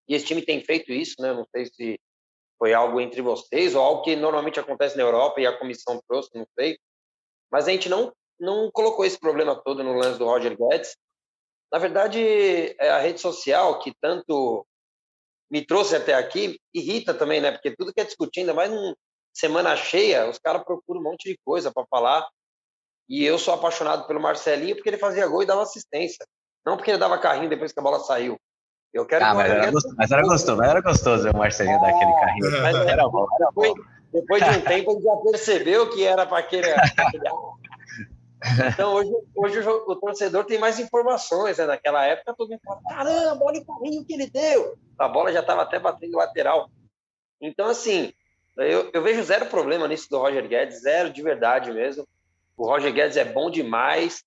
E 0.09 0.14
esse 0.14 0.26
time 0.26 0.42
tem 0.42 0.62
feito 0.62 0.92
isso, 0.92 1.14
né? 1.20 1.33
Não 1.33 1.44
sei 1.50 1.66
se 1.66 2.00
foi 2.61 2.75
algo 2.75 3.01
entre 3.01 3.23
vocês 3.23 3.75
ou 3.75 3.83
algo 3.83 4.03
que 4.03 4.14
normalmente 4.14 4.61
acontece 4.61 4.94
na 4.94 5.03
Europa 5.03 5.40
e 5.40 5.46
a 5.46 5.59
comissão 5.59 5.99
trouxe, 6.07 6.29
não 6.35 6.46
sei. 6.59 6.79
Mas 7.51 7.66
a 7.66 7.70
gente 7.70 7.88
não, 7.88 8.12
não 8.38 8.70
colocou 8.70 9.03
esse 9.03 9.18
problema 9.18 9.57
todo 9.64 9.83
no 9.83 9.94
lance 9.94 10.18
do 10.18 10.27
Roger 10.27 10.55
Guedes. 10.55 10.94
Na 11.73 11.79
verdade, 11.79 12.20
é 12.79 12.90
a 12.90 12.99
rede 12.99 13.18
social 13.18 13.79
que 13.79 13.94
tanto 13.99 14.66
me 15.51 15.64
trouxe 15.64 15.96
até 15.96 16.12
aqui 16.12 16.61
irrita 16.75 17.14
também, 17.14 17.40
né? 17.40 17.51
Porque 17.51 17.75
tudo 17.75 17.94
que 17.94 18.01
é 18.01 18.05
discutindo, 18.05 18.51
ainda 18.51 18.55
mais 18.55 18.70
num, 18.70 18.94
semana 19.33 19.75
cheia, 19.75 20.29
os 20.29 20.38
caras 20.38 20.62
procuram 20.62 21.01
um 21.01 21.05
monte 21.05 21.31
de 21.31 21.38
coisa 21.42 21.73
para 21.73 21.87
falar. 21.87 22.29
E 23.09 23.25
eu 23.25 23.38
sou 23.38 23.55
apaixonado 23.55 24.07
pelo 24.07 24.20
Marcelinho 24.20 24.77
porque 24.77 24.90
ele 24.90 24.99
fazia 24.99 25.27
gol 25.27 25.42
e 25.42 25.46
dava 25.46 25.62
assistência. 25.62 26.27
Não 26.64 26.77
porque 26.77 26.90
ele 26.90 26.99
dava 26.99 27.18
carrinho 27.18 27.49
depois 27.49 27.73
que 27.73 27.81
a 27.81 27.83
bola 27.83 28.01
saiu. 28.01 28.38
Eu 28.92 29.07
quero 29.07 29.24
ah, 29.24 29.35
mas, 29.35 29.50
era 29.50 29.70
gostoso, 29.70 29.94
mas 29.96 30.11
era 30.11 30.22
gostoso, 30.22 30.57
mas 30.57 30.70
era 30.70 30.81
gostoso 30.81 31.31
o 31.31 31.37
Marcelinho 31.37 31.81
dar 31.81 31.90
aquele 31.90 32.12
carrinho. 32.12 32.62
Mas 32.62 32.76
era 32.76 33.09
bom, 33.09 33.26
era 33.38 33.50
bom. 33.53 33.74
Depois, 34.12 34.42
de 34.42 34.50
um 34.50 34.61
tempo, 34.62 34.92
ele 34.92 35.03
já 35.03 35.16
percebeu 35.16 35.90
que 35.90 36.05
era 36.05 36.26
para 36.26 36.38
aquele. 36.38 36.66
Então, 38.72 38.94
hoje, 38.94 39.12
hoje 39.37 39.61
o, 39.61 39.92
o, 39.92 39.96
torcedor 39.96 40.44
tem 40.44 40.59
mais 40.59 40.81
informações. 40.81 41.59
Né? 41.59 41.66
Naquela 41.66 42.05
época, 42.05 42.35
todo 42.37 42.48
mundo 42.48 42.61
fala: 42.64 42.81
caramba, 42.88 43.44
olha 43.44 43.61
o 43.61 43.64
carrinho 43.66 44.05
que 44.05 44.14
ele 44.14 44.29
deu. 44.29 44.76
A 44.98 45.07
bola 45.07 45.33
já 45.33 45.40
estava 45.40 45.62
até 45.62 45.79
batendo 45.79 46.16
lateral. 46.16 46.68
Então, 47.40 47.68
assim, 47.68 48.12
eu, 48.57 48.90
eu 48.92 49.03
vejo 49.03 49.22
zero 49.22 49.46
problema 49.46 49.87
nisso 49.87 50.09
do 50.11 50.18
Roger 50.18 50.46
Guedes, 50.48 50.83
zero 50.83 51.11
de 51.11 51.22
verdade 51.22 51.72
mesmo. 51.72 52.07
O 52.57 52.66
Roger 52.66 52.92
Guedes 52.92 53.16
é 53.16 53.24
bom 53.24 53.50
demais 53.50 54.24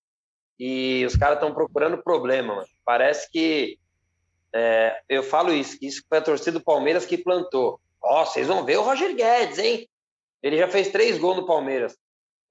e 0.58 1.04
os 1.06 1.16
caras 1.16 1.36
estão 1.36 1.54
procurando 1.54 2.02
problema. 2.02 2.56
Mano. 2.56 2.68
Parece 2.86 3.30
que 3.30 3.78
é, 4.54 5.02
eu 5.10 5.24
falo 5.24 5.52
isso, 5.52 5.78
isso 5.82 6.04
foi 6.08 6.20
a 6.20 6.22
torcida 6.22 6.60
do 6.60 6.64
Palmeiras 6.64 7.06
que 7.06 7.18
plantou. 7.18 7.80
Ó, 8.02 8.22
oh, 8.22 8.26
vocês 8.26 8.48
vão 8.48 8.64
ver 8.64 8.78
o 8.78 8.84
Roger 8.84 9.16
Guedes, 9.16 9.58
hein? 9.58 9.88
Ele 10.42 10.58
já 10.58 10.68
fez 10.68 10.90
três 10.90 11.18
gols 11.18 11.38
no 11.38 11.46
Palmeiras. 11.46 11.98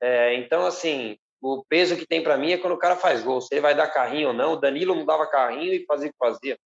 É, 0.00 0.34
então, 0.34 0.66
assim, 0.66 1.16
o 1.40 1.64
peso 1.68 1.96
que 1.96 2.06
tem 2.06 2.22
para 2.22 2.38
mim 2.38 2.52
é 2.52 2.58
quando 2.58 2.72
o 2.72 2.78
cara 2.78 2.96
faz 2.96 3.22
gol. 3.22 3.40
Se 3.40 3.54
ele 3.54 3.60
vai 3.60 3.74
dar 3.74 3.88
carrinho 3.88 4.28
ou 4.28 4.34
não. 4.34 4.54
O 4.54 4.56
Danilo 4.56 4.94
não 4.94 5.04
dava 5.04 5.26
carrinho 5.26 5.74
e 5.74 5.84
fazia 5.84 6.08
o 6.08 6.12
que 6.12 6.18
fazia. 6.18 6.58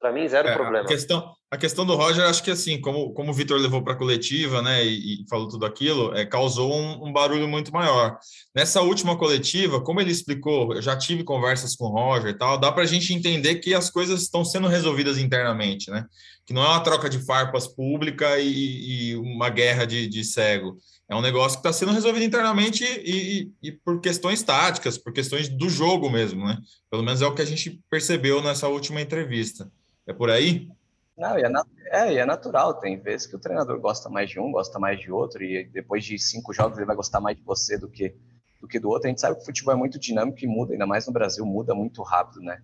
Para 0.00 0.12
mim, 0.12 0.28
zero 0.28 0.48
é, 0.48 0.54
problema. 0.54 0.84
A 0.84 0.88
questão, 0.88 1.32
a 1.50 1.56
questão 1.56 1.84
do 1.84 1.96
Roger, 1.96 2.24
acho 2.24 2.42
que 2.42 2.50
assim, 2.52 2.80
como, 2.80 3.12
como 3.14 3.30
o 3.30 3.34
Vitor 3.34 3.58
levou 3.58 3.82
para 3.82 3.94
a 3.94 3.96
coletiva, 3.96 4.62
né, 4.62 4.84
e, 4.84 5.22
e, 5.22 5.28
falou 5.28 5.48
tudo 5.48 5.66
aquilo, 5.66 6.14
é, 6.14 6.24
causou 6.24 6.72
um, 6.72 7.08
um, 7.08 7.12
barulho 7.12 7.48
muito 7.48 7.72
maior. 7.72 8.16
Nessa 8.54 8.80
última 8.80 9.16
coletiva, 9.16 9.80
como 9.80 10.00
ele 10.00 10.12
explicou, 10.12 10.72
eu 10.74 10.82
já 10.82 10.96
tive 10.96 11.24
conversas 11.24 11.74
com 11.74 11.86
o 11.86 11.90
Roger 11.90 12.30
e 12.30 12.38
tal, 12.38 12.58
dá 12.58 12.70
para 12.70 12.84
a 12.84 12.86
gente 12.86 13.12
entender 13.12 13.56
que 13.56 13.74
as 13.74 13.90
coisas 13.90 14.22
estão 14.22 14.44
sendo 14.44 14.68
resolvidas 14.68 15.18
internamente, 15.18 15.90
né? 15.90 16.06
Que 16.46 16.54
não 16.54 16.62
é 16.62 16.68
uma 16.68 16.80
troca 16.80 17.08
de 17.08 17.18
farpas 17.18 17.66
pública 17.66 18.38
e, 18.38 19.10
e 19.10 19.16
uma 19.16 19.50
guerra 19.50 19.84
de, 19.84 20.06
de 20.06 20.22
cego. 20.22 20.78
É 21.08 21.16
um 21.16 21.22
negócio 21.22 21.58
que 21.58 21.66
está 21.66 21.72
sendo 21.72 21.92
resolvido 21.92 22.24
internamente 22.24 22.84
e, 22.84 23.50
e, 23.62 23.68
e, 23.68 23.72
por 23.72 24.00
questões 24.00 24.42
táticas, 24.42 24.98
por 24.98 25.12
questões 25.12 25.48
do 25.48 25.68
jogo 25.68 26.10
mesmo, 26.10 26.44
né? 26.46 26.58
Pelo 26.90 27.02
menos 27.02 27.22
é 27.22 27.26
o 27.26 27.34
que 27.34 27.40
a 27.40 27.46
gente 27.46 27.80
percebeu 27.90 28.42
nessa 28.42 28.68
última 28.68 29.00
entrevista. 29.00 29.70
É 30.08 30.12
por 30.14 30.30
aí? 30.30 30.66
Não, 31.14 31.38
e 31.38 31.42
é, 31.42 31.50
é, 31.90 32.14
é, 32.14 32.24
natural. 32.24 32.74
Tem 32.80 32.98
vezes 32.98 33.26
que 33.26 33.36
o 33.36 33.38
treinador 33.38 33.78
gosta 33.78 34.08
mais 34.08 34.30
de 34.30 34.40
um, 34.40 34.50
gosta 34.50 34.78
mais 34.78 34.98
de 34.98 35.12
outro, 35.12 35.44
e 35.44 35.64
depois 35.64 36.02
de 36.02 36.18
cinco 36.18 36.50
jogos 36.54 36.78
ele 36.78 36.86
vai 36.86 36.96
gostar 36.96 37.20
mais 37.20 37.36
de 37.36 37.42
você 37.42 37.76
do 37.76 37.88
que 37.88 38.16
do, 38.58 38.66
que 38.66 38.80
do 38.80 38.88
outro. 38.88 39.06
A 39.06 39.10
gente 39.10 39.20
sabe 39.20 39.36
que 39.36 39.42
o 39.42 39.44
futebol 39.44 39.74
é 39.74 39.76
muito 39.76 39.98
dinâmico 39.98 40.38
e 40.42 40.46
muda, 40.46 40.72
ainda 40.72 40.86
mais 40.86 41.06
no 41.06 41.12
Brasil, 41.12 41.44
muda 41.44 41.74
muito 41.74 42.02
rápido, 42.02 42.40
né? 42.40 42.62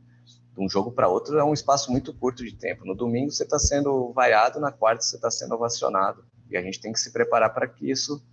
De 0.54 0.60
um 0.60 0.68
jogo 0.68 0.90
para 0.90 1.06
outro 1.06 1.38
é 1.38 1.44
um 1.44 1.52
espaço 1.52 1.92
muito 1.92 2.14
curto 2.14 2.42
de 2.42 2.54
tempo. 2.56 2.86
No 2.86 2.94
domingo 2.94 3.30
você 3.30 3.44
está 3.44 3.58
sendo 3.58 4.10
vaiado, 4.14 4.58
na 4.58 4.72
quarta 4.72 5.02
você 5.02 5.16
está 5.16 5.30
sendo 5.30 5.54
ovacionado. 5.54 6.24
E 6.50 6.56
a 6.56 6.62
gente 6.62 6.80
tem 6.80 6.92
que 6.92 7.00
se 7.00 7.12
preparar 7.12 7.52
para 7.52 7.68
que 7.68 7.90
isso 7.90 8.24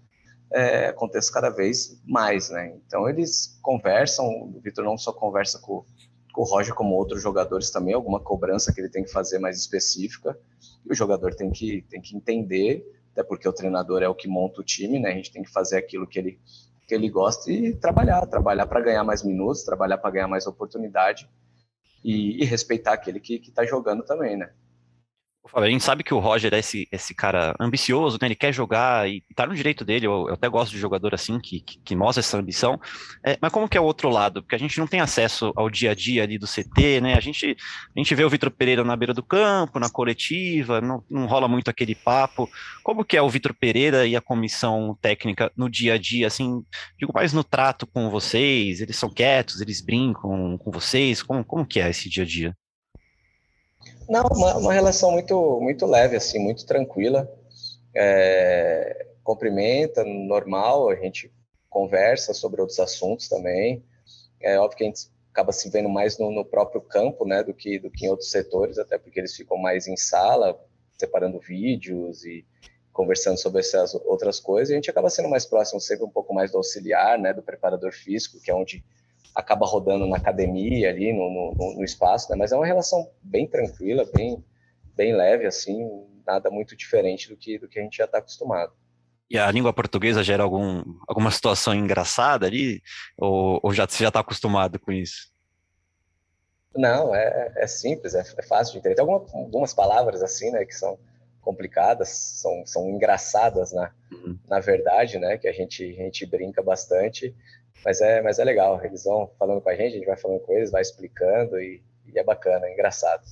é, 0.54 0.88
aconteça 0.88 1.34
cada 1.34 1.50
vez 1.50 2.02
mais, 2.06 2.50
né? 2.50 2.78
Então 2.88 3.10
eles 3.10 3.60
conversam, 3.62 4.26
o 4.26 4.62
Vitor 4.64 4.86
não 4.86 4.98
só 4.98 5.12
conversa 5.12 5.60
com 5.60 5.84
o 6.36 6.44
Roger, 6.44 6.74
como 6.74 6.96
outros 6.96 7.22
jogadores 7.22 7.70
também, 7.70 7.94
alguma 7.94 8.20
cobrança 8.20 8.74
que 8.74 8.80
ele 8.80 8.90
tem 8.90 9.04
que 9.04 9.12
fazer 9.12 9.40
mais 9.40 9.58
específica, 9.58 10.38
e 10.86 10.92
o 10.92 10.96
jogador 10.96 11.34
tem 11.36 11.52
que, 11.52 11.86
tem 11.90 12.02
que 12.02 12.16
entender, 12.16 12.86
até 13.12 13.24
porque 13.24 13.48
o 13.48 13.54
treinador 13.54 14.02
é 14.02 14.08
o 14.08 14.16
que 14.16 14.28
monta 14.28 14.62
o 14.62 14.64
time, 14.64 15.00
né? 15.00 15.12
A 15.12 15.16
gente 15.16 15.32
tem 15.32 15.44
que 15.44 15.52
fazer 15.52 15.78
aquilo 15.78 16.08
que 16.08 16.18
ele, 16.18 16.40
que 16.88 16.96
ele 16.96 17.10
gosta 17.10 17.52
e 17.52 17.76
trabalhar, 17.76 18.26
trabalhar 18.28 18.66
para 18.68 18.82
ganhar 18.82 19.04
mais 19.04 19.24
minutos, 19.24 19.64
trabalhar 19.64 19.98
para 19.98 20.12
ganhar 20.12 20.28
mais 20.28 20.48
oportunidade 20.48 21.30
e, 22.04 22.42
e 22.42 22.46
respeitar 22.46 22.94
aquele 22.94 23.20
que 23.20 23.36
está 23.36 23.66
jogando 23.66 24.04
também, 24.04 24.38
né? 24.38 24.52
A 25.54 25.68
gente 25.68 25.84
sabe 25.84 26.04
que 26.04 26.14
o 26.14 26.20
Roger 26.20 26.54
é 26.54 26.60
esse, 26.60 26.88
esse 26.92 27.16
cara 27.16 27.56
ambicioso, 27.60 28.18
né? 28.22 28.28
Ele 28.28 28.36
quer 28.36 28.54
jogar 28.54 29.10
e 29.10 29.24
tá 29.36 29.46
no 29.46 29.56
direito 29.56 29.84
dele. 29.84 30.06
Eu, 30.06 30.28
eu 30.28 30.36
até 30.36 30.48
gosto 30.48 30.72
de 30.72 30.78
jogador 30.78 31.14
assim, 31.16 31.40
que, 31.40 31.60
que, 31.62 31.80
que 31.80 31.96
mostra 31.96 32.22
essa 32.22 32.38
ambição. 32.38 32.80
É, 33.26 33.38
mas 33.42 33.52
como 33.52 33.68
que 33.68 33.78
é 33.78 33.82
o 33.82 33.84
outro 33.84 34.10
lado? 34.10 34.44
Porque 34.44 34.56
a 34.56 34.60
gente 34.60 34.80
não 34.80 34.86
tem 34.86 35.02
acesso 35.02 35.52
ao 35.56 35.70
dia 35.70 35.92
a 35.92 35.96
dia 35.96 36.24
ali 36.24 36.38
do 36.38 36.46
CT, 36.46 37.02
né? 37.02 37.16
A 37.16 37.20
gente, 37.20 37.58
a 37.96 38.00
gente 38.00 38.14
vê 38.14 38.24
o 38.24 38.30
Vitor 38.30 38.52
Pereira 38.52 38.84
na 38.84 38.96
beira 38.96 39.14
do 39.14 39.24
campo, 39.24 39.80
na 39.80 39.90
coletiva, 39.90 40.80
não, 40.80 41.04
não 41.10 41.26
rola 41.26 41.48
muito 41.48 41.70
aquele 41.70 41.96
papo. 41.96 42.48
Como 42.84 43.04
que 43.04 43.18
é 43.18 43.22
o 43.22 43.30
Vitor 43.30 43.54
Pereira 43.54 44.06
e 44.06 44.16
a 44.16 44.22
comissão 44.22 44.98
técnica 45.02 45.52
no 45.58 45.70
dia 45.70 45.96
a 45.96 45.98
dia, 45.98 46.28
assim, 46.28 46.64
digo 47.00 47.12
mais 47.14 47.34
no 47.34 47.44
trato 47.44 47.88
com 47.88 48.10
vocês? 48.12 48.80
Eles 48.80 48.96
são 48.96 49.10
quietos, 49.10 49.60
eles 49.60 49.82
brincam 49.82 50.58
com 50.60 50.72
vocês? 50.72 51.24
Como, 51.24 51.44
como 51.44 51.66
que 51.66 51.80
é 51.80 51.90
esse 51.90 52.10
dia 52.10 52.24
a 52.24 52.28
dia? 52.28 52.56
Não, 54.12 54.26
uma, 54.30 54.58
uma 54.58 54.74
relação 54.74 55.10
muito, 55.10 55.62
muito 55.62 55.86
leve, 55.86 56.18
assim, 56.18 56.38
muito 56.38 56.66
tranquila. 56.66 57.32
É, 57.96 59.08
cumprimenta, 59.24 60.04
normal, 60.04 60.90
a 60.90 60.96
gente 60.96 61.32
conversa 61.70 62.34
sobre 62.34 62.60
outros 62.60 62.78
assuntos 62.82 63.30
também. 63.30 63.82
É 64.42 64.60
óbvio 64.60 64.78
que 64.78 64.84
a 64.84 64.88
gente 64.88 65.10
acaba 65.32 65.54
se 65.54 65.70
vendo 65.70 65.88
mais 65.88 66.20
no, 66.20 66.30
no, 66.30 66.44
próprio 66.44 66.82
campo, 66.82 67.26
né, 67.26 67.42
do 67.42 67.54
que, 67.54 67.80
do 67.80 67.90
que 67.90 68.06
em 68.06 68.10
outros 68.10 68.30
setores, 68.30 68.78
até 68.78 68.98
porque 68.98 69.18
eles 69.18 69.34
ficam 69.34 69.56
mais 69.56 69.88
em 69.88 69.96
sala, 69.96 70.60
separando 70.98 71.40
vídeos 71.40 72.26
e 72.26 72.46
conversando 72.92 73.38
sobre 73.38 73.62
essas 73.62 73.96
outras 73.96 74.42
coisas. 74.42 74.72
E 74.72 74.74
a 74.74 74.76
gente 74.76 74.92
acaba 74.92 75.10
sendo 75.10 75.30
mais 75.30 75.46
próximo 75.46 75.80
sempre 75.80 76.04
um 76.04 76.12
pouco 76.12 76.34
mais 76.34 76.52
do 76.52 76.58
auxiliar, 76.58 77.18
né, 77.18 77.32
do 77.32 77.42
preparador 77.42 77.94
físico, 77.94 78.42
que 78.42 78.52
é 78.52 78.54
onde 78.54 78.84
acaba 79.36 79.66
rodando 79.66 80.06
na 80.06 80.18
academia 80.18 80.90
ali, 80.90 81.14
no, 81.14 81.30
no, 81.30 81.76
no 81.76 81.84
espaço, 81.84 82.30
né? 82.30 82.36
Mas 82.38 82.52
é 82.52 82.56
uma 82.56 82.66
relação 82.66 83.10
bem 83.22 83.48
tranquila, 83.48 84.06
bem, 84.14 84.44
bem 84.96 85.16
leve, 85.16 85.46
assim, 85.46 85.88
nada 86.26 86.50
muito 86.50 86.76
diferente 86.76 87.30
do 87.30 87.38
que, 87.38 87.58
do 87.58 87.68
que 87.68 87.80
a 87.80 87.84
gente 87.84 87.98
já 87.98 88.06
está 88.06 88.18
acostumado. 88.18 88.74
E 89.30 89.38
a 89.38 89.50
língua 89.50 89.72
portuguesa 89.72 90.24
gera 90.24 90.44
algum, 90.44 90.84
alguma 91.08 91.32
situação 91.32 91.74
engraçada 91.74 92.46
ali? 92.46 92.82
Ou, 93.18 93.62
ou 93.64 93.74
já, 93.74 93.88
você 93.88 94.04
já 94.04 94.10
está 94.10 94.20
acostumado 94.20 94.78
com 94.78 94.92
isso? 94.92 95.32
Não, 96.76 97.16
é, 97.16 97.54
é 97.56 97.68
simples, 97.68 98.14
é, 98.14 98.22
é 98.38 98.44
fácil 98.44 98.74
de 98.74 98.80
entender. 98.80 98.96
Tem 98.96 99.02
alguma, 99.02 99.26
algumas 99.34 99.74
palavras 99.74 100.22
assim, 100.22 100.52
né, 100.52 100.66
que 100.66 100.74
são 100.74 101.00
complicadas, 101.42 102.10
são, 102.10 102.66
são 102.66 102.90
engraçadas, 102.90 103.72
na, 103.72 103.92
uhum. 104.12 104.38
na 104.48 104.60
verdade, 104.60 105.18
né, 105.18 105.38
que 105.38 105.48
a 105.48 105.54
gente, 105.54 105.84
a 105.84 106.04
gente 106.04 106.26
brinca 106.26 106.62
bastante, 106.62 107.36
mas 107.84 108.02
é, 108.02 108.22
mas 108.22 108.40
é 108.40 108.44
legal, 108.44 108.84
eles 108.84 109.04
vão 109.04 109.32
falando 109.38 109.62
com 109.62 109.70
a 109.70 109.76
gente, 109.76 109.94
a 109.94 109.98
gente 109.98 110.06
vai 110.06 110.18
falando 110.18 110.40
com 110.42 110.54
eles, 110.54 110.72
vai 110.72 110.82
explicando 110.82 111.60
e, 111.60 111.82
e 112.06 112.18
é 112.18 112.24
bacana, 112.24 112.68
é 112.68 112.74
engraçado. 112.74 113.24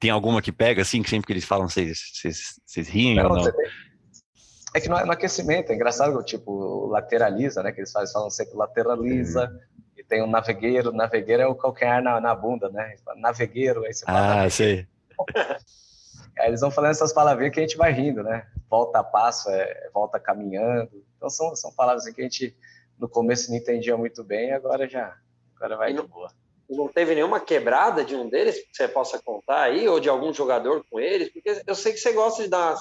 Tem 0.00 0.10
alguma 0.10 0.40
que 0.40 0.52
pega, 0.52 0.82
assim, 0.82 1.02
que 1.02 1.10
sempre 1.10 1.26
que 1.26 1.32
eles 1.32 1.44
falam, 1.44 1.68
vocês, 1.68 1.98
vocês, 2.14 2.60
vocês 2.64 2.88
riem 2.88 3.16
não, 3.16 3.30
ou 3.30 3.36
não? 3.36 3.52
É 4.74 4.80
que 4.80 4.88
no, 4.88 5.04
no, 5.04 5.12
aquecimento, 5.12 5.72
é 5.72 5.74
engraçado, 5.74 6.22
tipo, 6.22 6.86
lateraliza, 6.86 7.62
né, 7.62 7.72
que 7.72 7.80
eles 7.80 7.90
falam, 7.90 8.08
falam 8.12 8.30
sempre 8.30 8.56
lateraliza, 8.56 9.50
uhum. 9.50 9.58
e 9.96 10.04
tem 10.04 10.22
um 10.22 10.26
navegueiro, 10.26 10.92
navegueiro 10.92 11.42
é 11.42 11.46
o 11.46 11.54
calcanhar 11.54 12.02
na, 12.02 12.20
na 12.20 12.34
bunda, 12.34 12.68
né, 12.68 12.94
navegueiro, 13.16 13.84
aí 13.84 13.92
você 13.92 14.04
fala, 14.04 14.44
Ah, 14.44 14.50
sei. 14.50 14.86
Aí 16.38 16.48
eles 16.48 16.60
vão 16.60 16.70
falando 16.70 16.92
essas 16.92 17.12
palavrinhas 17.12 17.52
que 17.52 17.58
a 17.58 17.62
gente 17.64 17.76
vai 17.76 17.92
rindo, 17.92 18.22
né? 18.22 18.46
Volta 18.70 19.00
a 19.00 19.04
passo, 19.04 19.50
é, 19.50 19.90
volta 19.92 20.20
caminhando. 20.20 21.04
Então 21.16 21.28
são, 21.28 21.54
são 21.56 21.72
palavras 21.72 22.04
que 22.04 22.20
a 22.20 22.24
gente 22.24 22.56
no 22.98 23.08
começo 23.08 23.50
não 23.50 23.56
entendia 23.56 23.96
muito 23.96 24.24
bem, 24.24 24.52
agora 24.52 24.88
já 24.88 25.16
agora 25.56 25.76
vai 25.76 25.92
não, 25.92 26.02
de 26.02 26.08
boa. 26.08 26.30
Não 26.68 26.88
teve 26.88 27.14
nenhuma 27.14 27.40
quebrada 27.40 28.04
de 28.04 28.14
um 28.14 28.28
deles 28.28 28.58
que 28.58 28.68
você 28.72 28.86
possa 28.86 29.20
contar 29.22 29.62
aí, 29.62 29.88
ou 29.88 29.98
de 29.98 30.08
algum 30.08 30.32
jogador 30.32 30.84
com 30.90 31.00
eles? 31.00 31.32
Porque 31.32 31.62
eu 31.66 31.74
sei 31.74 31.92
que 31.92 31.98
você 31.98 32.12
gosta 32.12 32.42
de 32.42 32.48
dar 32.48 32.76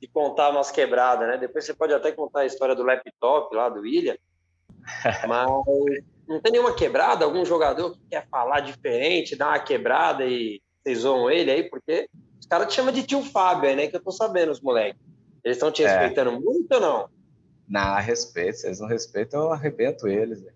de 0.00 0.08
contar 0.08 0.48
umas 0.48 0.70
quebradas, 0.70 1.28
né? 1.28 1.36
Depois 1.36 1.64
você 1.64 1.74
pode 1.74 1.92
até 1.92 2.10
contar 2.10 2.40
a 2.40 2.46
história 2.46 2.74
do 2.74 2.82
laptop 2.82 3.54
lá 3.54 3.68
do 3.68 3.80
William. 3.80 4.16
Mas 5.28 5.46
não 6.26 6.40
tem 6.40 6.52
nenhuma 6.52 6.74
quebrada? 6.74 7.24
Algum 7.24 7.44
jogador 7.44 7.92
que 7.92 8.00
quer 8.10 8.26
falar 8.28 8.60
diferente, 8.60 9.36
dar 9.36 9.48
uma 9.48 9.58
quebrada 9.58 10.24
e 10.24 10.62
vocês 10.82 11.00
zoam 11.00 11.30
ele 11.30 11.50
aí? 11.50 11.68
Porque 11.68 12.08
os 12.40 12.46
caras 12.46 12.68
te 12.68 12.76
chamam 12.76 12.92
de 12.92 13.02
tio 13.02 13.22
Fábio 13.22 13.76
né? 13.76 13.88
Que 13.88 13.96
eu 13.96 14.02
tô 14.02 14.10
sabendo, 14.10 14.52
os 14.52 14.62
moleques. 14.62 15.02
Eles 15.44 15.58
estão 15.58 15.70
te 15.70 15.84
é. 15.84 15.86
respeitando 15.86 16.40
muito 16.40 16.72
ou 16.72 16.80
não? 16.80 17.08
Na 17.70 18.00
respeito, 18.00 18.58
se 18.58 18.66
eles 18.66 18.80
não 18.80 18.88
respeitam, 18.88 19.42
eu 19.42 19.52
arrebento 19.52 20.08
eles. 20.08 20.42
Né? 20.42 20.52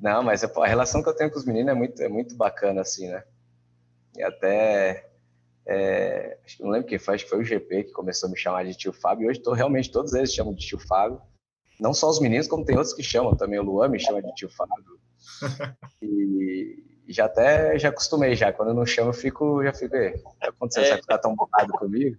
Não, 0.00 0.24
mas 0.24 0.42
a 0.42 0.66
relação 0.66 1.04
que 1.04 1.08
eu 1.08 1.14
tenho 1.14 1.30
com 1.30 1.38
os 1.38 1.44
meninos 1.44 1.70
é 1.70 1.74
muito, 1.74 2.02
é 2.02 2.08
muito 2.08 2.34
bacana, 2.34 2.80
assim, 2.80 3.06
né? 3.08 3.22
E 4.16 4.22
até. 4.22 5.08
É, 5.64 6.36
acho 6.44 6.56
que 6.56 6.62
não 6.64 6.70
lembro 6.70 6.88
quem 6.88 6.98
foi, 6.98 7.14
acho 7.14 7.24
que 7.24 7.30
foi 7.30 7.38
o 7.38 7.44
GP 7.44 7.84
que 7.84 7.92
começou 7.92 8.26
a 8.26 8.32
me 8.32 8.36
chamar 8.36 8.64
de 8.64 8.74
tio 8.74 8.92
Fábio. 8.92 9.26
E 9.26 9.30
hoje 9.30 9.40
tô, 9.40 9.52
realmente 9.52 9.92
todos 9.92 10.12
eles 10.12 10.34
chamam 10.34 10.52
de 10.52 10.66
tio 10.66 10.80
Fábio. 10.80 11.22
Não 11.78 11.94
só 11.94 12.10
os 12.10 12.20
meninos, 12.20 12.48
como 12.48 12.64
tem 12.64 12.76
outros 12.76 12.94
que 12.94 13.04
chamam 13.04 13.36
também. 13.36 13.60
O 13.60 13.62
Luan 13.62 13.88
me 13.88 14.00
chama 14.00 14.20
de 14.20 14.34
tio 14.34 14.50
Fábio. 14.50 14.98
E, 16.02 16.82
já 17.08 17.26
até 17.26 17.78
já 17.78 17.90
acostumei 17.90 18.34
já. 18.34 18.52
Quando 18.52 18.70
eu 18.70 18.74
não 18.74 18.86
chamo, 18.86 19.10
eu 19.10 19.14
fico, 19.14 19.62
já 19.62 19.72
fico. 19.72 19.94
O 19.94 19.98
que 19.98 20.38
tá 20.40 20.48
acontecendo? 20.48 20.84
Você 20.84 20.90
vai 20.90 21.00
ficar 21.00 21.18
tão 21.18 21.36
bocado 21.36 21.72
comigo? 21.74 22.16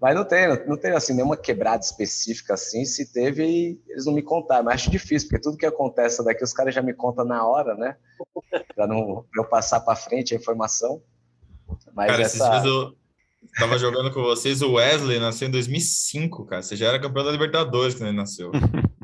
Mas 0.00 0.14
não 0.14 0.24
tem, 0.24 0.48
não 0.66 0.76
tem 0.78 0.92
assim, 0.92 1.12
nenhuma 1.12 1.36
quebrada 1.36 1.84
específica 1.84 2.54
assim. 2.54 2.86
Se 2.86 3.12
teve, 3.12 3.78
eles 3.86 4.06
não 4.06 4.14
me 4.14 4.22
contaram. 4.22 4.64
Mas 4.64 4.76
acho 4.76 4.90
difícil, 4.90 5.28
porque 5.28 5.42
tudo 5.42 5.58
que 5.58 5.66
acontece 5.66 6.24
daqui, 6.24 6.42
os 6.42 6.54
caras 6.54 6.74
já 6.74 6.80
me 6.80 6.94
contam 6.94 7.24
na 7.24 7.46
hora, 7.46 7.74
né? 7.74 7.96
Para 8.74 8.86
não 8.86 9.26
pra 9.30 9.42
eu 9.42 9.48
passar 9.48 9.80
para 9.80 9.94
frente 9.94 10.32
a 10.32 10.38
informação. 10.38 11.02
Mas 11.94 12.10
cara, 12.10 12.22
essa... 12.22 12.36
esses 12.36 12.50
dias 12.50 12.64
eu 12.64 12.96
tava 13.58 13.78
jogando 13.78 14.12
com 14.12 14.22
vocês, 14.22 14.62
o 14.62 14.74
Wesley 14.74 15.20
nasceu 15.20 15.48
em 15.48 15.50
2005, 15.50 16.46
cara. 16.46 16.62
Você 16.62 16.76
já 16.76 16.88
era 16.88 17.00
campeão 17.00 17.24
da 17.24 17.30
Libertadores 17.30 17.94
quando 17.94 18.08
ele 18.08 18.16
nasceu. 18.16 18.50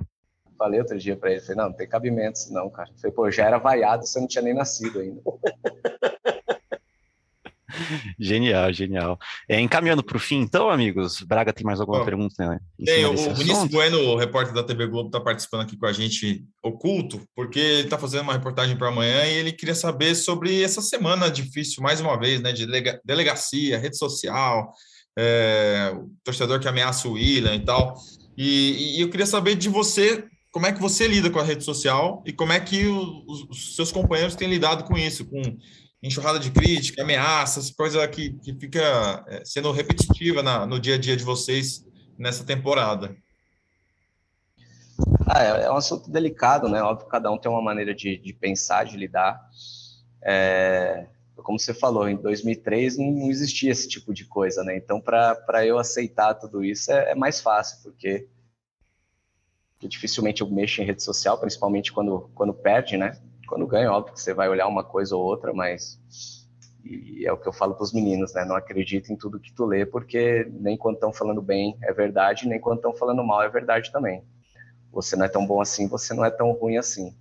Falei 0.58 0.80
outro 0.80 0.98
dia 0.98 1.14
para 1.14 1.32
ele, 1.32 1.40
falei, 1.42 1.56
não, 1.56 1.68
não 1.68 1.76
tem 1.76 1.86
cabimento 1.86 2.40
não, 2.50 2.70
cara. 2.70 2.88
Falei, 2.96 3.14
pô, 3.14 3.30
já 3.30 3.44
era 3.44 3.58
vaiado, 3.58 4.06
você 4.06 4.18
não 4.18 4.26
tinha 4.26 4.40
nem 4.40 4.54
nascido 4.54 5.00
ainda. 5.00 5.20
genial, 8.18 8.72
genial. 8.72 9.18
É, 9.48 9.60
encaminhando 9.60 10.02
para 10.02 10.16
o 10.16 10.20
fim, 10.20 10.40
então, 10.40 10.70
amigos, 10.70 11.20
Braga 11.22 11.52
tem 11.52 11.64
mais 11.64 11.80
alguma 11.80 12.00
Bom, 12.00 12.04
pergunta? 12.04 12.48
Né, 12.48 12.58
tem, 12.84 13.04
o 13.04 13.34
Vinícius 13.34 13.68
Bueno, 13.68 13.98
o 13.98 14.16
repórter 14.16 14.54
da 14.54 14.62
TV 14.62 14.86
Globo, 14.86 15.08
está 15.08 15.20
participando 15.20 15.62
aqui 15.62 15.76
com 15.76 15.86
a 15.86 15.92
gente 15.92 16.44
oculto, 16.62 17.20
porque 17.34 17.58
ele 17.58 17.82
está 17.82 17.98
fazendo 17.98 18.22
uma 18.22 18.32
reportagem 18.32 18.76
para 18.76 18.88
amanhã 18.88 19.24
e 19.24 19.34
ele 19.34 19.52
queria 19.52 19.74
saber 19.74 20.14
sobre 20.14 20.62
essa 20.62 20.80
semana 20.80 21.30
difícil, 21.30 21.82
mais 21.82 22.00
uma 22.00 22.18
vez, 22.18 22.40
né, 22.40 22.52
de 22.52 22.66
delegacia, 23.04 23.78
rede 23.78 23.96
social, 23.96 24.72
é, 25.18 25.92
o 25.94 26.10
torcedor 26.22 26.60
que 26.60 26.68
ameaça 26.68 27.08
o 27.08 27.12
William 27.12 27.54
e 27.54 27.64
tal. 27.64 27.94
E, 28.36 28.96
e, 28.96 29.00
eu 29.00 29.08
queria 29.08 29.26
saber 29.26 29.54
de 29.54 29.68
você 29.68 30.24
como 30.52 30.66
é 30.66 30.72
que 30.72 30.80
você 30.80 31.06
lida 31.08 31.30
com 31.30 31.38
a 31.38 31.42
rede 31.42 31.64
social 31.64 32.22
e 32.26 32.32
como 32.32 32.52
é 32.52 32.60
que 32.60 32.86
os, 32.86 33.42
os 33.48 33.76
seus 33.76 33.92
companheiros 33.92 34.34
têm 34.34 34.48
lidado 34.48 34.84
com 34.84 34.96
isso, 34.96 35.24
com 35.26 35.42
enxurrada 36.02 36.38
de 36.38 36.50
crítica, 36.50 37.02
ameaças, 37.02 37.70
coisa 37.70 38.06
que, 38.06 38.32
que 38.34 38.54
fica 38.54 39.24
é, 39.28 39.44
sendo 39.44 39.72
repetitiva 39.72 40.42
na, 40.42 40.66
no 40.66 40.78
dia 40.78 40.94
a 40.94 40.98
dia 40.98 41.16
de 41.16 41.24
vocês 41.24 41.84
nessa 42.18 42.44
temporada? 42.44 43.16
Ah, 45.26 45.42
é, 45.42 45.64
é, 45.64 45.70
um 45.70 45.76
assunto 45.76 46.10
delicado, 46.10 46.68
né? 46.68 46.82
Óbvio 46.82 47.06
que 47.06 47.10
cada 47.10 47.30
um 47.30 47.38
tem 47.38 47.50
uma 47.50 47.62
maneira 47.62 47.94
de, 47.94 48.16
de 48.18 48.32
pensar, 48.32 48.84
de 48.84 48.96
lidar. 48.96 49.40
É, 50.22 51.06
como 51.42 51.58
você 51.58 51.74
falou, 51.74 52.08
em 52.08 52.16
2003 52.16 52.96
não 52.98 53.30
existia 53.30 53.70
esse 53.70 53.88
tipo 53.88 54.14
de 54.14 54.24
coisa, 54.24 54.64
né? 54.64 54.76
Então, 54.76 55.00
para 55.00 55.66
eu 55.66 55.78
aceitar 55.78 56.34
tudo 56.34 56.64
isso 56.64 56.90
é, 56.90 57.12
é 57.12 57.14
mais 57.14 57.40
fácil, 57.40 57.82
porque, 57.82 58.28
dificilmente 59.80 60.40
eu 60.42 60.50
mexo 60.50 60.80
em 60.80 60.84
rede 60.84 61.02
social, 61.02 61.38
principalmente 61.38 61.92
quando, 61.92 62.30
quando 62.34 62.54
perde, 62.54 62.96
né? 62.96 63.20
Quando 63.46 63.66
ganha, 63.66 63.92
óbvio 63.92 64.14
que 64.14 64.20
você 64.20 64.34
vai 64.34 64.48
olhar 64.48 64.66
uma 64.66 64.84
coisa 64.84 65.16
ou 65.16 65.22
outra, 65.22 65.52
mas 65.52 66.00
e 66.84 67.26
é 67.26 67.32
o 67.32 67.36
que 67.36 67.48
eu 67.48 67.52
falo 67.52 67.74
para 67.74 67.82
os 67.82 67.92
meninos, 67.92 68.32
né? 68.32 68.44
Não 68.44 68.54
acredita 68.54 69.12
em 69.12 69.16
tudo 69.16 69.40
que 69.40 69.52
tu 69.52 69.64
lê, 69.64 69.84
porque 69.84 70.46
nem 70.52 70.76
quando 70.76 70.94
estão 70.94 71.12
falando 71.12 71.42
bem 71.42 71.76
é 71.82 71.92
verdade, 71.92 72.46
nem 72.46 72.60
quando 72.60 72.76
estão 72.76 72.94
falando 72.94 73.24
mal 73.24 73.42
é 73.42 73.48
verdade 73.48 73.90
também. 73.90 74.22
Você 74.92 75.16
não 75.16 75.24
é 75.24 75.28
tão 75.28 75.46
bom 75.46 75.60
assim, 75.60 75.88
você 75.88 76.14
não 76.14 76.24
é 76.24 76.30
tão 76.30 76.52
ruim 76.52 76.76
assim. 76.76 77.14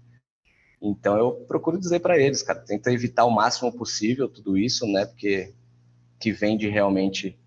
Então 0.81 1.17
eu 1.17 1.31
procuro 1.47 1.79
dizer 1.79 1.99
para 1.99 2.17
eles, 2.17 2.43
cara, 2.43 2.59
tenta 2.59 2.91
evitar 2.91 3.25
o 3.25 3.31
máximo 3.31 3.71
possível 3.71 4.29
tudo 4.29 4.57
isso, 4.57 4.85
né? 4.85 5.05
Porque 5.05 5.53
que 6.19 6.31
vende 6.31 6.69
realmente 6.69 7.37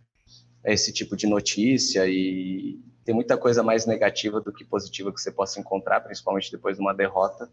esse 0.64 0.92
tipo 0.92 1.16
de 1.16 1.26
notícia 1.26 2.06
e 2.06 2.80
tem 3.04 3.14
muita 3.14 3.38
coisa 3.38 3.62
mais 3.62 3.86
negativa 3.86 4.40
do 4.40 4.52
que 4.52 4.64
positiva 4.64 5.12
que 5.12 5.20
você 5.20 5.30
possa 5.30 5.58
encontrar, 5.60 6.00
principalmente 6.00 6.50
depois 6.50 6.76
de 6.76 6.82
uma 6.82 6.92
derrota. 6.92 7.50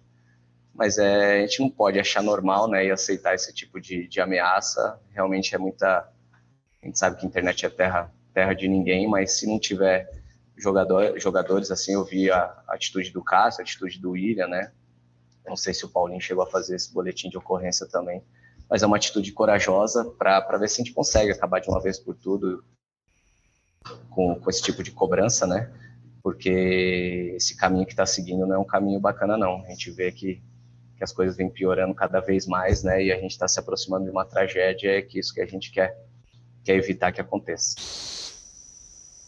Mas 0.76 0.98
é, 0.98 1.38
a 1.38 1.42
gente 1.48 1.62
não 1.62 1.70
pode 1.70 1.98
achar 1.98 2.22
normal, 2.22 2.70
né, 2.70 2.86
e 2.86 2.92
aceitar 2.92 3.34
esse 3.34 3.54
tipo 3.54 3.80
de, 3.80 4.08
de 4.08 4.20
ameaça. 4.20 5.00
Realmente 5.12 5.56
é 5.56 5.58
muita. 5.58 6.10
A 6.82 6.86
gente 6.86 7.00
sabe 7.00 7.18
que 7.18 7.26
a 7.26 7.30
internet 7.30 7.66
é 7.66 7.70
terra, 7.70 8.14
terra 8.34 8.54
de 8.54 8.68
ninguém, 8.68 9.08
mas 9.08 9.32
se 9.32 9.48
não 9.48 9.58
tiver 9.58 10.08
jogador, 10.58 11.18
jogadores 11.18 11.72
assim, 11.72 11.94
eu 11.94 12.04
vi 12.04 12.30
a, 12.30 12.44
a 12.68 12.76
atitude 12.76 13.10
do 13.12 13.24
Cássio, 13.24 13.62
a 13.62 13.64
atitude 13.64 14.00
do 14.00 14.12
William, 14.12 14.48
né? 14.48 14.72
Não 15.48 15.56
sei 15.56 15.74
se 15.74 15.86
o 15.86 15.90
Paulinho 15.90 16.20
chegou 16.20 16.44
a 16.44 16.50
fazer 16.50 16.76
esse 16.76 16.94
boletim 16.94 17.30
de 17.30 17.38
ocorrência 17.38 17.88
também, 17.88 18.22
mas 18.70 18.84
é 18.84 18.86
uma 18.86 18.98
atitude 18.98 19.32
corajosa 19.32 20.04
para 20.18 20.58
ver 20.58 20.68
se 20.68 20.82
a 20.82 20.84
gente 20.84 20.94
consegue 20.94 21.32
acabar 21.32 21.62
de 21.62 21.70
uma 21.70 21.82
vez 21.82 21.98
por 21.98 22.16
tudo 22.16 22.64
com, 24.10 24.36
com 24.36 24.50
esse 24.50 24.62
tipo 24.62 24.84
de 24.84 24.92
cobrança, 24.92 25.48
né? 25.48 25.72
Porque 26.22 27.34
esse 27.36 27.56
caminho 27.56 27.86
que 27.86 27.94
está 27.94 28.06
seguindo 28.06 28.46
não 28.46 28.56
é 28.56 28.60
um 28.60 28.66
caminho 28.66 29.00
bacana, 29.00 29.38
não. 29.38 29.64
A 29.64 29.70
gente 29.70 29.92
vê 29.92 30.12
que 30.12 30.42
que 30.98 31.04
as 31.04 31.12
coisas 31.12 31.36
vêm 31.36 31.50
piorando 31.50 31.94
cada 31.94 32.20
vez 32.20 32.48
mais, 32.48 32.84
né? 32.84 33.04
E 33.04 33.12
a 33.12 33.20
gente 33.20 33.32
está 33.32 33.48
se 33.48 33.60
aproximando 33.60 34.06
de 34.06 34.12
uma 34.12 34.26
tragédia, 34.26 34.98
é 34.98 35.02
que 35.02 35.20
isso 35.20 35.34
que 35.34 35.42
a 35.42 35.46
gente 35.46 35.72
quer, 35.72 35.98
quer 36.64 36.76
evitar 36.76 37.12
que 37.12 37.22
aconteça. 37.22 37.76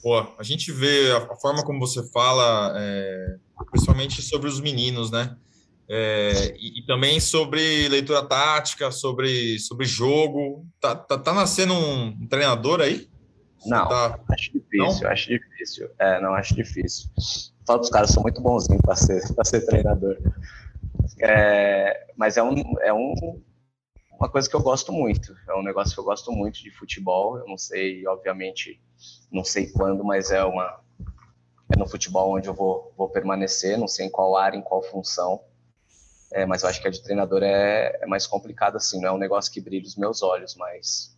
Pô, 0.01 0.19
a 0.37 0.43
gente 0.43 0.71
vê 0.71 1.11
a, 1.11 1.35
forma 1.35 1.63
como 1.63 1.79
você 1.79 2.01
fala, 2.11 2.73
é, 2.77 3.35
principalmente 3.71 4.21
sobre 4.21 4.47
os 4.47 4.61
meninos, 4.61 5.11
né? 5.11 5.35
É, 5.89 6.53
e, 6.57 6.79
e, 6.79 6.85
também 6.85 7.19
sobre 7.19 7.87
leitura 7.87 8.21
tática, 8.23 8.91
sobre, 8.91 9.57
sobre 9.59 9.85
jogo. 9.85 10.65
Tá, 10.79 10.95
tá, 10.95 11.17
tá 11.17 11.33
nascendo 11.33 11.73
um, 11.73 12.27
treinador 12.27 12.81
aí? 12.81 13.09
Não, 13.65 13.87
tá... 13.87 14.19
acho 14.31 14.51
difícil, 14.51 15.03
não? 15.03 15.11
acho 15.11 15.29
difícil. 15.29 15.89
É, 15.97 16.21
não, 16.21 16.33
acho 16.33 16.55
difícil. 16.55 17.09
Todos 17.65 17.87
os 17.87 17.91
caras 17.91 18.11
são 18.11 18.21
muito 18.21 18.41
bonzinhos 18.41 18.81
para 18.81 18.95
ser, 18.95 19.21
ser 19.43 19.65
treinador. 19.65 20.17
É, 21.19 22.07
mas 22.15 22.37
é, 22.37 22.43
um, 22.43 22.79
é 22.81 22.93
um, 22.93 23.41
uma 24.11 24.29
coisa 24.29 24.49
que 24.49 24.55
eu 24.55 24.61
gosto 24.61 24.91
muito. 24.91 25.35
É 25.47 25.55
um 25.55 25.63
negócio 25.63 25.93
que 25.93 25.99
eu 25.99 26.03
gosto 26.03 26.31
muito 26.31 26.61
de 26.61 26.71
futebol. 26.71 27.37
Eu 27.37 27.47
não 27.47 27.57
sei, 27.57 28.05
obviamente, 28.07 28.81
não 29.31 29.43
sei 29.43 29.71
quando, 29.71 30.03
mas 30.03 30.31
é 30.31 30.43
uma 30.43 30.81
é 31.73 31.77
no 31.77 31.87
futebol 31.87 32.35
onde 32.35 32.47
eu 32.47 32.53
vou, 32.53 32.93
vou 32.97 33.09
permanecer. 33.09 33.77
Não 33.77 33.87
sei 33.87 34.07
em 34.07 34.09
qual 34.09 34.35
área, 34.35 34.57
em 34.57 34.61
qual 34.61 34.81
função. 34.81 35.41
É, 36.31 36.45
mas 36.45 36.63
eu 36.63 36.69
acho 36.69 36.81
que 36.81 36.87
a 36.87 36.91
de 36.91 37.01
treinador 37.01 37.41
é, 37.43 37.99
é 38.01 38.05
mais 38.05 38.27
complicado 38.27 38.75
assim. 38.77 38.99
Não 38.99 39.09
é 39.09 39.11
um 39.11 39.17
negócio 39.17 39.51
que 39.51 39.61
brilha 39.61 39.85
os 39.85 39.95
meus 39.95 40.21
olhos, 40.21 40.55
mas 40.55 41.15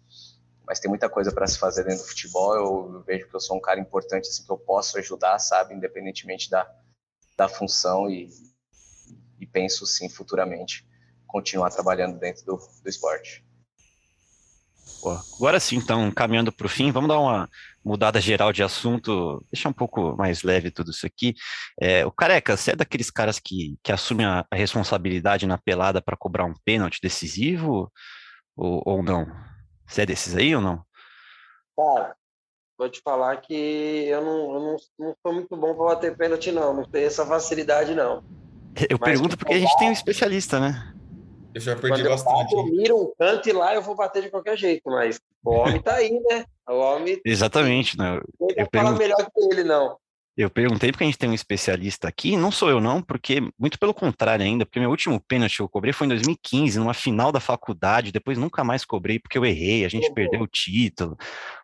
mas 0.69 0.79
tem 0.79 0.87
muita 0.87 1.09
coisa 1.09 1.31
para 1.31 1.47
se 1.47 1.57
fazer 1.57 1.83
dentro 1.83 2.03
do 2.03 2.09
futebol. 2.09 2.53
Eu 2.53 3.01
vejo 3.01 3.27
que 3.27 3.35
eu 3.35 3.39
sou 3.39 3.57
um 3.57 3.59
cara 3.59 3.79
importante 3.79 4.29
assim 4.29 4.45
que 4.45 4.51
eu 4.51 4.57
posso 4.57 4.99
ajudar, 4.99 5.39
sabe, 5.39 5.73
independentemente 5.73 6.47
da, 6.47 6.71
da 7.35 7.49
função 7.49 8.07
e, 8.07 8.29
e 9.39 9.47
penso 9.47 9.85
sim 9.85 10.09
futuramente 10.09 10.85
continuar 11.27 11.69
trabalhando 11.69 12.19
dentro 12.19 12.45
do, 12.45 12.57
do 12.57 12.89
esporte. 12.89 13.45
Pô, 15.01 15.17
agora 15.37 15.59
sim, 15.59 15.77
então, 15.77 16.11
caminhando 16.11 16.51
para 16.51 16.65
o 16.65 16.69
fim, 16.69 16.91
vamos 16.91 17.07
dar 17.07 17.19
uma 17.19 17.49
mudada 17.83 18.19
geral 18.19 18.51
de 18.51 18.61
assunto, 18.61 19.45
deixar 19.51 19.69
um 19.69 19.73
pouco 19.73 20.15
mais 20.17 20.43
leve 20.43 20.71
tudo 20.71 20.91
isso 20.91 21.05
aqui. 21.05 21.33
É, 21.79 22.05
o 22.05 22.11
Careca, 22.11 22.57
você 22.57 22.71
é 22.71 22.75
daqueles 22.75 23.09
caras 23.09 23.39
que, 23.39 23.77
que 23.81 23.91
assume 23.91 24.25
a, 24.25 24.45
a 24.51 24.55
responsabilidade 24.55 25.47
na 25.47 25.57
pelada 25.57 26.01
para 26.01 26.17
cobrar 26.17 26.45
um 26.45 26.53
pênalti 26.65 26.99
decisivo 27.01 27.89
ou, 28.57 28.81
ou 28.85 29.03
não? 29.03 29.25
Você 29.87 30.01
é 30.01 30.05
desses 30.05 30.35
aí 30.35 30.53
ou 30.53 30.61
não? 30.61 30.83
Cara, 31.77 32.15
vou 32.77 32.89
te 32.89 33.01
falar 33.01 33.37
que 33.37 33.53
eu 33.53 34.21
não, 34.21 34.53
eu 34.53 34.59
não, 34.59 34.75
não 34.99 35.15
sou 35.21 35.33
muito 35.33 35.55
bom 35.55 35.75
para 35.75 35.95
bater 35.95 36.17
pênalti, 36.17 36.51
não. 36.51 36.73
Não 36.73 36.83
tenho 36.83 37.07
essa 37.07 37.25
facilidade, 37.25 37.95
não. 37.95 38.23
Eu 38.89 38.97
Mas 38.99 39.09
pergunto 39.09 39.37
porque 39.37 39.53
a 39.53 39.59
gente 39.59 39.75
tem 39.77 39.89
um 39.89 39.93
especialista, 39.93 40.59
né? 40.59 40.93
Eu 41.53 41.61
já 41.61 41.75
perdi 41.75 42.03
Quando 42.03 42.09
bastante. 42.09 42.53
Eu 42.53 42.65
miro 42.65 43.01
um 43.01 43.11
canto 43.17 43.49
e 43.49 43.51
lá 43.51 43.73
eu 43.73 43.81
vou 43.81 43.95
bater 43.95 44.21
de 44.21 44.29
qualquer 44.29 44.57
jeito, 44.57 44.89
mas 44.89 45.19
o 45.43 45.51
homem 45.51 45.81
tá 45.81 45.95
aí, 45.95 46.11
né? 46.11 46.45
O 46.67 46.75
homem. 46.75 47.19
Exatamente, 47.25 47.97
né? 47.97 48.19
Eu, 48.39 48.47
eu 48.55 48.69
pergunto... 48.69 48.99
melhor 48.99 49.17
que 49.17 49.41
ele, 49.51 49.63
não. 49.63 49.97
Eu 50.37 50.49
perguntei 50.49 50.89
porque 50.89 51.03
a 51.03 51.07
gente 51.07 51.17
tem 51.17 51.29
um 51.29 51.33
especialista 51.33 52.07
aqui, 52.07 52.37
não 52.37 52.49
sou 52.49 52.69
eu 52.69 52.79
não, 52.79 53.01
porque 53.01 53.41
muito 53.59 53.77
pelo 53.77 53.93
contrário 53.93 54.45
ainda, 54.45 54.65
porque 54.65 54.79
meu 54.79 54.89
último 54.89 55.19
pênalti 55.19 55.57
que 55.57 55.61
eu 55.61 55.67
cobrei 55.67 55.91
foi 55.91 56.05
em 56.05 56.11
2015, 56.11 56.79
numa 56.79 56.93
final 56.93 57.29
da 57.29 57.41
faculdade, 57.41 58.09
depois 58.09 58.37
nunca 58.37 58.63
mais 58.63 58.85
cobrei 58.85 59.19
porque 59.19 59.37
eu 59.37 59.45
errei, 59.45 59.83
a 59.83 59.89
gente 59.89 60.07
uhum. 60.07 60.13
perdeu 60.13 60.41
o 60.41 60.47
título, 60.47 61.17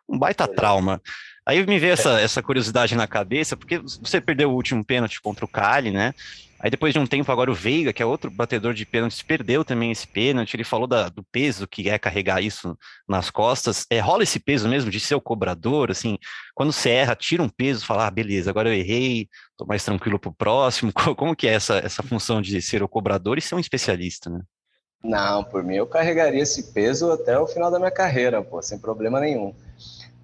um 0.06 0.18
baita 0.18 0.46
trauma. 0.46 1.00
Aí 1.46 1.64
me 1.64 1.78
veio 1.78 1.92
essa, 1.92 2.20
essa 2.20 2.42
curiosidade 2.42 2.96
na 2.96 3.06
cabeça, 3.06 3.56
porque 3.56 3.78
você 3.78 4.20
perdeu 4.20 4.50
o 4.50 4.54
último 4.54 4.84
pênalti 4.84 5.20
contra 5.20 5.44
o 5.44 5.48
Cali, 5.48 5.92
né? 5.92 6.12
Aí 6.58 6.70
depois 6.70 6.92
de 6.92 6.98
um 6.98 7.06
tempo, 7.06 7.30
agora 7.30 7.50
o 7.50 7.54
Veiga, 7.54 7.92
que 7.92 8.02
é 8.02 8.06
outro 8.06 8.30
batedor 8.30 8.74
de 8.74 8.84
pênaltis, 8.84 9.22
perdeu 9.22 9.64
também 9.64 9.92
esse 9.92 10.08
pênalti. 10.08 10.54
Ele 10.54 10.64
falou 10.64 10.88
da, 10.88 11.08
do 11.08 11.22
peso 11.22 11.68
que 11.68 11.88
é 11.88 11.98
carregar 11.98 12.42
isso 12.42 12.76
nas 13.08 13.30
costas. 13.30 13.86
É, 13.88 14.00
rola 14.00 14.24
esse 14.24 14.40
peso 14.40 14.68
mesmo 14.68 14.90
de 14.90 14.98
ser 14.98 15.14
o 15.14 15.20
cobrador, 15.20 15.92
assim, 15.92 16.18
quando 16.52 16.72
você 16.72 16.90
erra, 16.90 17.14
tira 17.14 17.42
um 17.42 17.48
peso, 17.48 17.86
fala, 17.86 18.08
ah, 18.08 18.10
beleza, 18.10 18.50
agora 18.50 18.70
eu 18.70 18.74
errei, 18.74 19.28
tô 19.56 19.64
mais 19.66 19.84
tranquilo 19.84 20.18
pro 20.18 20.32
próximo. 20.32 20.92
Como 21.16 21.36
que 21.36 21.46
é 21.46 21.52
essa, 21.52 21.76
essa 21.76 22.02
função 22.02 22.42
de 22.42 22.60
ser 22.60 22.82
o 22.82 22.88
cobrador 22.88 23.38
e 23.38 23.42
ser 23.42 23.54
um 23.54 23.60
especialista, 23.60 24.28
né? 24.28 24.40
Não, 25.04 25.44
por 25.44 25.62
mim 25.62 25.76
eu 25.76 25.86
carregaria 25.86 26.42
esse 26.42 26.72
peso 26.72 27.12
até 27.12 27.38
o 27.38 27.46
final 27.46 27.70
da 27.70 27.78
minha 27.78 27.90
carreira, 27.92 28.42
pô, 28.42 28.60
sem 28.60 28.78
problema 28.78 29.20
nenhum 29.20 29.54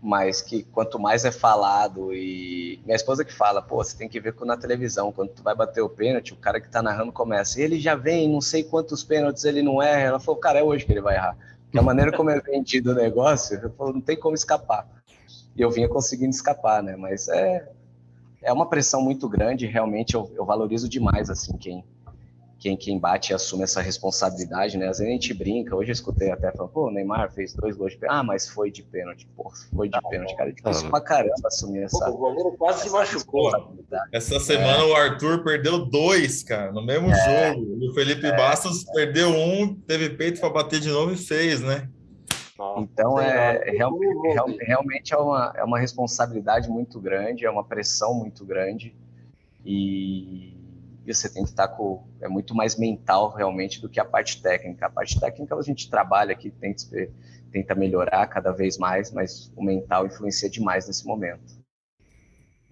mas 0.03 0.42
que 0.42 0.64
quanto 0.64 0.98
mais 0.98 1.24
é 1.24 1.30
falado 1.30 2.12
e 2.12 2.80
minha 2.84 2.96
esposa 2.96 3.24
que 3.24 3.32
fala, 3.32 3.62
pô, 3.62 3.76
você 3.76 3.96
tem 3.96 4.09
que 4.09 4.18
ver 4.18 4.34
na 4.42 4.57
televisão, 4.57 5.12
quando 5.12 5.28
tu 5.28 5.44
vai 5.44 5.55
bater 5.55 5.80
o 5.80 5.88
pênalti, 5.88 6.32
o 6.32 6.36
cara 6.36 6.61
que 6.61 6.68
tá 6.68 6.82
narrando 6.82 7.12
começa, 7.12 7.61
e 7.61 7.62
ele 7.62 7.78
já 7.78 7.94
vem, 7.94 8.28
não 8.28 8.40
sei 8.40 8.64
quantos 8.64 9.05
pênaltis 9.05 9.44
ele 9.44 9.62
não 9.62 9.80
erra, 9.80 10.00
ela 10.00 10.20
falou, 10.20 10.40
cara, 10.40 10.59
é 10.59 10.62
hoje 10.62 10.84
que 10.84 10.92
ele 10.92 11.00
vai 11.00 11.14
errar, 11.14 11.36
porque 11.62 11.78
a 11.78 11.82
maneira 11.82 12.11
como 12.16 12.30
é 12.30 12.40
vendido 12.40 12.90
o 12.90 12.94
negócio, 12.96 13.61
eu 13.62 13.70
falo, 13.70 13.92
não 13.92 14.00
tem 14.00 14.18
como 14.18 14.34
escapar, 14.34 14.88
e 15.55 15.62
eu 15.62 15.70
vinha 15.70 15.88
conseguindo 15.88 16.30
escapar, 16.30 16.82
né, 16.82 16.96
mas 16.96 17.28
é, 17.28 17.70
é 18.42 18.53
uma 18.53 18.68
pressão 18.68 19.00
muito 19.00 19.28
grande, 19.28 19.66
realmente 19.66 20.16
eu, 20.16 20.28
eu 20.34 20.44
valorizo 20.44 20.88
demais, 20.88 21.30
assim, 21.30 21.57
quem, 21.57 21.84
quem, 22.62 22.76
quem 22.76 22.96
bate 22.96 23.32
e 23.32 23.34
assume 23.34 23.64
essa 23.64 23.82
responsabilidade, 23.82 24.78
né? 24.78 24.86
Às 24.86 24.98
vezes 24.98 25.10
a 25.10 25.12
gente 25.12 25.34
brinca, 25.34 25.74
hoje 25.74 25.90
eu 25.90 25.94
escutei 25.94 26.30
até 26.30 26.52
falando, 26.52 26.70
pô, 26.70 26.86
o 26.86 26.90
Neymar 26.92 27.32
fez 27.32 27.52
dois 27.54 27.76
gols 27.76 27.92
de 27.92 27.98
pênalti. 27.98 28.20
Ah, 28.20 28.22
mas 28.22 28.48
foi 28.48 28.70
de 28.70 28.84
pênalti, 28.84 29.26
pô, 29.36 29.50
foi 29.74 29.88
de 29.88 30.00
pênalti, 30.08 30.36
cara. 30.36 30.50
É 30.50 30.52
difícil 30.52 30.88
pra 30.88 31.00
caramba 31.00 31.48
assumir 31.48 31.82
essa. 31.82 32.08
o 32.08 32.16
goleiro 32.16 32.52
quase 32.52 32.84
se 32.84 32.90
machucou. 32.90 33.50
Essa 34.12 34.38
semana 34.38 34.78
é. 34.78 34.84
o 34.84 34.94
Arthur 34.94 35.42
perdeu 35.42 35.84
dois, 35.84 36.44
cara, 36.44 36.70
no 36.70 36.86
mesmo 36.86 37.10
é. 37.10 37.52
jogo. 37.52 37.90
O 37.90 37.94
Felipe 37.94 38.26
é. 38.26 38.36
Bastos 38.36 38.84
perdeu 38.84 39.30
um, 39.30 39.74
teve 39.74 40.10
peito 40.10 40.40
para 40.40 40.50
bater 40.50 40.78
de 40.78 40.88
novo 40.88 41.12
e 41.12 41.16
fez, 41.16 41.60
né? 41.60 41.88
Então, 42.78 43.18
é, 43.18 43.58
realmente, 43.72 44.64
realmente 44.64 45.12
é, 45.12 45.16
uma, 45.16 45.52
é 45.56 45.64
uma 45.64 45.80
responsabilidade 45.80 46.68
muito 46.68 47.00
grande, 47.00 47.44
é 47.44 47.50
uma 47.50 47.64
pressão 47.64 48.14
muito 48.14 48.44
grande. 48.44 48.94
E, 49.66 50.51
e 51.05 51.14
você 51.14 51.28
tem 51.28 51.42
que 51.42 51.50
estar 51.50 51.68
com. 51.68 52.07
É 52.20 52.28
muito 52.28 52.55
mais 52.55 52.76
mental 52.76 53.30
realmente 53.34 53.80
do 53.80 53.88
que 53.88 53.98
a 53.98 54.05
parte 54.05 54.40
técnica. 54.40 54.86
A 54.86 54.90
parte 54.90 55.18
técnica 55.18 55.55
a 55.55 55.62
gente 55.62 55.90
trabalha 55.90 56.32
aqui, 56.32 56.50
tenta, 56.50 56.82
tenta 57.50 57.74
melhorar 57.74 58.26
cada 58.28 58.53
vez 58.53 58.78
mais, 58.78 59.11
mas 59.11 59.53
o 59.57 59.64
mental 59.64 60.07
influencia 60.07 60.48
demais 60.48 60.86
nesse 60.86 61.07
momento. 61.07 61.61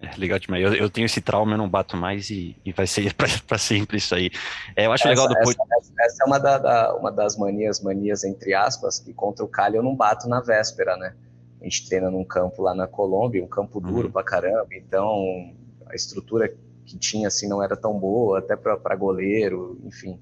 É, 0.01 0.17
legal 0.17 0.39
demais. 0.39 0.63
Eu, 0.63 0.73
eu, 0.73 0.89
tenho 0.89 1.05
esse 1.05 1.21
trauma, 1.21 1.53
eu 1.53 1.57
não 1.57 1.69
bato 1.69 1.95
mais 1.95 2.29
e, 2.29 2.57
e 2.65 2.71
vai 2.71 2.87
ser 2.87 3.13
para 3.47 3.57
sempre 3.57 3.97
isso 3.97 4.15
aí. 4.15 4.31
É, 4.75 4.87
eu 4.87 4.91
acho 4.91 5.07
essa, 5.07 5.09
legal 5.09 5.27
do 5.27 5.37
essa, 5.37 5.93
essa, 5.99 6.23
é 6.23 6.25
uma, 6.25 6.39
da, 6.39 6.57
da, 6.57 6.95
uma 6.95 7.11
das 7.11 7.37
manias, 7.37 7.81
manias 7.81 8.23
entre 8.23 8.53
aspas, 8.53 8.97
que 8.97 9.13
contra 9.13 9.45
o 9.45 9.47
Cali 9.47 9.77
eu 9.77 9.83
não 9.83 9.95
bato 9.95 10.27
na 10.27 10.39
véspera, 10.39 10.97
né? 10.97 11.13
A 11.59 11.65
gente 11.65 11.87
treina 11.87 12.09
num 12.09 12.23
campo 12.23 12.63
lá 12.63 12.73
na 12.73 12.87
Colômbia, 12.87 13.43
um 13.43 13.47
campo 13.47 13.79
duro 13.79 14.07
uhum. 14.07 14.11
pra 14.11 14.23
caramba, 14.23 14.69
então 14.71 15.53
a 15.85 15.93
estrutura 15.93 16.51
que 16.91 16.99
tinha 16.99 17.27
assim 17.27 17.47
não 17.47 17.63
era 17.63 17.75
tão 17.77 17.97
boa, 17.97 18.39
até 18.39 18.55
para 18.55 18.95
goleiro, 18.95 19.79
enfim. 19.85 20.19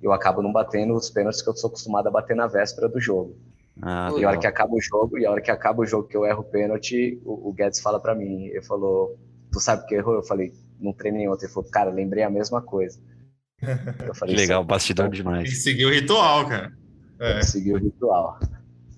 Eu 0.00 0.12
acabo 0.12 0.42
não 0.42 0.52
batendo 0.52 0.94
os 0.94 1.10
pênaltis 1.10 1.42
que 1.42 1.48
eu 1.48 1.56
sou 1.56 1.68
acostumado 1.68 2.06
a 2.06 2.10
bater 2.10 2.36
na 2.36 2.46
véspera 2.46 2.88
do 2.88 3.00
jogo. 3.00 3.36
Ah, 3.80 4.10
e 4.16 4.24
a 4.24 4.28
hora 4.28 4.38
que 4.38 4.46
acaba 4.46 4.74
o 4.74 4.80
jogo, 4.80 5.18
e 5.18 5.26
a 5.26 5.30
hora 5.30 5.40
que 5.40 5.50
acaba 5.50 5.82
o 5.82 5.86
jogo 5.86 6.06
que 6.06 6.16
eu 6.16 6.24
erro 6.24 6.40
o 6.40 6.44
pênalti, 6.44 7.20
o, 7.24 7.48
o 7.48 7.52
Guedes 7.52 7.80
fala 7.80 7.98
para 7.98 8.14
mim, 8.14 8.46
ele 8.46 8.62
falou, 8.62 9.18
tu 9.50 9.58
sabe 9.58 9.86
que 9.86 9.94
errou? 9.94 10.14
Eu 10.14 10.22
falei, 10.22 10.52
não 10.78 10.92
treinei 10.92 11.28
ontem. 11.28 11.46
Ele 11.46 11.52
falou, 11.52 11.70
cara, 11.70 11.90
lembrei 11.90 12.22
a 12.22 12.30
mesma 12.30 12.60
coisa. 12.60 13.00
Eu 14.06 14.14
falei, 14.14 14.34
legal, 14.34 14.64
bastidor 14.64 15.08
demais. 15.08 15.50
E 15.50 15.54
seguiu 15.54 15.88
o 15.88 15.92
ritual, 15.92 16.48
cara. 16.48 16.72
É. 17.20 17.42
Seguiu 17.42 17.76
o 17.76 17.78
ritual. 17.78 18.38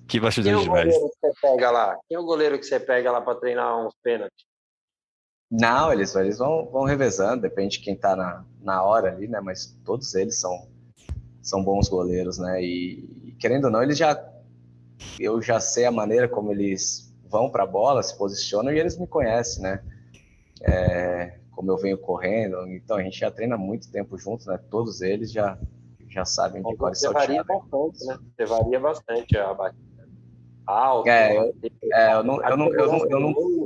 Que 0.09 0.19
bastidor 0.19 0.63
demais. 0.63 0.95
Quem 0.95 0.97
é 0.97 0.99
o 0.99 1.05
goleiro 1.05 1.11
que 1.11 1.27
você 1.27 1.41
pega 1.43 1.71
lá? 1.71 1.99
Quem 2.09 2.17
é 2.17 2.21
o 2.21 2.25
goleiro 2.25 2.59
que 2.59 2.67
você 2.67 2.81
pega 2.81 3.13
lá 3.13 3.21
para 3.21 3.35
treinar 3.39 3.87
uns 3.87 3.95
pênaltis? 4.03 4.47
Não, 5.51 5.93
eles, 5.93 6.15
eles 6.15 6.39
vão, 6.39 6.67
vão 6.67 6.85
revezando, 6.85 7.43
depende 7.43 7.79
de 7.79 7.85
quem 7.85 7.95
está 7.95 8.17
na, 8.17 8.45
na 8.61 8.83
hora 8.83 9.11
ali, 9.11 9.29
né? 9.29 9.41
Mas 9.41 9.79
todos 9.85 10.15
eles 10.15 10.39
são, 10.41 10.69
são 11.43 11.63
bons 11.63 11.89
goleiros, 11.89 12.39
né? 12.39 12.63
E, 12.63 13.29
e 13.29 13.33
querendo 13.39 13.67
ou 13.67 13.71
não, 13.71 13.83
eles 13.83 13.99
já. 13.99 14.31
Eu 15.19 15.43
já 15.43 15.61
sei 15.61 15.85
a 15.85 15.91
maneira 15.91 16.29
como 16.29 16.51
eles 16.51 17.13
vão 17.29 17.51
para 17.51 17.65
a 17.65 17.67
bola, 17.67 18.03
se 18.03 18.17
posicionam 18.17 18.73
e 18.73 18.79
eles 18.79 18.97
me 18.99 19.07
conhecem, 19.07 19.63
né? 19.63 19.83
É, 20.63 21.39
como 21.51 21.71
eu 21.71 21.77
venho 21.77 21.99
correndo, 21.99 22.67
então 22.69 22.97
a 22.97 23.03
gente 23.03 23.19
já 23.19 23.31
treina 23.31 23.57
muito 23.57 23.91
tempo 23.91 24.17
juntos, 24.19 24.47
né? 24.47 24.59
Todos 24.71 25.03
eles 25.03 25.31
já 25.31 25.59
já 26.09 26.25
sabem 26.25 26.63
de 26.63 26.77
qual 26.77 26.95
Você 26.95 27.13
varia 27.13 27.43
bastante, 27.43 28.07
né? 28.07 28.19
Você 28.37 28.47
varia 28.47 28.81
bastante 28.81 29.37
a 29.37 29.53
batida. 29.53 30.09
Alto. 30.67 31.09
É, 31.09 31.37
eu, 31.37 31.55
é, 31.93 32.15
eu 32.15 32.23
não, 32.23 32.43
eu 32.43 32.57
não, 32.57 32.75
eu 32.75 32.87
não, 32.87 33.07
eu 33.11 33.21
não, 33.21 33.64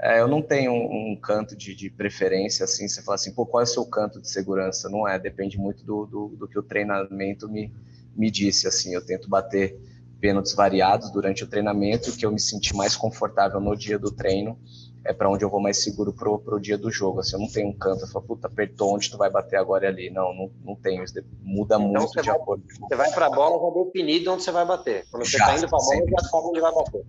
é, 0.00 0.20
eu 0.20 0.28
não 0.28 0.40
tenho 0.40 0.72
um, 0.72 1.12
um 1.12 1.16
canto 1.16 1.56
de, 1.56 1.74
de, 1.74 1.90
preferência, 1.90 2.64
assim, 2.64 2.86
você 2.86 3.02
fala 3.02 3.16
assim, 3.16 3.32
pô, 3.32 3.44
qual 3.44 3.60
é 3.60 3.64
o 3.64 3.66
seu 3.66 3.84
canto 3.84 4.20
de 4.20 4.28
segurança? 4.28 4.88
Não 4.88 5.08
é, 5.08 5.18
depende 5.18 5.58
muito 5.58 5.84
do, 5.84 6.06
do, 6.06 6.28
do 6.36 6.48
que 6.48 6.58
o 6.58 6.62
treinamento 6.62 7.48
me, 7.48 7.72
me 8.14 8.30
disse, 8.30 8.68
assim, 8.68 8.94
eu 8.94 9.04
tento 9.04 9.28
bater 9.28 9.76
pênaltis 10.20 10.54
variados 10.54 11.10
durante 11.10 11.42
o 11.42 11.48
treinamento, 11.48 12.12
que 12.12 12.24
eu 12.24 12.30
me 12.30 12.40
senti 12.40 12.74
mais 12.74 12.94
confortável 12.94 13.60
no 13.60 13.76
dia 13.76 13.98
do 13.98 14.10
treino, 14.10 14.56
é 15.04 15.12
para 15.12 15.28
onde 15.28 15.44
eu 15.44 15.50
vou 15.50 15.60
mais 15.60 15.82
seguro 15.82 16.12
pro, 16.12 16.38
pro 16.38 16.60
dia 16.60 16.78
do 16.78 16.92
jogo, 16.92 17.18
assim, 17.18 17.34
eu 17.34 17.40
não 17.40 17.48
tenho 17.48 17.68
um 17.68 17.76
canto, 17.76 18.02
eu 18.02 18.08
falo, 18.08 18.24
puta, 18.24 18.46
apertou 18.46 18.94
onde 18.94 19.10
tu 19.10 19.18
vai 19.18 19.30
bater 19.30 19.56
agora 19.56 19.86
e 19.86 19.88
ali, 19.88 20.10
não, 20.10 20.32
não, 20.32 20.50
não 20.64 20.76
tenho, 20.76 21.02
isso 21.02 21.14
muda 21.42 21.74
então, 21.74 21.88
muito 21.88 22.22
de 22.22 22.28
vai, 22.28 22.36
acordo. 22.36 22.62
Você 22.68 22.94
vai 22.94 23.10
para 23.10 23.26
a 23.26 23.30
bola 23.30 23.58
já 23.58 23.84
definido 23.84 24.32
onde 24.32 24.44
você 24.44 24.52
vai 24.52 24.64
bater, 24.64 25.06
quando 25.10 25.26
você 25.26 25.38
está 25.38 25.56
indo 25.56 25.68
para 25.68 25.78
a 25.78 25.82
bola, 25.82 26.10
já 26.10 26.28
sabe 26.28 26.46
onde 26.46 26.60
vai 26.60 26.72
bater 26.72 27.04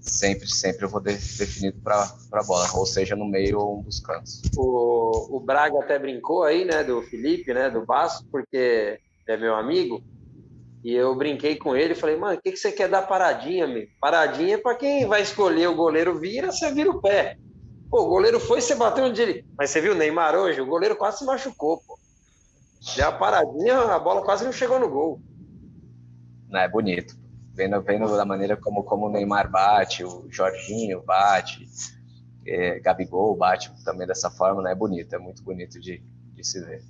sempre, 0.00 0.48
sempre 0.48 0.84
eu 0.84 0.88
vou 0.88 1.00
de, 1.00 1.12
definido 1.12 1.80
para 1.80 2.08
a 2.32 2.42
bola, 2.42 2.66
ou 2.74 2.86
seja, 2.86 3.16
no 3.16 3.26
meio 3.26 3.58
ou 3.58 3.78
um 3.78 3.82
dos 3.82 4.00
cantos. 4.00 4.42
O, 4.56 5.36
o 5.36 5.40
Braga 5.40 5.78
até 5.80 5.98
brincou 5.98 6.44
aí, 6.44 6.64
né, 6.64 6.84
do 6.84 7.02
Felipe, 7.02 7.52
né, 7.52 7.70
do 7.70 7.84
Basso, 7.84 8.24
porque 8.30 8.98
é 9.26 9.36
meu 9.36 9.54
amigo, 9.54 10.02
e 10.82 10.94
eu 10.94 11.14
brinquei 11.14 11.56
com 11.56 11.76
ele 11.76 11.92
e 11.92 11.96
falei, 11.96 12.16
mano, 12.16 12.38
o 12.38 12.42
que, 12.42 12.52
que 12.52 12.56
você 12.56 12.72
quer 12.72 12.88
dar 12.88 13.02
paradinha, 13.02 13.64
amigo? 13.64 13.90
Paradinha 14.00 14.54
é 14.54 14.58
para 14.58 14.76
quem 14.76 15.06
vai 15.06 15.22
escolher 15.22 15.68
o 15.68 15.76
goleiro 15.76 16.18
vira, 16.18 16.52
você 16.52 16.72
vira 16.72 16.90
o 16.90 17.00
pé. 17.00 17.36
Pô, 17.90 18.02
o 18.02 18.08
goleiro 18.08 18.38
foi, 18.38 18.60
você 18.60 18.74
bateu 18.74 19.04
onde 19.04 19.20
ele... 19.20 19.44
Mas 19.56 19.70
você 19.70 19.80
viu 19.80 19.92
o 19.92 19.96
Neymar 19.96 20.34
hoje? 20.34 20.60
O 20.60 20.66
goleiro 20.66 20.94
quase 20.96 21.18
se 21.18 21.24
machucou, 21.24 21.82
pô. 21.86 21.98
Deu 22.94 23.08
a 23.08 23.12
paradinha, 23.12 23.78
a 23.78 23.98
bola 23.98 24.22
quase 24.22 24.44
não 24.44 24.52
chegou 24.52 24.78
no 24.78 24.88
gol. 24.88 25.20
Não, 26.48 26.60
é 26.60 26.68
bonito 26.68 27.16
vendo, 27.58 27.82
vendo 27.82 28.16
da 28.16 28.24
maneira 28.24 28.56
como, 28.56 28.84
como 28.84 29.06
o 29.06 29.10
Neymar 29.10 29.50
bate, 29.50 30.04
o 30.04 30.26
Jorginho 30.30 31.02
bate, 31.02 31.66
é, 32.46 32.78
Gabigol 32.78 33.36
bate 33.36 33.70
também 33.84 34.06
dessa 34.06 34.30
forma, 34.30 34.62
né? 34.62 34.72
É 34.72 34.74
bonito, 34.76 35.12
é 35.12 35.18
muito 35.18 35.42
bonito 35.42 35.80
de, 35.80 36.00
de 36.34 36.46
se 36.46 36.64
ver. 36.64 36.80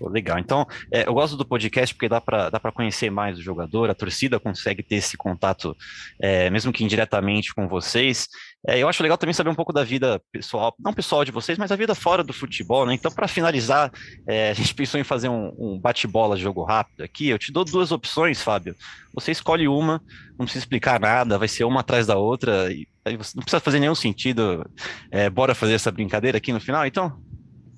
Legal. 0.00 0.38
Então, 0.38 0.66
é, 0.92 1.08
eu 1.08 1.14
gosto 1.14 1.36
do 1.36 1.44
podcast 1.44 1.94
porque 1.94 2.08
dá 2.08 2.20
para 2.20 2.50
dá 2.50 2.60
conhecer 2.70 3.10
mais 3.10 3.38
o 3.38 3.42
jogador, 3.42 3.88
a 3.88 3.94
torcida 3.94 4.38
consegue 4.38 4.82
ter 4.82 4.96
esse 4.96 5.16
contato, 5.16 5.74
é, 6.20 6.50
mesmo 6.50 6.72
que 6.72 6.84
indiretamente 6.84 7.54
com 7.54 7.66
vocês. 7.66 8.28
É, 8.66 8.78
eu 8.78 8.88
acho 8.88 9.02
legal 9.02 9.16
também 9.16 9.32
saber 9.32 9.48
um 9.48 9.54
pouco 9.54 9.72
da 9.72 9.84
vida 9.84 10.20
pessoal, 10.32 10.74
não 10.78 10.92
pessoal 10.92 11.24
de 11.24 11.30
vocês, 11.30 11.56
mas 11.56 11.70
a 11.70 11.76
vida 11.76 11.94
fora 11.94 12.24
do 12.24 12.32
futebol, 12.32 12.84
né? 12.84 12.94
Então, 12.94 13.12
para 13.12 13.28
finalizar, 13.28 13.92
é, 14.26 14.50
a 14.50 14.54
gente 14.54 14.74
pensou 14.74 14.98
em 14.98 15.04
fazer 15.04 15.28
um, 15.28 15.54
um 15.56 15.78
bate-bola 15.78 16.36
jogo 16.36 16.64
rápido 16.64 17.02
aqui. 17.04 17.28
Eu 17.28 17.38
te 17.38 17.52
dou 17.52 17.64
duas 17.64 17.92
opções, 17.92 18.42
Fábio. 18.42 18.74
Você 19.14 19.30
escolhe 19.30 19.68
uma, 19.68 20.02
não 20.36 20.46
precisa 20.46 20.64
explicar 20.64 20.98
nada, 20.98 21.38
vai 21.38 21.46
ser 21.46 21.62
uma 21.62 21.80
atrás 21.80 22.08
da 22.08 22.16
outra, 22.16 22.72
e 22.72 22.88
aí 23.04 23.16
você 23.16 23.32
não 23.36 23.42
precisa 23.42 23.60
fazer 23.60 23.78
nenhum 23.78 23.94
sentido. 23.94 24.68
É, 25.12 25.30
bora 25.30 25.54
fazer 25.54 25.74
essa 25.74 25.92
brincadeira 25.92 26.38
aqui 26.38 26.52
no 26.52 26.60
final, 26.60 26.84
então? 26.84 27.16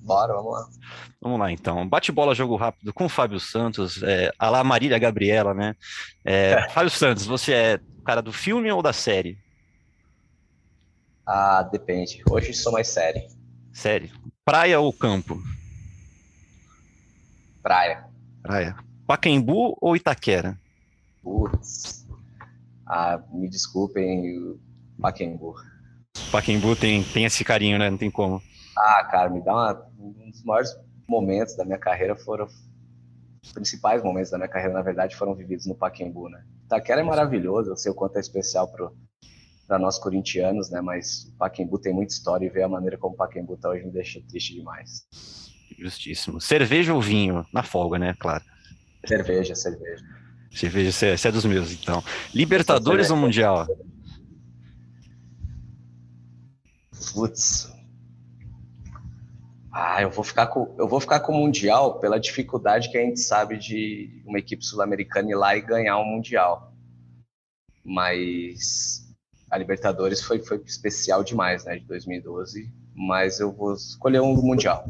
Bora, 0.01 0.33
vamos 0.33 0.51
lá. 0.51 0.67
Vamos 1.21 1.39
lá, 1.39 1.51
então. 1.51 1.87
Bate-bola, 1.87 2.33
jogo 2.33 2.55
rápido 2.55 2.91
com 2.91 3.05
o 3.05 3.09
Fábio 3.09 3.39
Santos, 3.39 4.01
é, 4.01 4.31
a 4.39 4.49
lá 4.49 4.63
Marília 4.63 4.97
Gabriela, 4.97 5.53
né? 5.53 5.75
É, 6.25 6.53
é. 6.53 6.69
Fábio 6.69 6.89
Santos, 6.89 7.27
você 7.27 7.53
é 7.53 7.79
cara 8.03 8.21
do 8.21 8.33
filme 8.33 8.71
ou 8.71 8.81
da 8.81 8.91
série? 8.91 9.37
Ah, 11.31 11.61
depende. 11.61 12.23
Hoje 12.27 12.55
sou 12.55 12.71
mais 12.71 12.87
série. 12.87 13.27
Série. 13.71 14.11
Praia 14.43 14.79
ou 14.79 14.91
campo? 14.91 15.39
Praia. 17.61 18.07
Praia. 18.41 18.75
Pacaembu 19.05 19.77
ou 19.79 19.95
Itaquera? 19.95 20.59
Putz. 21.21 22.07
Ah, 22.83 23.21
me 23.31 23.47
desculpem, 23.47 24.59
Pacaembu. 24.99 25.53
Pacaembu 26.31 26.75
tem, 26.75 27.03
tem 27.03 27.25
esse 27.25 27.43
carinho, 27.43 27.77
né? 27.77 27.91
Não 27.91 27.97
tem 27.99 28.09
como. 28.09 28.41
Ah, 28.75 29.03
cara, 29.03 29.29
me 29.29 29.39
dá 29.39 29.53
uma, 29.53 29.87
um 29.99 30.31
dos 30.31 30.43
maiores 30.43 30.75
momentos 31.07 31.55
da 31.55 31.63
minha 31.63 31.77
carreira 31.77 32.15
foram 32.15 32.47
os 33.43 33.51
principais 33.51 34.01
momentos 34.01 34.31
da 34.31 34.37
minha 34.39 34.49
carreira, 34.49 34.73
na 34.73 34.81
verdade, 34.81 35.15
foram 35.15 35.35
vividos 35.35 35.67
no 35.67 35.75
Pacaembu, 35.75 36.27
né? 36.27 36.43
Itaquera 36.65 37.01
é 37.01 37.03
maravilhoso, 37.03 37.69
eu 37.69 37.77
sei 37.77 37.91
o 37.91 37.95
quanto 37.95 38.17
é 38.17 38.19
especial 38.19 38.67
para 39.69 39.77
nós 39.77 39.99
corintianos, 39.99 40.71
né? 40.71 40.81
Mas 40.81 41.25
o 41.25 41.37
Pacaembu 41.37 41.77
tem 41.77 41.93
muita 41.93 42.11
história 42.11 42.43
e 42.43 42.49
ver 42.49 42.63
a 42.63 42.67
maneira 42.67 42.97
como 42.97 43.13
o 43.13 43.17
Pacaembu 43.17 43.55
tá 43.55 43.69
hoje 43.69 43.85
me 43.85 43.91
deixa 43.91 44.19
triste 44.27 44.55
demais. 44.55 45.05
Justíssimo. 45.77 46.41
Cerveja 46.41 46.91
ou 46.91 46.99
vinho? 46.99 47.45
Na 47.53 47.61
folga, 47.61 47.99
né? 47.99 48.15
Claro. 48.19 48.43
Cerveja, 49.05 49.53
cerveja. 49.53 50.03
Cerveja, 50.51 50.91
você 50.91 51.05
é, 51.05 51.29
é 51.29 51.31
dos 51.31 51.45
meus, 51.45 51.71
então. 51.71 52.03
Libertadores 52.33 53.11
ou 53.11 53.15
Mundial? 53.15 53.67
Putz, 57.13 57.71
ah, 59.71 60.01
eu 60.01 60.09
vou 60.09 60.23
ficar 60.23 60.47
com 60.47 60.75
eu 60.77 60.87
vou 60.87 60.99
ficar 60.99 61.19
com 61.21 61.31
o 61.31 61.37
mundial 61.37 61.99
pela 61.99 62.19
dificuldade 62.19 62.89
que 62.91 62.97
a 62.97 63.01
gente 63.01 63.19
sabe 63.19 63.57
de 63.57 64.21
uma 64.25 64.37
equipe 64.37 64.65
sul-americana 64.65 65.29
ir 65.29 65.35
lá 65.35 65.55
e 65.55 65.61
ganhar 65.61 65.97
um 65.99 66.05
mundial. 66.05 66.73
Mas 67.85 69.08
a 69.49 69.57
Libertadores 69.57 70.21
foi 70.21 70.39
foi 70.39 70.61
especial 70.65 71.23
demais, 71.23 71.65
né, 71.65 71.77
de 71.77 71.85
2012, 71.85 72.71
mas 72.95 73.39
eu 73.39 73.51
vou 73.51 73.73
escolher 73.73 74.21
um 74.21 74.35
do 74.35 74.41
mundial. 74.41 74.87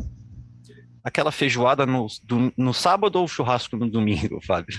Aquela 1.03 1.31
feijoada 1.31 1.85
no, 1.85 2.07
do, 2.23 2.51
no 2.57 2.73
sábado 2.73 3.17
ou 3.17 3.27
churrasco 3.27 3.77
no 3.77 3.89
domingo, 3.89 4.39
Fábio? 4.45 4.77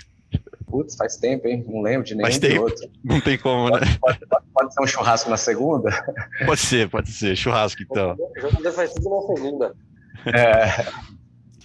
Putz, 0.66 0.94
faz 0.94 1.16
tempo, 1.16 1.48
hein? 1.48 1.64
Não 1.66 1.82
lembro 1.82 2.06
de 2.06 2.14
nenhum 2.14 2.62
outro. 2.62 2.88
Não 3.02 3.20
tem 3.20 3.36
como, 3.36 3.70
pode, 3.70 3.84
né? 3.84 3.98
Pode, 4.00 4.18
pode, 4.26 4.44
pode, 4.54 4.74
ser 4.74 4.82
um 4.82 4.86
churrasco 4.86 5.28
na 5.28 5.36
segunda? 5.36 5.90
Pode 6.46 6.60
ser, 6.60 6.88
pode 6.88 7.10
ser. 7.10 7.36
Churrasco, 7.36 7.82
então. 7.82 8.14
O 8.14 8.40
jogo 8.40 8.72
faz 8.72 8.94
tudo 8.94 9.10
na 9.10 9.34
segunda. 9.34 9.76
É. 10.26 10.86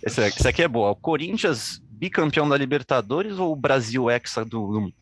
Esse, 0.03 0.21
esse 0.21 0.47
aqui 0.47 0.63
é 0.63 0.67
boa. 0.67 0.91
O 0.91 0.95
Corinthians 0.95 1.81
bicampeão 1.95 2.47
da 2.47 2.57
Libertadores 2.57 3.39
ou 3.39 3.51
o 3.51 3.55
Brasil 3.55 4.09
hexa 4.09 4.43
do, 4.43 4.67
do 4.67 4.81
mundo? 4.81 4.93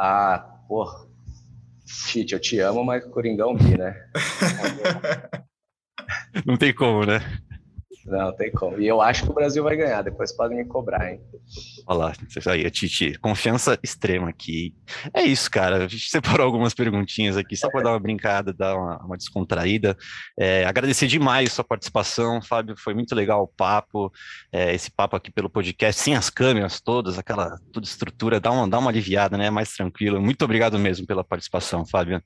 Ah, 0.00 0.38
porra. 0.68 1.08
Fit, 1.84 2.32
eu 2.32 2.40
te 2.40 2.60
amo, 2.60 2.84
mas 2.84 3.04
Coringão 3.06 3.56
bi, 3.56 3.76
né? 3.76 4.08
Não 6.46 6.56
tem 6.56 6.72
como, 6.72 7.04
né? 7.04 7.18
Não, 8.08 8.32
tem 8.32 8.50
como. 8.50 8.80
E 8.80 8.86
eu 8.86 9.02
acho 9.02 9.24
que 9.24 9.30
o 9.30 9.34
Brasil 9.34 9.62
vai 9.62 9.76
ganhar, 9.76 10.02
depois 10.02 10.32
podem 10.32 10.56
me 10.56 10.64
cobrar, 10.64 11.10
hein? 11.10 11.20
Olha 11.86 11.98
lá, 11.98 12.12
aí, 12.46 12.70
Titi, 12.70 13.18
confiança 13.18 13.78
extrema 13.82 14.30
aqui. 14.30 14.74
É 15.12 15.22
isso, 15.22 15.50
cara. 15.50 15.84
A 15.84 15.88
gente 15.88 16.08
separou 16.10 16.46
algumas 16.46 16.72
perguntinhas 16.72 17.36
aqui, 17.36 17.56
só 17.56 17.70
para 17.70 17.82
dar 17.82 17.90
uma 17.90 18.00
brincada, 18.00 18.52
dar 18.52 18.76
uma, 18.76 18.96
uma 19.04 19.16
descontraída. 19.16 19.96
É, 20.38 20.64
agradecer 20.64 21.06
demais 21.06 21.52
sua 21.52 21.64
participação, 21.64 22.40
Fábio. 22.40 22.74
Foi 22.78 22.94
muito 22.94 23.14
legal 23.14 23.42
o 23.42 23.48
papo, 23.48 24.10
é, 24.50 24.74
esse 24.74 24.90
papo 24.90 25.16
aqui 25.16 25.30
pelo 25.30 25.50
podcast, 25.50 26.00
sem 26.00 26.14
as 26.14 26.30
câmeras 26.30 26.80
todas, 26.80 27.18
aquela 27.18 27.58
toda 27.72 27.86
estrutura, 27.86 28.40
dá 28.40 28.50
uma, 28.50 28.68
dá 28.68 28.78
uma 28.78 28.90
aliviada, 28.90 29.36
né? 29.36 29.50
Mais 29.50 29.72
tranquilo. 29.72 30.20
Muito 30.20 30.44
obrigado 30.44 30.78
mesmo 30.78 31.06
pela 31.06 31.22
participação, 31.22 31.84
Fábio. 31.84 32.22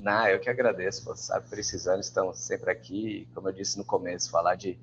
Não, 0.00 0.26
eu 0.28 0.40
que 0.40 0.48
agradeço, 0.48 1.04
você 1.04 1.24
sabe, 1.24 1.48
precisando, 1.48 2.00
estamos 2.00 2.38
sempre 2.38 2.70
aqui. 2.70 3.28
Como 3.34 3.48
eu 3.48 3.52
disse 3.52 3.76
no 3.76 3.84
começo, 3.84 4.30
falar 4.30 4.54
de, 4.54 4.78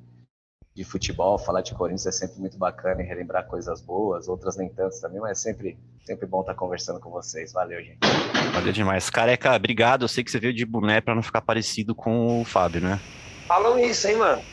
de 0.76 0.84
futebol, 0.84 1.40
falar 1.40 1.62
de 1.62 1.74
Corinthians 1.74 2.06
é 2.06 2.12
sempre 2.12 2.40
muito 2.40 2.56
bacana 2.56 3.02
e 3.02 3.06
relembrar 3.06 3.48
coisas 3.48 3.82
boas, 3.82 4.28
outras 4.28 4.56
nem 4.56 4.70
tantas 4.70 5.00
também, 5.00 5.20
mas 5.20 5.32
é 5.32 5.42
sempre, 5.42 5.78
sempre 6.06 6.28
bom 6.28 6.42
estar 6.42 6.54
conversando 6.54 7.00
com 7.00 7.10
vocês. 7.10 7.52
Valeu, 7.52 7.84
gente. 7.84 7.98
Valeu 8.54 8.72
demais. 8.72 9.10
Careca, 9.10 9.56
obrigado. 9.56 10.04
Eu 10.04 10.08
sei 10.08 10.24
que 10.24 10.30
você 10.30 10.40
veio 10.40 10.54
de 10.54 10.66
boné 10.66 11.02
para 11.02 11.16
não 11.16 11.24
ficar 11.24 11.42
parecido 11.42 11.96
com 11.96 12.40
o 12.40 12.46
Fábio, 12.46 12.82
né? 12.82 13.00
Falam 13.48 13.80
isso, 13.80 14.08
hein, 14.08 14.18
mano? 14.18 14.44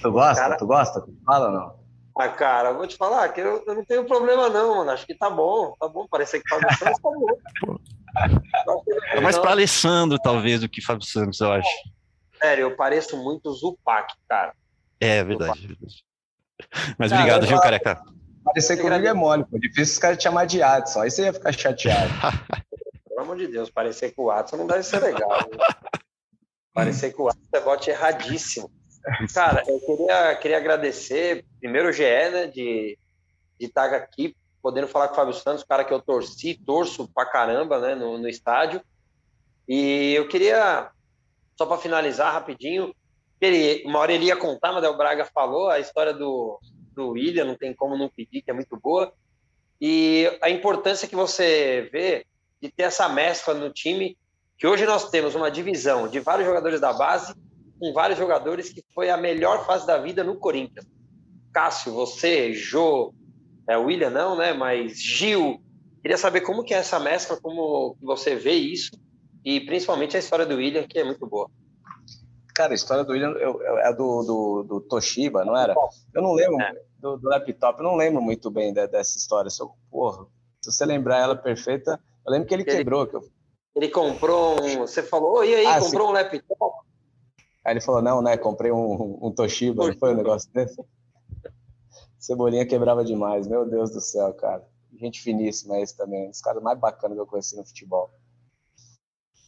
Tu 0.00 0.12
gosta? 0.12 0.40
Cara... 0.40 0.56
Tu 0.56 0.66
gosta? 0.66 1.04
Fala 1.26 1.46
ou 1.46 1.52
não? 1.52 1.78
Ah, 2.16 2.28
cara, 2.28 2.70
eu 2.70 2.76
vou 2.76 2.86
te 2.86 2.96
falar 2.96 3.28
que 3.28 3.40
eu, 3.40 3.62
eu, 3.64 3.74
não 3.76 3.84
tenho 3.84 4.04
problema, 4.04 4.48
não, 4.48 4.78
mano. 4.78 4.90
Acho 4.90 5.06
que 5.06 5.14
tá 5.14 5.30
bom, 5.30 5.74
tá 5.80 5.88
bom. 5.88 6.06
Parecer 6.08 6.40
que 6.40 6.48
Fábio 6.48 6.76
Santos 6.76 7.00
tá 7.00 7.10
bom. 7.10 7.78
É 9.12 9.20
mais 9.20 9.38
para 9.38 9.50
Alessandro, 9.50 10.18
talvez, 10.18 10.60
do 10.60 10.68
que 10.68 10.82
Fábio 10.82 11.06
Santos, 11.06 11.40
eu 11.40 11.52
acho. 11.52 11.68
Sério, 12.40 12.62
eu 12.62 12.76
pareço 12.76 13.16
muito 13.16 13.52
Zupac, 13.52 14.12
cara. 14.28 14.52
É, 15.00 15.22
verdade. 15.22 15.66
verdade. 15.66 16.04
Mas 16.98 17.10
cara, 17.10 17.22
obrigado, 17.22 17.46
viu, 17.46 17.60
careca? 17.60 18.02
Parecer 18.44 18.76
comigo 18.78 19.06
é 19.06 19.12
mole, 19.12 19.44
pô. 19.44 19.58
Difícil 19.58 19.94
os 19.94 19.98
caras 19.98 20.18
te 20.18 20.24
chamar 20.24 20.46
de 20.46 20.62
Adson. 20.62 21.02
Aí 21.02 21.10
você 21.10 21.22
ia 21.22 21.32
ficar 21.32 21.52
chateado. 21.52 22.10
Pelo 23.08 23.20
amor 23.20 23.36
de 23.36 23.48
Deus, 23.48 23.70
parecer 23.70 24.14
com 24.14 24.24
o 24.24 24.30
Adson 24.30 24.56
não 24.56 24.66
deve 24.66 24.82
ser 24.82 25.00
legal. 25.00 25.28
Né? 25.30 25.58
parecer 26.72 27.12
com 27.12 27.24
o 27.24 27.28
Adson 27.28 27.42
é 27.52 27.60
bote 27.60 27.90
erradíssimo. 27.90 28.70
Cara, 29.34 29.62
eu 29.66 29.80
queria, 29.80 30.36
queria 30.36 30.56
agradecer, 30.56 31.44
primeiro 31.60 31.88
o 31.88 31.92
GE, 31.92 32.02
né, 32.02 32.46
de, 32.46 32.98
de 33.58 33.66
estar 33.66 33.92
aqui, 33.94 34.36
podendo 34.68 34.86
falar 34.86 35.08
com 35.08 35.14
o 35.14 35.16
Fábio 35.16 35.32
Santos, 35.32 35.64
cara 35.64 35.82
que 35.82 35.94
eu 35.94 36.02
torci, 36.02 36.54
torço 36.54 37.08
pra 37.08 37.24
caramba, 37.24 37.78
né, 37.80 37.94
no, 37.94 38.18
no 38.18 38.28
estádio. 38.28 38.82
E 39.66 40.12
eu 40.12 40.28
queria, 40.28 40.90
só 41.56 41.64
para 41.64 41.78
finalizar 41.78 42.34
rapidinho, 42.34 42.94
ele, 43.40 43.82
uma 43.88 43.98
hora 43.98 44.12
ele 44.12 44.26
ia 44.26 44.36
contar, 44.36 44.70
mas 44.72 44.84
o 44.84 44.94
Braga 44.94 45.24
falou 45.24 45.70
a 45.70 45.80
história 45.80 46.12
do, 46.12 46.60
do 46.94 47.12
William, 47.12 47.46
não 47.46 47.56
tem 47.56 47.74
como 47.74 47.96
não 47.96 48.10
pedir, 48.10 48.42
que 48.42 48.50
é 48.50 48.54
muito 48.54 48.78
boa. 48.78 49.10
E 49.80 50.30
a 50.42 50.50
importância 50.50 51.08
que 51.08 51.16
você 51.16 51.88
vê 51.90 52.26
de 52.60 52.70
ter 52.70 52.82
essa 52.82 53.08
mescla 53.08 53.54
no 53.54 53.70
time, 53.70 54.18
que 54.58 54.66
hoje 54.66 54.84
nós 54.84 55.08
temos 55.08 55.34
uma 55.34 55.50
divisão 55.50 56.08
de 56.08 56.20
vários 56.20 56.46
jogadores 56.46 56.78
da 56.78 56.92
base, 56.92 57.32
com 57.80 57.90
vários 57.94 58.18
jogadores 58.18 58.70
que 58.70 58.84
foi 58.94 59.08
a 59.08 59.16
melhor 59.16 59.64
fase 59.64 59.86
da 59.86 59.96
vida 59.96 60.22
no 60.22 60.36
Corinthians. 60.36 60.84
Cássio, 61.54 61.94
você, 61.94 62.52
Jô, 62.52 63.14
é, 63.68 63.76
William 63.76 64.10
não, 64.10 64.36
né? 64.36 64.52
Mas 64.52 64.98
Gil. 65.00 65.60
Queria 66.00 66.16
saber 66.16 66.40
como 66.40 66.64
que 66.64 66.72
é 66.72 66.78
essa 66.78 66.98
mescla, 66.98 67.38
como 67.40 67.96
você 68.00 68.34
vê 68.34 68.52
isso, 68.52 68.92
e 69.44 69.60
principalmente 69.60 70.16
a 70.16 70.20
história 70.20 70.46
do 70.46 70.56
William, 70.56 70.86
que 70.86 70.98
é 70.98 71.04
muito 71.04 71.26
boa. 71.26 71.50
Cara, 72.54 72.72
a 72.72 72.74
história 72.74 73.04
do 73.04 73.12
William 73.12 73.34
é 73.82 73.92
do, 73.92 74.22
do, 74.22 74.62
do 74.62 74.80
Toshiba, 74.80 75.44
não 75.44 75.56
era? 75.56 75.74
Eu 76.14 76.22
não 76.22 76.32
lembro 76.32 76.60
é. 76.60 76.72
do, 76.98 77.16
do, 77.18 77.28
laptop, 77.28 77.78
eu 77.78 77.84
não 77.84 77.96
lembro 77.96 78.22
muito 78.22 78.50
bem 78.50 78.72
dessa 78.72 79.18
história. 79.18 79.50
Se, 79.50 79.62
eu, 79.62 79.70
porra, 79.90 80.24
se 80.62 80.72
você 80.72 80.86
lembrar 80.86 81.18
ela 81.18 81.36
perfeita, 81.36 82.00
eu 82.26 82.32
lembro 82.32 82.48
que 82.48 82.54
ele, 82.54 82.62
ele 82.62 82.76
quebrou. 82.76 83.06
Que 83.06 83.16
eu... 83.16 83.22
Ele 83.76 83.88
comprou 83.88 84.62
um. 84.62 84.78
Você 84.78 85.02
falou, 85.02 85.44
e 85.44 85.54
aí, 85.54 85.66
ah, 85.66 85.78
comprou 85.80 86.06
sim. 86.06 86.10
um 86.10 86.14
laptop? 86.14 86.76
Aí 87.64 87.72
ele 87.74 87.80
falou, 87.80 88.00
não, 88.00 88.22
né? 88.22 88.36
Comprei 88.36 88.72
um, 88.72 89.18
um 89.22 89.30
Toshiba, 89.30 89.82
Toshiba, 89.82 89.92
não 89.92 89.98
foi 89.98 90.14
um 90.14 90.16
negócio 90.16 90.50
desse? 90.52 90.82
Cebolinha 92.28 92.66
quebrava 92.66 93.02
demais, 93.02 93.46
meu 93.48 93.64
Deus 93.64 93.90
do 93.90 94.02
céu, 94.02 94.34
cara. 94.34 94.62
Gente 95.00 95.22
finíssima 95.22 95.80
esse 95.80 95.96
também, 95.96 96.26
um 96.26 96.30
dos 96.30 96.42
caras 96.42 96.62
mais 96.62 96.78
bacanas 96.78 97.16
que 97.16 97.22
eu 97.22 97.26
conheci 97.26 97.56
no 97.56 97.64
futebol. 97.64 98.12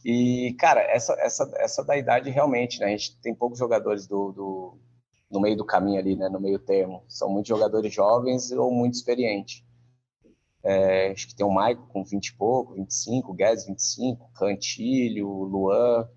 E, 0.02 0.56
cara, 0.58 0.80
essa, 0.80 1.12
essa, 1.20 1.52
essa 1.56 1.84
da 1.84 1.94
idade 1.94 2.30
realmente, 2.30 2.80
né? 2.80 2.86
A 2.86 2.88
gente 2.88 3.20
tem 3.20 3.34
poucos 3.34 3.58
jogadores 3.58 4.06
do, 4.06 4.32
do, 4.32 4.78
no 5.30 5.40
meio 5.42 5.58
do 5.58 5.64
caminho 5.64 5.98
ali, 5.98 6.16
né? 6.16 6.30
No 6.30 6.40
meio 6.40 6.58
termo. 6.58 7.04
São 7.06 7.28
muitos 7.28 7.50
jogadores 7.50 7.92
jovens 7.92 8.50
ou 8.50 8.72
muito 8.72 8.94
experientes. 8.94 9.62
É, 10.64 11.10
acho 11.10 11.28
que 11.28 11.36
tem 11.36 11.44
o 11.44 11.50
Maico 11.50 11.86
com 11.88 12.02
20 12.02 12.28
e 12.28 12.34
pouco, 12.34 12.72
25, 12.72 13.30
o 13.30 13.34
Guedes 13.34 13.66
25, 13.66 14.32
Cantilho, 14.32 15.28
Luan. 15.28 16.08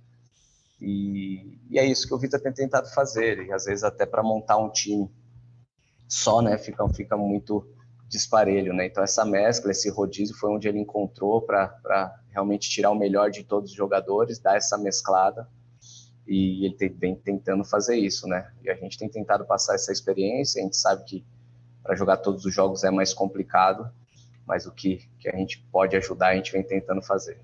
E, 0.79 1.59
e 1.69 1.77
é 1.77 1.85
isso 1.85 2.07
que 2.07 2.13
o 2.13 2.17
Vitor 2.17 2.39
tem 2.39 2.53
tentado 2.53 2.89
fazer, 2.93 3.47
e 3.47 3.51
às 3.51 3.65
vezes 3.65 3.83
até 3.83 4.05
para 4.05 4.23
montar 4.23 4.55
um 4.55 4.69
time 4.69 5.11
só, 6.13 6.41
né? 6.41 6.57
Fica, 6.57 6.87
fica 6.89 7.17
muito 7.17 7.67
disparelho, 8.07 8.73
né? 8.73 8.85
Então 8.85 9.03
essa 9.03 9.25
mescla, 9.25 9.71
esse 9.71 9.89
rodízio 9.89 10.35
foi 10.37 10.51
onde 10.51 10.67
ele 10.67 10.77
encontrou 10.77 11.41
para 11.41 12.15
realmente 12.29 12.69
tirar 12.69 12.91
o 12.91 12.95
melhor 12.95 13.31
de 13.31 13.43
todos 13.43 13.71
os 13.71 13.75
jogadores, 13.75 14.37
dar 14.37 14.55
essa 14.55 14.77
mesclada 14.77 15.47
e 16.27 16.65
ele 16.65 16.89
vem 16.89 17.15
tentando 17.15 17.65
fazer 17.65 17.97
isso, 17.97 18.27
né? 18.27 18.51
E 18.63 18.69
a 18.69 18.75
gente 18.75 18.97
tem 18.97 19.09
tentado 19.09 19.43
passar 19.45 19.73
essa 19.73 19.91
experiência, 19.91 20.61
a 20.61 20.63
gente 20.63 20.77
sabe 20.77 21.03
que 21.03 21.25
para 21.81 21.95
jogar 21.95 22.17
todos 22.17 22.45
os 22.45 22.53
jogos 22.53 22.83
é 22.83 22.91
mais 22.91 23.13
complicado, 23.13 23.91
mas 24.45 24.67
o 24.67 24.71
que, 24.71 25.09
que 25.19 25.27
a 25.27 25.35
gente 25.35 25.59
pode 25.71 25.95
ajudar, 25.97 26.29
a 26.29 26.35
gente 26.35 26.51
vem 26.51 26.63
tentando 26.63 27.01
fazer. 27.01 27.41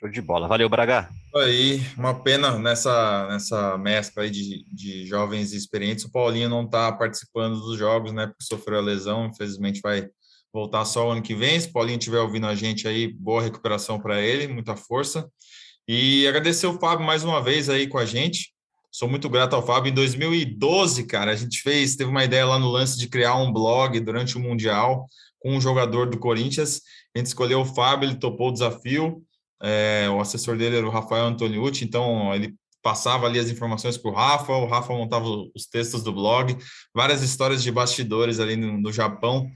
Show 0.00 0.08
de 0.08 0.22
bola. 0.22 0.48
Valeu, 0.48 0.68
Braga. 0.68 1.08
Aí, 1.34 1.80
uma 1.96 2.22
pena 2.22 2.58
nessa, 2.58 3.26
nessa 3.28 3.78
mescla 3.78 4.22
aí 4.22 4.30
de, 4.30 4.64
de 4.70 5.06
jovens 5.06 5.52
experientes. 5.52 6.04
O 6.04 6.12
Paulinho 6.12 6.48
não 6.48 6.64
está 6.64 6.92
participando 6.92 7.58
dos 7.58 7.78
jogos, 7.78 8.12
né? 8.12 8.26
Porque 8.26 8.44
sofreu 8.44 8.78
a 8.78 8.82
lesão. 8.82 9.26
Infelizmente, 9.26 9.80
vai 9.82 10.08
voltar 10.52 10.84
só 10.84 11.08
o 11.08 11.10
ano 11.10 11.22
que 11.22 11.34
vem. 11.34 11.58
Se 11.58 11.68
o 11.68 11.72
Paulinho 11.72 11.98
estiver 11.98 12.20
ouvindo 12.20 12.46
a 12.46 12.54
gente 12.54 12.86
aí, 12.86 13.08
boa 13.08 13.42
recuperação 13.42 13.98
para 13.98 14.20
ele, 14.20 14.46
muita 14.46 14.76
força. 14.76 15.26
E 15.88 16.26
agradecer 16.28 16.66
o 16.66 16.78
Fábio 16.78 17.06
mais 17.06 17.24
uma 17.24 17.42
vez 17.42 17.70
aí 17.70 17.86
com 17.86 17.98
a 17.98 18.04
gente. 18.04 18.52
Sou 18.90 19.08
muito 19.08 19.28
grato 19.30 19.56
ao 19.56 19.66
Fábio. 19.66 19.90
Em 19.90 19.94
2012, 19.94 21.06
cara, 21.06 21.32
a 21.32 21.36
gente 21.36 21.62
fez, 21.62 21.96
teve 21.96 22.10
uma 22.10 22.24
ideia 22.24 22.44
lá 22.44 22.58
no 22.58 22.68
lance 22.68 22.98
de 22.98 23.08
criar 23.08 23.36
um 23.36 23.50
blog 23.50 23.98
durante 24.00 24.36
o 24.36 24.40
Mundial 24.40 25.06
com 25.40 25.56
um 25.56 25.60
jogador 25.60 26.10
do 26.10 26.18
Corinthians. 26.18 26.82
A 27.14 27.18
gente 27.18 27.28
escolheu 27.28 27.62
o 27.62 27.64
Fábio, 27.64 28.08
ele 28.08 28.18
topou 28.18 28.50
o 28.50 28.52
desafio. 28.52 29.24
É, 29.62 30.08
o 30.10 30.20
assessor 30.20 30.56
dele 30.56 30.76
era 30.76 30.86
o 30.86 30.90
Rafael 30.90 31.26
Antoniucci, 31.26 31.84
então 31.84 32.34
ele 32.34 32.54
passava 32.82 33.26
ali 33.26 33.38
as 33.38 33.48
informações 33.48 33.96
para 33.96 34.10
o 34.10 34.14
Rafa, 34.14 34.52
o 34.52 34.66
Rafa 34.66 34.92
montava 34.92 35.24
os 35.54 35.66
textos 35.66 36.02
do 36.02 36.12
blog, 36.12 36.56
várias 36.92 37.22
histórias 37.22 37.62
de 37.62 37.70
bastidores 37.70 38.40
ali 38.40 38.56
no, 38.56 38.76
no 38.76 38.92
Japão. 38.92 39.48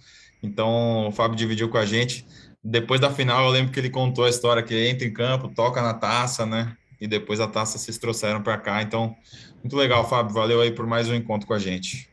Então 0.42 1.08
o 1.08 1.10
Fábio 1.10 1.36
dividiu 1.36 1.68
com 1.68 1.76
a 1.76 1.84
gente. 1.84 2.24
Depois 2.62 3.00
da 3.00 3.10
final, 3.10 3.44
eu 3.44 3.50
lembro 3.50 3.72
que 3.72 3.80
ele 3.80 3.90
contou 3.90 4.24
a 4.24 4.30
história 4.30 4.62
que 4.62 4.72
ele 4.72 4.88
entra 4.88 5.06
em 5.06 5.12
campo, 5.12 5.48
toca 5.48 5.82
na 5.82 5.94
taça, 5.94 6.46
né? 6.46 6.76
E 7.00 7.06
depois 7.06 7.40
a 7.40 7.48
taça 7.48 7.78
vocês 7.78 7.98
trouxeram 7.98 8.42
para 8.42 8.56
cá. 8.56 8.82
Então, 8.82 9.14
muito 9.62 9.76
legal, 9.76 10.08
Fábio. 10.08 10.32
Valeu 10.32 10.60
aí 10.60 10.70
por 10.70 10.86
mais 10.86 11.08
um 11.08 11.14
encontro 11.14 11.46
com 11.46 11.54
a 11.54 11.58
gente. 11.58 12.08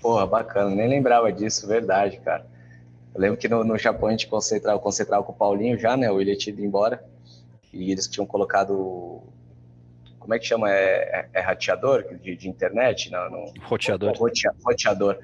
Porra, 0.00 0.26
bacana. 0.26 0.74
Nem 0.74 0.88
lembrava 0.88 1.32
disso, 1.32 1.66
verdade, 1.66 2.20
cara. 2.20 2.46
Eu 3.16 3.20
lembro 3.22 3.38
que 3.38 3.48
no, 3.48 3.64
no 3.64 3.78
Japão 3.78 4.10
a 4.10 4.12
gente 4.12 4.26
concentrava, 4.26 4.78
concentrava 4.78 5.24
com 5.24 5.32
o 5.32 5.34
Paulinho 5.34 5.78
já, 5.78 5.96
né? 5.96 6.10
O 6.10 6.16
William 6.16 6.36
tinha 6.36 6.52
ido 6.52 6.62
embora. 6.62 7.02
E 7.72 7.90
eles 7.90 8.06
tinham 8.06 8.26
colocado. 8.26 9.22
Como 10.18 10.34
é 10.34 10.38
que 10.38 10.44
chama? 10.44 10.70
É, 10.70 11.30
é, 11.32 11.38
é 11.38 11.40
rateador 11.40 12.04
de, 12.18 12.36
de 12.36 12.46
internet? 12.46 13.10
Não, 13.10 13.30
no, 13.30 13.52
roteador. 13.62 14.12
roteador 14.62 15.18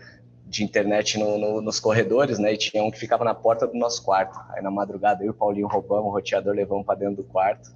de 0.46 0.64
internet 0.64 1.18
no, 1.18 1.36
no, 1.36 1.60
nos 1.60 1.78
corredores, 1.78 2.38
né? 2.38 2.54
E 2.54 2.56
tinha 2.56 2.82
um 2.82 2.90
que 2.90 2.98
ficava 2.98 3.24
na 3.24 3.34
porta 3.34 3.66
do 3.66 3.76
nosso 3.76 4.02
quarto. 4.02 4.40
Aí 4.54 4.62
na 4.62 4.70
madrugada 4.70 5.22
eu 5.22 5.26
e 5.26 5.30
o 5.30 5.34
Paulinho 5.34 5.66
roubamos 5.66 6.06
o 6.06 6.10
roteador, 6.10 6.54
levamos 6.54 6.86
para 6.86 6.98
dentro 6.98 7.16
do 7.16 7.24
quarto. 7.24 7.74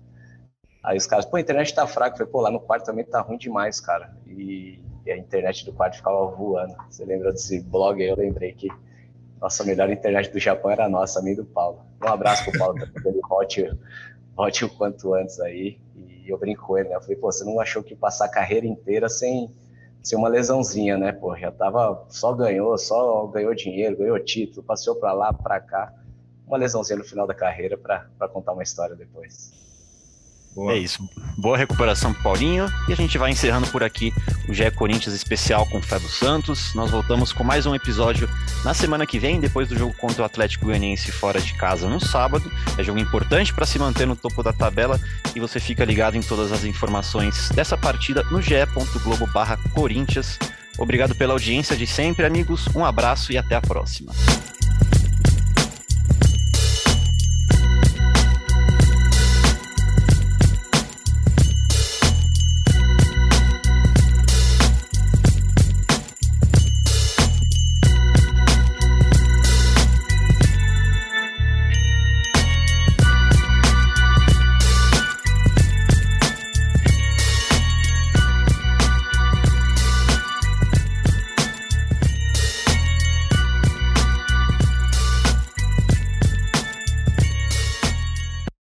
Aí 0.83 0.97
os 0.97 1.07
caras, 1.07 1.27
pô, 1.27 1.37
a 1.37 1.41
internet 1.41 1.75
tá 1.75 1.87
fraca. 1.87 2.15
Eu 2.15 2.19
falei, 2.19 2.33
pô, 2.33 2.41
lá 2.41 2.51
no 2.51 2.61
quarto 2.61 2.87
também 2.87 3.05
tá 3.05 3.21
ruim 3.21 3.37
demais, 3.37 3.81
cara. 3.81 4.17
E, 4.27 4.81
e 5.05 5.13
a 5.13 5.17
internet 5.19 5.67
do 5.67 5.75
quarto 5.75 5.97
ficava 5.97 6.25
voando. 6.25 6.75
Você 6.89 7.05
lembra 7.05 7.33
desse 7.33 7.61
blog 7.61 8.03
aí? 8.03 8.09
Eu 8.09 8.17
lembrei 8.17 8.55
que 8.55 8.71
nossa 9.41 9.65
melhor 9.65 9.91
internet 9.91 10.31
do 10.31 10.39
Japão 10.39 10.71
era 10.71 10.87
a 10.87 10.89
nossa, 10.89 11.21
a 11.21 11.35
do 11.35 11.45
Paulo. 11.45 11.85
Um 12.03 12.09
abraço 12.09 12.51
pro 12.51 12.59
Paulo, 12.59 12.79
tá 12.79 12.87
ele 13.05 13.21
volte, 13.29 13.71
volte 14.35 14.65
o 14.65 14.69
quanto 14.69 15.15
antes 15.15 15.39
aí. 15.41 15.79
E 15.95 16.29
eu 16.29 16.39
brinco 16.39 16.67
com 16.67 16.79
ele, 16.79 16.89
né? 16.89 16.97
Eu 16.97 17.01
falei, 17.01 17.17
pô, 17.17 17.31
você 17.31 17.45
não 17.45 17.61
achou 17.61 17.83
que 17.83 17.95
passar 17.95 18.27
a 18.27 18.31
carreira 18.31 18.67
inteira 18.67 19.09
sem, 19.09 19.51
sem 20.03 20.19
uma 20.19 20.29
lesãozinha, 20.29 20.97
né? 20.97 21.13
Pô, 21.13 21.37
já 21.37 21.51
tava, 21.53 22.05
só 22.09 22.33
ganhou, 22.33 22.77
só 22.79 23.27
ganhou 23.27 23.55
dinheiro, 23.55 23.99
ganhou 23.99 24.19
título, 24.19 24.63
passeou 24.63 24.97
para 24.97 25.13
lá, 25.13 25.33
para 25.33 25.61
cá. 25.61 25.93
Uma 26.47 26.57
lesãozinha 26.57 26.99
no 26.99 27.05
final 27.05 27.27
da 27.27 27.35
carreira 27.35 27.77
para 27.77 28.29
contar 28.29 28.53
uma 28.53 28.63
história 28.63 28.95
depois. 28.95 29.66
Boa. 30.57 30.73
É 30.73 30.79
isso. 30.79 31.07
Boa 31.37 31.59
recuperação 31.59 32.15
pro 32.15 32.23
Paulinho. 32.23 32.67
E 32.89 32.93
a 32.95 32.97
gente 32.97 33.19
vai 33.19 33.31
encerrando 33.31 33.67
por 33.67 33.85
aqui 33.85 34.11
o 34.49 34.55
GE 34.55 34.71
Corinthians 34.71 35.15
especial 35.15 35.67
com 35.67 35.77
o 35.77 35.83
Fábio 35.83 36.09
Santos. 36.09 36.73
Nós 36.75 36.91
voltamos 36.91 37.31
com 37.31 37.45
mais 37.45 37.67
um 37.67 37.75
episódio 37.75 38.27
na 38.65 38.73
semana 38.73 39.07
que 39.07 39.19
vem, 39.19 39.39
depois 39.39 39.69
do 39.69 39.77
jogo 39.77 39.93
contra 39.99 40.23
o 40.23 40.25
Atlético 40.25 40.65
Goianiense 40.65 41.13
fora 41.13 41.43
de 41.43 41.53
casa 41.53 41.87
no 41.91 42.01
sábado. 42.01 42.51
É 42.79 42.83
jogo 42.83 42.99
importante 42.99 43.53
para 43.53 43.67
se 43.67 43.79
manter 43.79 44.07
no 44.07 44.17
topo 44.17 44.43
da 44.43 44.55
tabela 44.55 44.99
e 45.35 45.41
você 45.41 45.61
fica 45.61 45.85
ligado 45.85 46.17
em 46.17 46.23
todas 46.23 46.51
as 46.51 46.65
informações 46.65 47.51
dessa 47.51 47.77
partida 47.77 48.23
no 48.31 48.41
ge.globo/corinthians. 48.41 50.39
Obrigado 50.79 51.15
pela 51.15 51.35
audiência 51.35 51.77
de 51.77 51.87
sempre, 51.87 52.25
amigos. 52.25 52.67
Um 52.75 52.83
abraço 52.83 53.31
e 53.31 53.37
até 53.37 53.57
a 53.57 53.61
próxima. 53.61 54.11